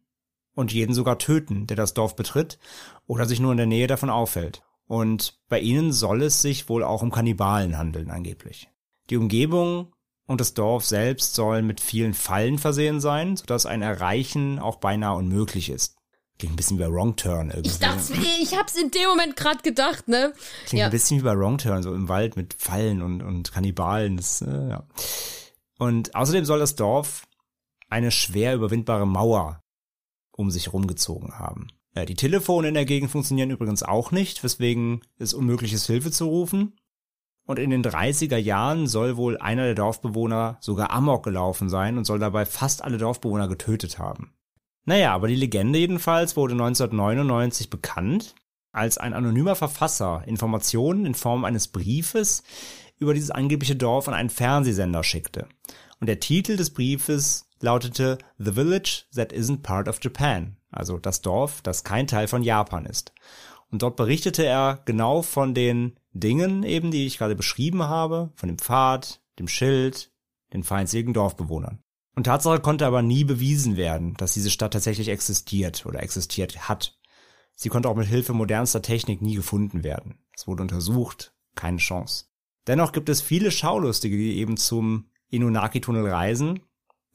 [0.57, 2.57] und jeden sogar töten, der das Dorf betritt
[3.05, 4.63] oder sich nur in der Nähe davon aufhält.
[4.87, 8.67] Und bei ihnen soll es sich wohl auch um Kannibalen handeln angeblich.
[9.11, 9.93] Die Umgebung
[10.25, 15.15] und das Dorf selbst sollen mit vielen Fallen versehen sein, sodass ein Erreichen auch beinahe
[15.15, 15.95] unmöglich ist.
[16.39, 17.69] Klingt ein bisschen wie bei Wrong Turn irgendwie.
[17.69, 20.33] Ich dachte, ich hab's in dem Moment gerade gedacht, ne?
[20.65, 20.85] Klingt Ja.
[20.85, 24.17] ein bisschen wie bei Wrong Turn, so im Wald mit Fallen und, und Kannibalen.
[24.17, 24.87] Das, äh, ja.
[25.77, 27.27] Und außerdem soll das Dorf
[27.89, 29.61] eine schwer überwindbare Mauer
[30.37, 31.67] um sich rumgezogen haben.
[31.93, 36.11] Äh, die Telefone in der Gegend funktionieren übrigens auch nicht, weswegen es unmöglich ist, Hilfe
[36.11, 36.79] zu rufen.
[37.45, 42.03] Und in den 30er Jahren soll wohl einer der Dorfbewohner sogar Amok gelaufen sein und
[42.03, 44.33] soll dabei fast alle Dorfbewohner getötet haben.
[44.85, 48.35] Naja, aber die Legende jedenfalls wurde 1999 bekannt,
[48.71, 52.43] als ein anonymer Verfasser Informationen in Form eines Briefes
[52.97, 55.47] über dieses angebliche Dorf an einen Fernsehsender schickte.
[55.99, 61.21] Und der Titel des Briefes lautete The Village That Isn't Part of Japan, also das
[61.21, 63.13] Dorf, das kein Teil von Japan ist.
[63.69, 68.47] Und dort berichtete er genau von den Dingen eben, die ich gerade beschrieben habe, von
[68.47, 70.11] dem Pfad, dem Schild,
[70.53, 71.79] den feindseligen Dorfbewohnern.
[72.15, 76.97] Und Tatsache konnte aber nie bewiesen werden, dass diese Stadt tatsächlich existiert oder existiert hat.
[77.53, 80.19] Sie konnte auch mit Hilfe modernster Technik nie gefunden werden.
[80.35, 82.25] Es wurde untersucht, keine Chance.
[82.67, 86.61] Dennoch gibt es viele Schaulustige, die eben zum Inunaki-Tunnel reisen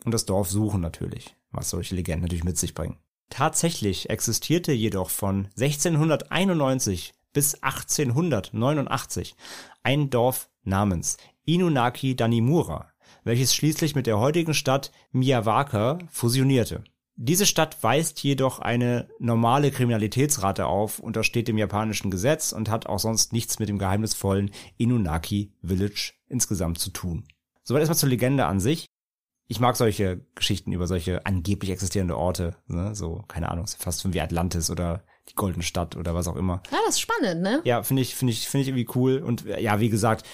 [0.05, 2.99] und das Dorf suchen natürlich, was solche Legenden natürlich mit sich bringen.
[3.31, 9.35] Tatsächlich existierte jedoch von 1691 bis 1889
[9.83, 12.93] ein Dorf namens Inunaki Danimura,
[13.25, 16.85] welches schließlich mit der heutigen Stadt Miyawaka fusionierte.
[17.17, 22.99] Diese Stadt weist jedoch eine normale Kriminalitätsrate auf, untersteht dem japanischen Gesetz und hat auch
[22.99, 27.25] sonst nichts mit dem geheimnisvollen Inunaki Village insgesamt zu tun.
[27.63, 28.89] Soweit erstmal zur Legende an sich.
[29.49, 32.95] Ich mag solche Geschichten über solche angeblich existierende Orte, ne?
[32.95, 36.62] so, keine Ahnung, fast wie Atlantis oder die Goldene Stadt oder was auch immer.
[36.70, 37.61] Ja, das ist spannend, ne?
[37.64, 39.18] Ja, finde ich, finde ich, finde ich irgendwie cool.
[39.18, 40.26] Und äh, ja, wie gesagt,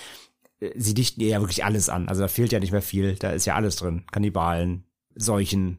[0.60, 2.08] äh, sie dichten ihr ja wirklich alles an.
[2.08, 3.16] Also da fehlt ja nicht mehr viel.
[3.16, 4.04] Da ist ja alles drin.
[4.10, 4.84] Kannibalen,
[5.14, 5.78] Seuchen,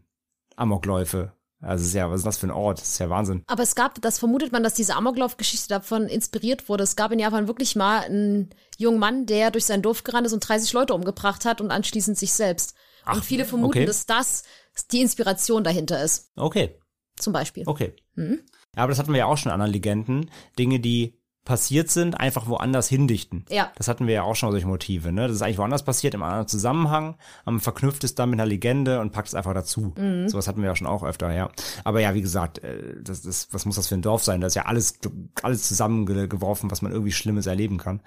[0.55, 1.33] Amokläufe.
[1.61, 2.79] Also es ist ja, was ist das für ein Ort?
[2.79, 3.43] Das ist ja Wahnsinn.
[3.47, 6.85] Aber es gab, das vermutet man, dass diese Amoklauf-Geschichte davon inspiriert wurde.
[6.85, 10.33] Es gab in Japan wirklich mal einen jungen Mann, der durch sein Dorf gerannt ist
[10.33, 12.75] und 30 Leute umgebracht hat und anschließend sich selbst.
[13.05, 13.85] Ach, und viele vermuten, okay.
[13.85, 14.43] dass das
[14.91, 16.31] die Inspiration dahinter ist.
[16.35, 16.79] Okay,
[17.17, 17.63] Zum Beispiel.
[17.65, 17.95] okay.
[18.15, 18.41] Mhm.
[18.75, 20.31] Ja, aber das hatten wir ja auch schon in anderen Legenden.
[20.57, 23.43] Dinge, die passiert sind, einfach woanders hindichten.
[23.49, 23.71] Ja.
[23.75, 25.27] Das hatten wir ja auch schon solche Motive, ne?
[25.27, 28.99] Das ist eigentlich woanders passiert, im anderen Zusammenhang, man verknüpft es dann mit einer Legende
[28.99, 29.93] und packt es einfach dazu.
[29.97, 30.29] Mhm.
[30.29, 31.49] Sowas hatten wir ja schon auch öfter, ja.
[31.83, 34.41] Aber ja, wie gesagt, äh, das, das, was muss das für ein Dorf sein?
[34.41, 34.99] Das ist ja alles,
[35.41, 38.01] alles zusammengeworfen, was man irgendwie Schlimmes erleben kann.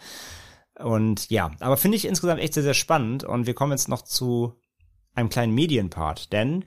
[0.78, 3.24] Und ja, aber finde ich insgesamt echt sehr, sehr spannend.
[3.24, 4.61] Und wir kommen jetzt noch zu
[5.14, 6.64] einem kleinen Medienpart, denn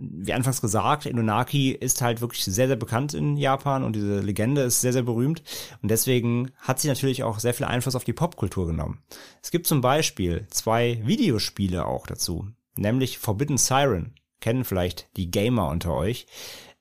[0.00, 4.62] wie anfangs gesagt, Inunaki ist halt wirklich sehr, sehr bekannt in Japan und diese Legende
[4.62, 5.42] ist sehr, sehr berühmt.
[5.82, 9.02] Und deswegen hat sie natürlich auch sehr viel Einfluss auf die Popkultur genommen.
[9.42, 14.14] Es gibt zum Beispiel zwei Videospiele auch dazu, nämlich Forbidden Siren.
[14.40, 16.26] Kennen vielleicht die Gamer unter euch.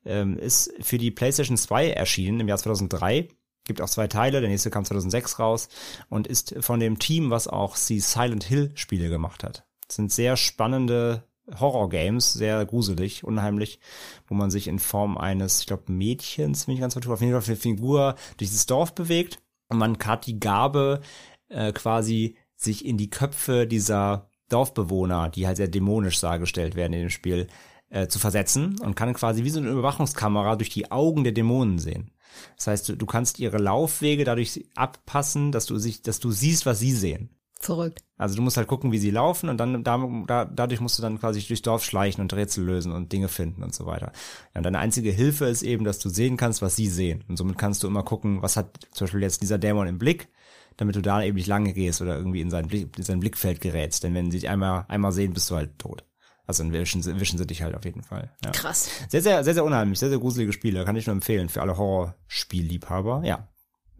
[0.05, 3.27] Ähm, ist für die PlayStation 2 erschienen im Jahr 2003.
[3.65, 5.67] Gibt auch zwei Teile, der nächste kam 2006 raus
[6.07, 9.65] und ist von dem Team, was auch die Silent Hill Spiele gemacht hat.
[9.91, 11.23] Sind sehr spannende
[11.59, 13.79] Horror-Games, sehr gruselig, unheimlich,
[14.27, 17.33] wo man sich in Form eines, ich glaube, Mädchens, wenn ich ganz vertue, auf jeden
[17.33, 21.01] Fall eine Figur durch das Dorf bewegt und man hat die Gabe,
[21.49, 27.01] äh, quasi sich in die Köpfe dieser Dorfbewohner, die halt sehr dämonisch dargestellt werden in
[27.01, 27.47] dem Spiel,
[27.89, 31.79] äh, zu versetzen und kann quasi wie so eine Überwachungskamera durch die Augen der Dämonen
[31.79, 32.11] sehen.
[32.55, 36.65] Das heißt, du, du kannst ihre Laufwege dadurch abpassen, dass du sich, dass du siehst,
[36.65, 37.29] was sie sehen.
[37.61, 38.05] Verrückt.
[38.17, 41.01] Also du musst halt gucken, wie sie laufen und dann da, da, dadurch musst du
[41.01, 44.13] dann quasi durchs Dorf schleichen und Rätsel lösen und Dinge finden und so weiter.
[44.53, 47.25] Ja, und deine einzige Hilfe ist eben, dass du sehen kannst, was sie sehen.
[47.27, 50.29] Und somit kannst du immer gucken, was hat zum Beispiel jetzt dieser Dämon im Blick,
[50.77, 53.59] damit du da eben nicht lange gehst oder irgendwie in sein, Blick, in sein Blickfeld
[53.59, 54.05] gerätst.
[54.05, 56.05] Denn wenn sie dich einmal, einmal sehen, bist du halt tot.
[56.47, 58.31] Also dann wischen sie, wischen sie dich halt auf jeden Fall.
[58.43, 58.51] Ja.
[58.51, 58.89] Krass.
[59.09, 60.85] Sehr, sehr, sehr, sehr unheimlich, sehr, sehr gruselige Spiele.
[60.85, 63.21] Kann ich nur empfehlen für alle Horrorspielliebhaber.
[63.25, 63.49] Ja.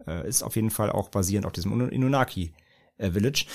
[0.06, 2.54] Äh, ist auf jeden Fall auch basierend auf diesem Inunaki
[3.00, 3.46] äh, Village.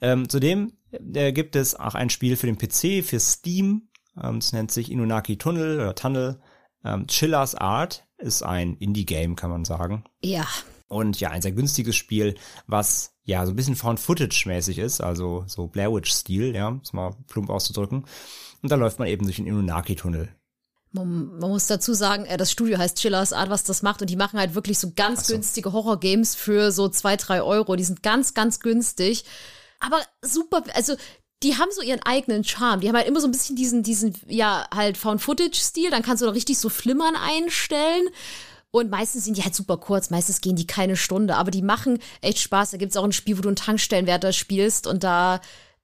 [0.00, 0.72] Ähm, zudem
[1.14, 3.88] äh, gibt es auch ein Spiel für den PC, für Steam.
[4.20, 6.40] Ähm, das nennt sich Inunaki Tunnel oder Tunnel.
[6.84, 10.04] Ähm, Chillers Art ist ein Indie-Game, kann man sagen.
[10.22, 10.46] Ja.
[10.88, 12.34] Und ja, ein sehr günstiges Spiel,
[12.66, 17.16] was ja so ein bisschen Found-Footage-mäßig ist, also so Blair Witch-Stil, ja, um es mal
[17.26, 18.04] plump auszudrücken.
[18.62, 20.28] Und da läuft man eben durch den Inunaki-Tunnel.
[20.94, 24.00] Man, man muss dazu sagen, äh, das Studio heißt Chillers Art, was das macht.
[24.00, 25.34] Und die machen halt wirklich so ganz so.
[25.34, 27.76] günstige Horror-Games für so zwei, drei Euro.
[27.76, 29.24] Die sind ganz, ganz günstig.
[29.80, 30.94] Aber super, also
[31.42, 32.80] die haben so ihren eigenen Charme.
[32.80, 35.90] Die haben halt immer so ein bisschen diesen, diesen, ja, halt Found-Footage-Stil.
[35.90, 38.08] Dann kannst du da richtig so Flimmern einstellen.
[38.70, 42.00] Und meistens sind die halt super kurz, meistens gehen die keine Stunde, aber die machen
[42.22, 42.72] echt Spaß.
[42.72, 45.40] Da gibt's auch ein Spiel, wo du einen Tankstellenwärter spielst und da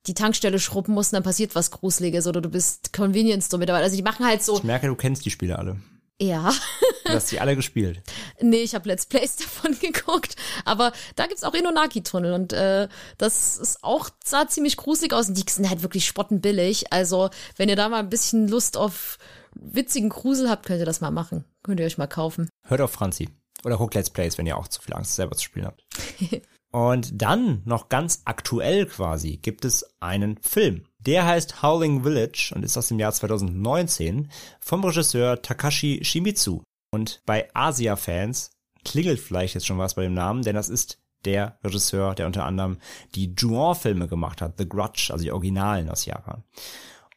[0.07, 3.85] die Tankstelle schrubben musst, und dann passiert was Gruseliges oder du bist Convenience Store Mitarbeiter.
[3.85, 4.57] Also die machen halt so.
[4.57, 5.77] Ich merke, du kennst die Spiele alle.
[6.21, 6.53] Ja.
[7.03, 8.03] Du hast die alle gespielt.
[8.41, 10.37] nee, ich habe Let's Plays davon geguckt.
[10.65, 12.87] Aber da gibt's auch Inonaki-Tunnel und äh,
[13.19, 15.29] das ist auch, sah ziemlich gruselig aus.
[15.29, 16.93] Und die sind halt wirklich spottenbillig.
[16.93, 19.19] Also, wenn ihr da mal ein bisschen Lust auf
[19.57, 21.45] witzigen Grusel habt, könnt ihr das mal machen.
[21.65, 22.49] Könnt ihr euch mal kaufen.
[22.69, 23.31] Hört auf Franzi.
[23.65, 25.85] Oder guckt Let's Plays, wenn ihr auch zu viel Angst selber zu spielen habt.
[26.73, 30.85] Und dann, noch ganz aktuell quasi, gibt es einen Film.
[31.01, 36.63] Der heißt Howling Village und ist aus dem Jahr 2019 vom Regisseur Takashi Shimizu.
[36.93, 38.51] Und bei Asia-Fans
[38.85, 42.45] klingelt vielleicht jetzt schon was bei dem Namen, denn das ist der Regisseur, der unter
[42.45, 42.79] anderem
[43.15, 46.45] die Juon-Filme gemacht hat, The Grudge, also die Originalen aus Japan.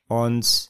[0.07, 0.69] Und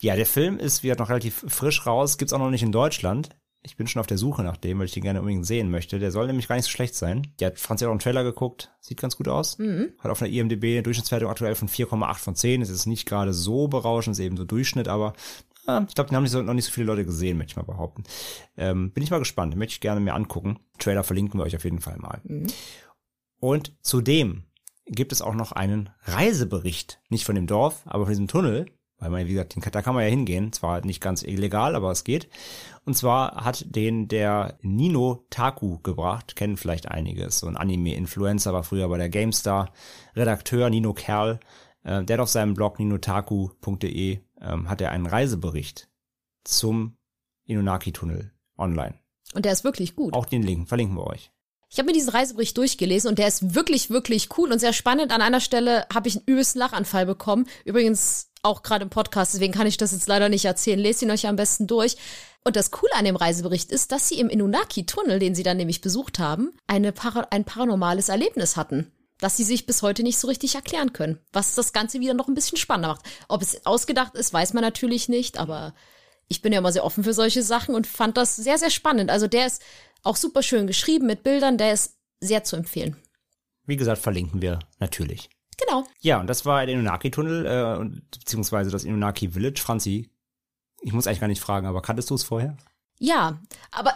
[0.00, 3.30] ja, der Film ist wieder noch relativ frisch raus, gibt's auch noch nicht in Deutschland.
[3.64, 6.00] Ich bin schon auf der Suche nach dem, weil ich den gerne unbedingt sehen möchte.
[6.00, 7.28] Der soll nämlich gar nicht so schlecht sein.
[7.38, 8.72] Die hat Franzi auch einen Trailer geguckt.
[8.80, 9.58] Sieht ganz gut aus.
[9.58, 9.92] Mhm.
[10.00, 12.62] Hat auf einer IMDb eine Durchschnittswertung aktuell von 4,8 von 10.
[12.62, 15.12] Es ist nicht gerade so berauschend, es ist eben so Durchschnitt, aber
[15.66, 17.56] ja, ich glaube, den haben nicht so, noch nicht so viele Leute gesehen, möchte ich
[17.56, 18.02] mal behaupten.
[18.56, 19.52] Ähm, bin ich mal gespannt.
[19.52, 20.58] Den möchte ich gerne mir angucken.
[20.78, 22.20] Trailer verlinken wir euch auf jeden Fall mal.
[22.24, 22.48] Mhm.
[23.38, 24.44] Und zudem
[24.86, 27.00] gibt es auch noch einen Reisebericht.
[27.08, 28.66] Nicht von dem Dorf, aber von diesem Tunnel.
[29.02, 30.52] Weil man, wie gesagt, den, da kann man ja hingehen.
[30.52, 32.28] Zwar nicht ganz illegal, aber es geht.
[32.84, 36.36] Und zwar hat den der Nino Taku gebracht.
[36.36, 37.28] Kennen vielleicht einige.
[37.30, 39.72] So ein Anime-Influencer, war früher bei der GameStar.
[40.14, 41.40] Redakteur Nino Kerl.
[41.82, 45.88] Äh, der hat auf seinem Blog ninotaku.de ähm, hat er einen Reisebericht
[46.44, 46.96] zum
[47.44, 48.94] Inunaki-Tunnel online.
[49.34, 50.14] Und der ist wirklich gut.
[50.14, 51.31] Auch den Link verlinken wir euch.
[51.72, 55.10] Ich habe mir diesen Reisebericht durchgelesen und der ist wirklich, wirklich cool und sehr spannend.
[55.10, 57.46] An einer Stelle habe ich einen übelsten Lachanfall bekommen.
[57.64, 60.78] Übrigens auch gerade im Podcast, deswegen kann ich das jetzt leider nicht erzählen.
[60.78, 61.96] Lest ihn euch am besten durch.
[62.44, 65.80] Und das Coole an dem Reisebericht ist, dass sie im Inunaki-Tunnel, den sie dann nämlich
[65.80, 68.92] besucht haben, eine Para ein paranormales Erlebnis hatten.
[69.18, 71.20] Das sie sich bis heute nicht so richtig erklären können.
[71.32, 73.06] Was das Ganze wieder noch ein bisschen spannender macht.
[73.28, 75.72] Ob es ausgedacht ist, weiß man natürlich nicht, aber
[76.28, 79.10] ich bin ja immer sehr offen für solche Sachen und fand das sehr, sehr spannend.
[79.10, 79.62] Also der ist
[80.02, 82.96] auch super schön geschrieben mit Bildern, der ist sehr zu empfehlen.
[83.66, 85.30] Wie gesagt, verlinken wir natürlich.
[85.58, 85.84] Genau.
[86.00, 89.60] Ja, und das war der Inunaki-Tunnel, äh, und- beziehungsweise das Inunaki-Village.
[89.60, 90.10] Franzi,
[90.80, 92.56] ich muss eigentlich gar nicht fragen, aber kanntest du es vorher?
[92.98, 93.40] Ja,
[93.72, 93.94] aber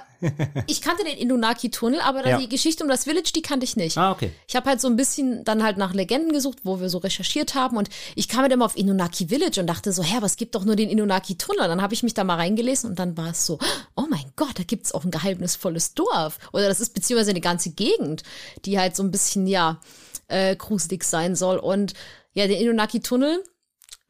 [0.67, 2.39] ich kannte den Inunaki-Tunnel, aber dann Ja.
[2.39, 3.97] die Geschichte um das Village, die kannte ich nicht.
[3.97, 4.33] Ah, okay.
[4.49, 7.55] Ich habe halt so ein bisschen dann halt nach Legenden gesucht, wo wir so recherchiert
[7.55, 10.57] haben und ich kam halt immer auf Inunaki Village und dachte so, hä, was gibt
[10.57, 11.69] doch nur den Inunaki Tunnel?
[11.69, 13.61] Dann habe ich mich da mal reingelesen und dann war es so,
[13.95, 17.71] oh mein Gott, da gibt's auch ein geheimnisvolles Dorf oder das ist beziehungsweise eine ganze
[17.71, 18.25] Gegend,
[18.65, 19.81] die halt so ein bisschen ja
[20.27, 21.93] äh, gruselig sein soll und
[22.33, 23.45] ja, der Inunaki Tunnel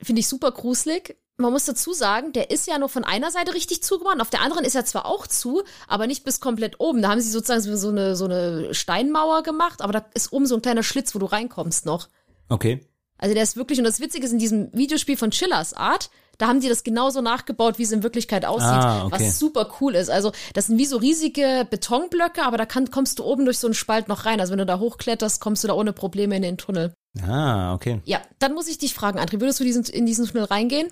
[0.01, 1.17] finde ich super gruselig.
[1.39, 4.41] Man muss dazu sagen, der ist ja nur von einer Seite richtig zugemacht, auf der
[4.41, 7.03] anderen ist er zwar auch zu, aber nicht bis komplett oben.
[7.03, 10.55] Da haben sie sozusagen so eine, so eine Steinmauer gemacht, aber da ist oben so
[10.55, 12.09] ein kleiner Schlitz, wo du reinkommst noch.
[12.49, 12.81] Okay.
[13.19, 16.49] Also der ist wirklich, und das Witzige ist in diesem Videospiel von Chillers Art, da
[16.49, 19.15] haben die das genauso nachgebaut, wie es in Wirklichkeit aussieht, Ah, okay.
[19.27, 20.11] was super cool ist.
[20.11, 23.67] Also das sind wie so riesige Betonblöcke, aber da kann, kommst du oben durch so
[23.67, 24.39] einen Spalt noch rein.
[24.41, 26.93] Also wenn du da hochkletterst, kommst du da ohne Probleme in den Tunnel.
[27.27, 28.01] Ah, okay.
[28.05, 30.89] Ja, dann muss ich dich fragen, André, würdest du diesen, in diesen Tunnel reingehen?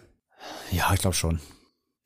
[0.71, 1.41] Ja, ich glaube schon.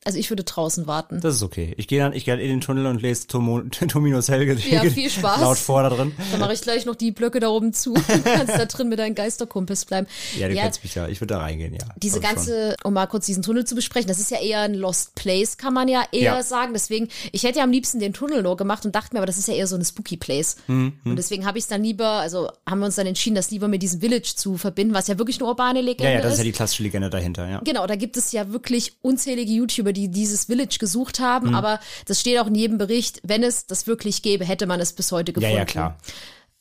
[0.08, 1.20] Also ich würde draußen warten.
[1.20, 1.74] Das ist okay.
[1.76, 5.10] Ich gehe dann, ich gehe in den Tunnel und lese Tomo, Tominos Helge Ja, viel
[5.10, 5.38] Spaß.
[5.42, 6.12] laut vor da drin.
[6.30, 7.92] Dann mache ich gleich noch die Blöcke da oben zu.
[8.08, 10.06] Du kannst da drin mit deinen Geisterkumpels bleiben.
[10.38, 11.08] Ja, du kennst mich ja.
[11.08, 11.80] Ich würde da reingehen, ja.
[12.02, 12.34] Diese ich schon.
[12.34, 15.58] ganze, um mal kurz diesen Tunnel zu besprechen, das ist ja eher ein Lost Place,
[15.58, 16.42] kann man ja eher Ja.
[16.42, 16.72] sagen.
[16.72, 19.36] Deswegen, ich hätte ja am liebsten den Tunnel nur gemacht und dachte mir, aber das
[19.36, 20.56] ist ja eher so eine Spooky Place.
[20.68, 23.50] Mhm, Und deswegen habe ich es dann lieber, also haben wir uns dann entschieden, das
[23.50, 26.28] lieber mit diesem Village zu verbinden, was ja wirklich eine urbane Legende Ja, ja, das
[26.28, 26.32] ist.
[26.34, 27.60] ist ja die klassische Legende dahinter, ja.
[27.64, 31.54] Genau, da gibt es ja wirklich unzählige YouTuber, die dieses Village gesucht haben, Mhm.
[31.54, 34.92] aber das steht auch in jedem Bericht, wenn es das wirklich gäbe, hätte man es
[34.92, 35.56] bis heute Ja, gefunden.
[35.56, 35.98] ja, klar.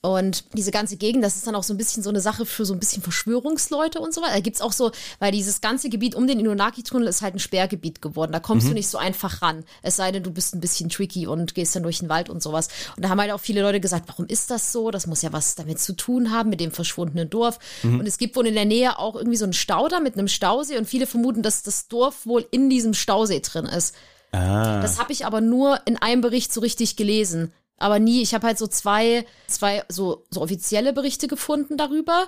[0.02, 2.65] Und diese ganze Gegend, das ist dann auch so ein bisschen so eine Sache für
[2.65, 4.36] so ein bisschen Verschwörungsleute und so weiter.
[4.36, 8.02] Da gibt's auch so, weil dieses ganze Gebiet um den Inunaki-Tunnel ist halt ein Sperrgebiet
[8.02, 8.32] geworden.
[8.32, 9.64] Da kommst du nicht so einfach ran.
[9.82, 12.44] Es sei denn, du bist ein bisschen tricky und gehst dann durch den Wald und
[12.44, 12.68] sowas.
[12.95, 14.91] Und da haben halt auch viele Leute gesagt, warum ist das so?
[14.91, 17.57] Das muss ja was damit zu tun haben, mit dem verschwundenen Dorf.
[17.84, 20.78] Und es gibt wohl in der Nähe auch irgendwie so einen Staudamm mit einem Stausee
[20.78, 23.95] und viele vermuten, dass das Dorf wohl in diesem Stausee drin ist.
[24.32, 24.80] Ah.
[24.82, 27.52] Das habe ich aber nur in einem Bericht so richtig gelesen.
[27.78, 32.28] Aber nie, ich habe halt so zwei, zwei so, so offizielle Berichte gefunden darüber,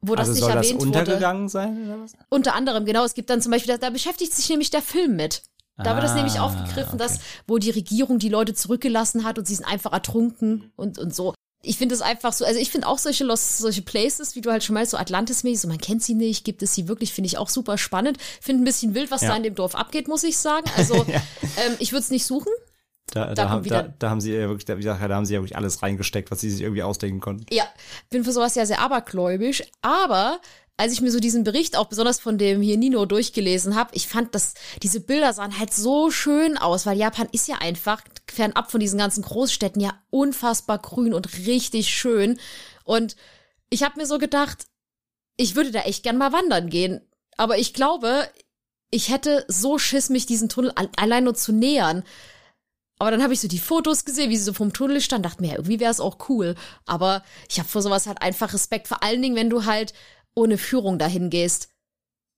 [0.00, 0.98] wo das Also nicht soll das erwähnt wurde.
[0.98, 2.12] untergegangen sein oder was?
[2.28, 5.16] Unter anderem, genau, es gibt dann zum Beispiel, da, da beschäftigt sich nämlich der Film
[5.16, 5.42] mit.
[5.78, 6.98] Da wird das nämlich Ah, aufgegriffen, okay.
[6.98, 11.14] dass, wo die Regierung die Leute zurückgelassen hat und sie sind einfach ertrunken und, und
[11.14, 11.34] so.
[11.64, 14.50] Ich finde es einfach so, also ich finde auch solche Lost, solche Places, wie du
[14.50, 17.26] halt schon meinst, so Atlantis-mäßig, so man kennt sie nicht, gibt es sie wirklich, finde
[17.28, 18.18] ich auch super spannend.
[18.40, 19.28] Finde ein bisschen wild, was Ja.
[19.30, 20.68] da in dem Dorf abgeht, muss ich sagen.
[20.76, 22.52] Also ähm, ich würde es nicht suchen.
[23.14, 25.34] Da, da, haben, da, da haben sie ja wirklich, da, wie gesagt, da haben sie
[25.34, 27.44] ja wirklich alles reingesteckt, was sie sich irgendwie ausdenken konnten.
[27.50, 27.64] Ja,
[28.08, 30.40] bin für sowas ja sehr abergläubisch, aber
[30.78, 34.08] als ich mir so diesen Bericht auch besonders von dem hier Nino durchgelesen habe, ich
[34.08, 38.02] fand, dass diese Bilder sahen halt so schön aus, weil Japan ist ja einfach
[38.32, 42.38] fernab von diesen ganzen Großstädten ja unfassbar grün und richtig schön
[42.84, 43.16] und
[43.68, 44.64] ich habe mir so gedacht,
[45.36, 47.02] ich würde da echt gern mal wandern gehen,
[47.36, 48.26] aber ich glaube,
[48.90, 52.04] ich hätte so Schiss, mich diesen Tunnel al- allein nur zu nähern.
[53.02, 55.42] Aber dann habe ich so die Fotos gesehen, wie sie so vom Tunnel stand, dachte
[55.42, 56.54] mir, irgendwie wäre es auch cool.
[56.86, 59.92] Aber ich habe vor sowas halt einfach Respekt, vor allen Dingen, wenn du halt
[60.36, 61.68] ohne Führung dahin gehst.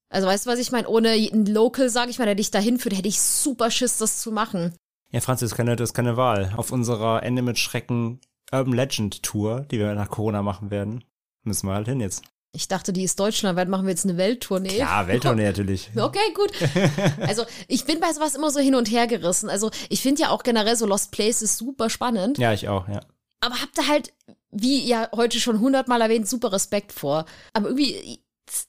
[0.08, 0.88] Also weißt du, was ich meine?
[0.88, 4.22] Ohne einen Local, sage ich mal, der dich dahin führt, hätte ich super Schiss, das
[4.22, 4.74] zu machen.
[5.10, 6.54] Ja, Franz, das ist keine Wahl.
[6.56, 11.04] Auf unserer Ende mit Schrecken Urban Legend Tour, die wir nach Corona machen werden,
[11.42, 12.22] müssen wir halt hin jetzt.
[12.54, 14.78] Ich dachte, die ist deutschlandweit, machen wir jetzt eine Welttournee.
[14.78, 15.90] Ja, Welttournee natürlich.
[15.96, 16.52] Okay, gut.
[17.26, 19.50] Also ich bin bei sowas immer so hin und her gerissen.
[19.50, 22.38] Also ich finde ja auch generell so Lost Places super spannend.
[22.38, 23.00] Ja, ich auch, ja.
[23.40, 24.12] aber hab da halt,
[24.50, 27.24] wie ja heute schon hundertmal erwähnt, super Respekt vor.
[27.52, 28.20] Aber irgendwie,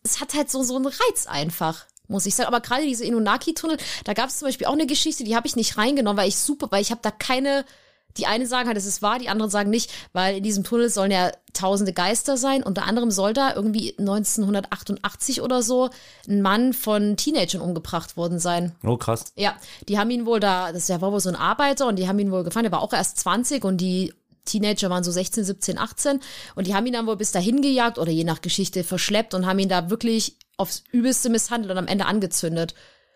[0.04, 1.86] es, hat halt so, so einen Reiz einfach.
[2.08, 2.48] Muss ich sagen.
[2.48, 5.56] Aber gerade diese Inunaki-Tunnel, da gab es zum Beispiel auch eine Geschichte, die habe ich
[5.56, 7.66] nicht reingenommen, weil ich super, weil ich habe da keine.
[8.18, 10.90] Die eine sagen halt, es ist wahr, die anderen sagen nicht, weil in diesem Tunnel
[10.90, 12.64] sollen ja tausende Geister sein.
[12.64, 15.90] Unter anderem soll da irgendwie 1988 oder so
[16.28, 18.74] ein Mann von Teenagern umgebracht worden sein.
[18.84, 19.34] Oh, krass.
[19.36, 19.56] Ja,
[19.88, 22.32] die haben ihn wohl da, das war wohl so ein Arbeiter und die haben ihn
[22.32, 24.14] wohl gefangen, der war auch erst 20 und die
[24.46, 26.20] Teenager waren so 16, 17, 18
[26.54, 29.46] und die haben ihn dann wohl bis dahin gejagt oder je nach Geschichte verschleppt und
[29.46, 32.76] haben ihn da wirklich aufs Übelste misshandelt und am Ende angezündet.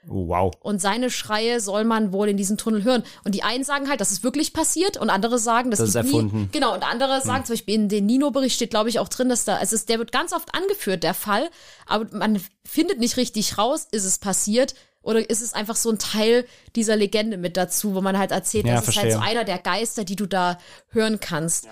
[0.09, 0.51] Oh, wow.
[0.61, 3.03] Und seine Schreie soll man wohl in diesem Tunnel hören.
[3.23, 5.95] Und die einen sagen halt, das ist wirklich passiert und andere sagen, das, Das ist
[5.95, 6.31] erfunden.
[6.31, 6.41] Hm.
[6.43, 6.49] Nie.
[6.51, 9.45] Genau, und andere sagen zum Beispiel in den Nino-Bericht steht, glaube ich, auch drin, dass
[9.45, 11.49] da, also es, der wird ganz oft angeführt, der Fall,
[11.85, 15.97] aber man findet nicht richtig raus, ist es passiert oder ist es einfach so ein
[15.97, 16.45] Teil
[16.75, 19.31] dieser Legende mit dazu, wo man halt erzählt, Ja, das ist halt so verstehe.
[19.37, 20.57] einer der Geister, die du da
[20.89, 21.67] hören kannst.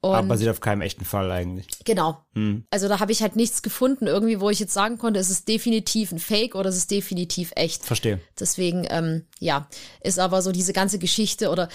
[0.00, 1.66] Und Aber basiert auf keinem echten Fall eigentlich.
[1.84, 2.24] Genau.
[2.34, 2.64] Hm.
[2.70, 5.48] Also da habe ich halt nichts gefunden, irgendwie, wo ich jetzt sagen konnte, es ist
[5.48, 7.84] definitiv ein Fake oder es ist definitiv echt.
[7.84, 8.20] Verstehe.
[8.38, 9.68] Deswegen, ähm, ja,
[10.00, 11.68] ist aber so diese ganze Geschichte oder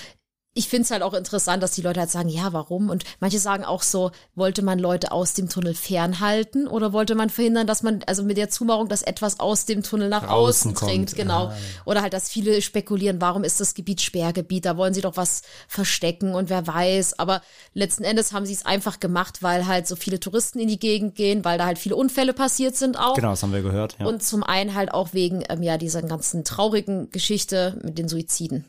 [0.55, 2.89] ich finde es halt auch interessant, dass die Leute halt sagen, ja, warum?
[2.89, 7.31] Und manche sagen auch so, wollte man Leute aus dem Tunnel fernhalten oder wollte man
[7.31, 11.15] verhindern, dass man, also mit der Zumauerung, dass etwas aus dem Tunnel nach außen dringt,
[11.15, 11.47] genau.
[11.47, 11.55] Ah,
[11.85, 14.65] Oder halt, dass viele spekulieren, warum ist das Gebiet Sperrgebiet?
[14.65, 17.17] Da wollen sie doch was verstecken und wer weiß.
[17.17, 17.41] Aber
[17.73, 21.15] letzten Endes haben sie es einfach gemacht, weil halt so viele Touristen in die Gegend
[21.15, 23.15] gehen, weil da halt viele Unfälle passiert sind auch.
[23.15, 23.95] Genau, das haben wir gehört.
[23.99, 24.05] Ja.
[24.05, 28.65] Und zum einen halt auch wegen ähm, ja dieser ganzen traurigen Geschichte mit den Suiziden.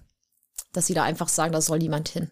[0.75, 2.31] Dass sie da einfach sagen, da soll niemand hin.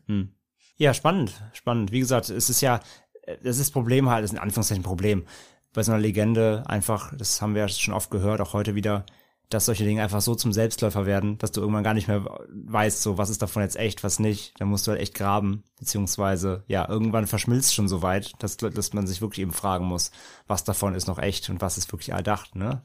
[0.77, 1.93] Ja, spannend, spannend.
[1.93, 2.81] Wie gesagt, es ist ja,
[3.27, 5.25] das ist das Problem halt, das ist in Anführungszeichen ein Problem.
[5.73, 9.07] Bei so einer Legende einfach, das haben wir ja schon oft gehört, auch heute wieder,
[9.49, 13.03] dass solche Dinge einfach so zum Selbstläufer werden, dass du irgendwann gar nicht mehr weißt,
[13.03, 14.55] so, was ist davon jetzt echt, was nicht.
[14.59, 18.93] Da musst du halt echt graben, beziehungsweise, ja, irgendwann verschmilzt schon so weit, dass, dass
[18.93, 20.11] man sich wirklich eben fragen muss,
[20.47, 22.83] was davon ist noch echt und was ist wirklich erdacht, ne?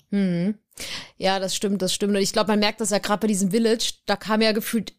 [1.17, 2.15] Ja, das stimmt, das stimmt.
[2.15, 4.93] Und ich glaube, man merkt das ja gerade bei diesem Village, da kam ja gefühlt,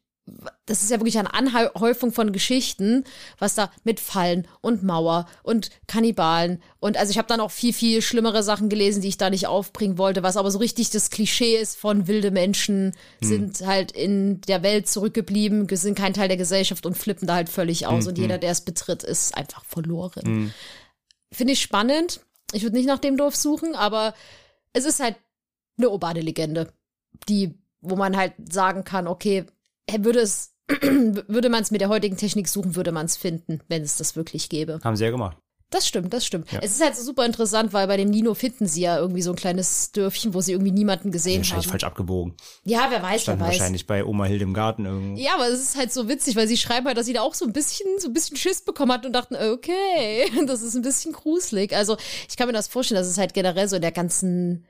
[0.67, 3.05] das ist ja wirklich eine Anhäufung von Geschichten,
[3.39, 7.73] was da mit Fallen und Mauer und Kannibalen und also ich habe dann auch viel,
[7.73, 11.11] viel schlimmere Sachen gelesen, die ich da nicht aufbringen wollte, was aber so richtig das
[11.11, 16.37] Klischee ist von wilde Menschen sind halt in der Welt zurückgeblieben, sind kein Teil der
[16.37, 20.53] Gesellschaft und flippen da halt völlig aus und jeder, der es betritt, ist einfach verloren.
[21.33, 22.21] Finde ich spannend.
[22.53, 24.15] Ich würde nicht nach dem Dorf suchen, aber
[24.73, 25.17] es ist halt
[25.77, 26.73] eine urbane Legende,
[27.29, 29.45] die, wo man halt sagen kann, okay,
[30.01, 33.83] würde es, würde man es mit der heutigen Technik suchen, würde man es finden, wenn
[33.83, 34.81] es das wirklich gäbe.
[34.83, 35.37] Haben sie ja gemacht.
[35.71, 36.47] Das stimmt, das stimmt.
[36.63, 39.33] Es ist halt so super interessant, weil bei dem Nino finden sie ja irgendwie so
[39.33, 41.73] ein kleines Dörfchen, wo sie irgendwie niemanden gesehen Wahrscheinlich haben.
[41.73, 42.35] falsch abgebogen.
[42.65, 43.49] Ja, wer weiß, wer Standen weiß.
[43.51, 45.21] wahrscheinlich bei Oma Hilde im Garten irgendwo.
[45.21, 47.35] Ja, aber es ist halt so witzig, weil sie schreiben halt, dass sie da auch
[47.35, 50.81] so ein bisschen, so ein bisschen Schiss bekommen hat und dachten, okay, das ist ein
[50.81, 51.77] bisschen gruselig.
[51.77, 51.99] Also
[52.31, 54.65] ich kann mir das vorstellen, dass es halt generell so in der ganzen,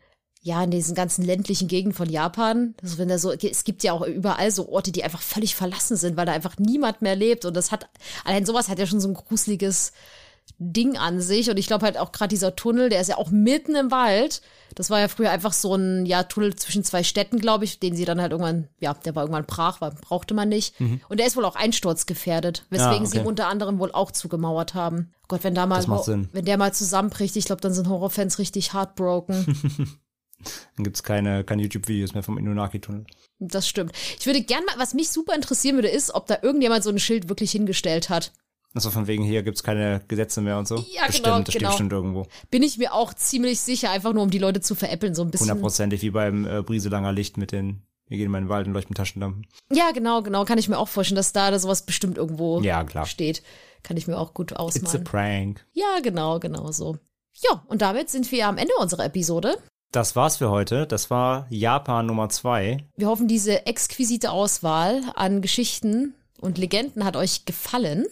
[0.48, 3.92] ja, in diesen ganzen ländlichen Gegenden von Japan, also wenn da so, es gibt ja
[3.92, 7.44] auch überall so Orte, die einfach völlig verlassen sind, weil da einfach niemand mehr lebt
[7.44, 7.88] und das hat,
[8.24, 9.92] allein sowas hat ja schon so ein gruseliges
[10.58, 11.50] Ding an sich.
[11.50, 14.40] Und ich glaube halt auch gerade dieser Tunnel, der ist ja auch mitten im Wald.
[14.74, 17.94] Das war ja früher einfach so ein ja, Tunnel zwischen zwei Städten, glaube ich, den
[17.94, 20.74] sie dann halt irgendwann, ja, der war irgendwann brach, weil brauchte man nicht.
[21.08, 23.28] Und der ist wohl auch einsturzgefährdet, weswegen Ah, sie okay.
[23.28, 25.12] unter anderem wohl auch zugemauert haben.
[25.28, 25.86] Gott, wenn da mal,
[26.32, 29.98] wenn der mal zusammenbricht, ich glaube, dann sind Horrorfans richtig heartbroken.
[30.76, 33.04] Dann gibt's keine, keine YouTube-Videos mehr vom Inunaki-Tunnel.
[33.40, 33.92] Das stimmt.
[34.18, 36.98] Ich würde gern mal, was mich super interessieren würde, ist, ob da irgendjemand so ein
[36.98, 38.32] Schild wirklich hingestellt hat.
[38.74, 40.76] Also von wegen hier gibt's keine Gesetze mehr und so.
[40.92, 41.50] Ja, bestimmt, genau, das genau.
[41.50, 42.26] steht bestimmt irgendwo.
[42.50, 45.30] Bin ich mir auch ziemlich sicher, einfach nur um die Leute zu veräppeln, so ein
[45.30, 45.48] bisschen.
[45.48, 48.94] Hundertprozentig wie beim äh, Brieselanger Licht mit den, wir gehen in meinen Wald und leuchten
[48.94, 49.46] Taschenlampen.
[49.72, 50.44] Ja, genau, genau.
[50.44, 53.06] Kann ich mir auch vorstellen, dass da sowas bestimmt irgendwo Ja, klar.
[53.06, 53.42] steht.
[53.82, 55.04] Kann ich mir auch gut It's a ausmalen.
[55.04, 55.66] prank.
[55.72, 56.98] Ja, genau, genau so.
[57.48, 59.56] Ja, und damit sind wir am Ende unserer Episode.
[59.90, 60.86] Das war's für heute.
[60.86, 62.84] Das war Japan Nummer zwei.
[62.96, 68.04] Wir hoffen, diese exquisite Auswahl an Geschichten und Legenden hat euch gefallen.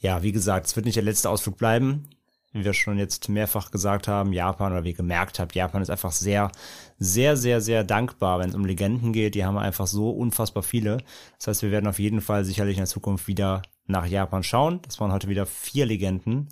[0.00, 2.10] Ja, wie gesagt, es wird nicht der letzte Ausflug bleiben.
[2.52, 5.90] Wie wir schon jetzt mehrfach gesagt haben, Japan oder wie ihr gemerkt habt, Japan ist
[5.90, 6.52] einfach sehr,
[6.98, 9.34] sehr, sehr, sehr dankbar, wenn es um Legenden geht.
[9.34, 10.98] Die haben einfach so unfassbar viele.
[11.38, 14.80] Das heißt, wir werden auf jeden Fall sicherlich in der Zukunft wieder nach Japan schauen.
[14.82, 16.50] Das waren heute wieder vier Legenden.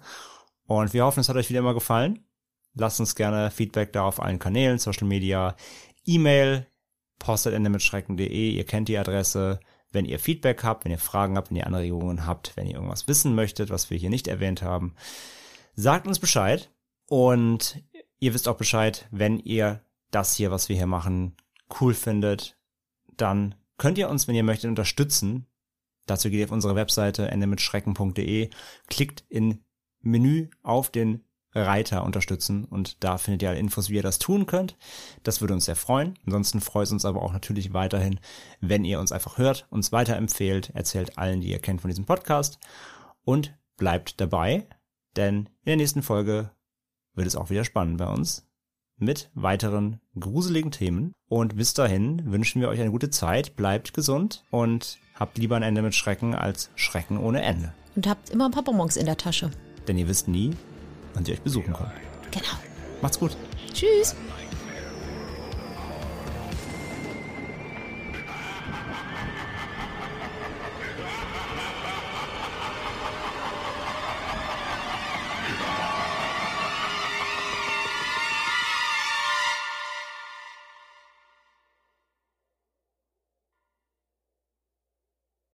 [0.66, 2.26] Und wir hoffen, es hat euch wieder mal gefallen.
[2.76, 5.56] Lasst uns gerne Feedback da auf allen Kanälen, Social Media,
[6.04, 6.66] E-Mail,
[7.18, 8.50] post.endemitschrecken.de.
[8.50, 9.60] Ihr kennt die Adresse.
[9.90, 13.08] Wenn ihr Feedback habt, wenn ihr Fragen habt, wenn ihr Anregungen habt, wenn ihr irgendwas
[13.08, 14.94] wissen möchtet, was wir hier nicht erwähnt haben,
[15.74, 16.70] sagt uns Bescheid.
[17.08, 17.82] Und
[18.18, 19.80] ihr wisst auch Bescheid, wenn ihr
[20.10, 21.36] das hier, was wir hier machen,
[21.80, 22.58] cool findet,
[23.16, 25.46] dann könnt ihr uns, wenn ihr möchtet, unterstützen.
[26.04, 28.50] Dazu geht ihr auf unsere Webseite endemitschrecken.de,
[28.88, 29.64] klickt in
[30.00, 31.25] Menü auf den
[31.56, 34.76] Reiter unterstützen und da findet ihr alle Infos, wie ihr das tun könnt.
[35.22, 36.18] Das würde uns sehr freuen.
[36.26, 38.20] Ansonsten freut es uns aber auch natürlich weiterhin,
[38.60, 42.58] wenn ihr uns einfach hört, uns weiterempfehlt, erzählt allen, die ihr kennt von diesem Podcast
[43.24, 44.66] und bleibt dabei,
[45.16, 46.50] denn in der nächsten Folge
[47.14, 48.46] wird es auch wieder spannend bei uns
[48.98, 51.12] mit weiteren gruseligen Themen.
[51.28, 55.62] Und bis dahin wünschen wir euch eine gute Zeit, bleibt gesund und habt lieber ein
[55.62, 57.72] Ende mit Schrecken als Schrecken ohne Ende.
[57.94, 59.50] Und habt immer ein paar Bonbons in der Tasche.
[59.88, 60.52] Denn ihr wisst nie,
[61.16, 61.90] wann sie euch besuchen kommen.
[62.30, 62.44] Genau.
[63.00, 63.36] Macht's gut.
[63.72, 64.14] Tschüss.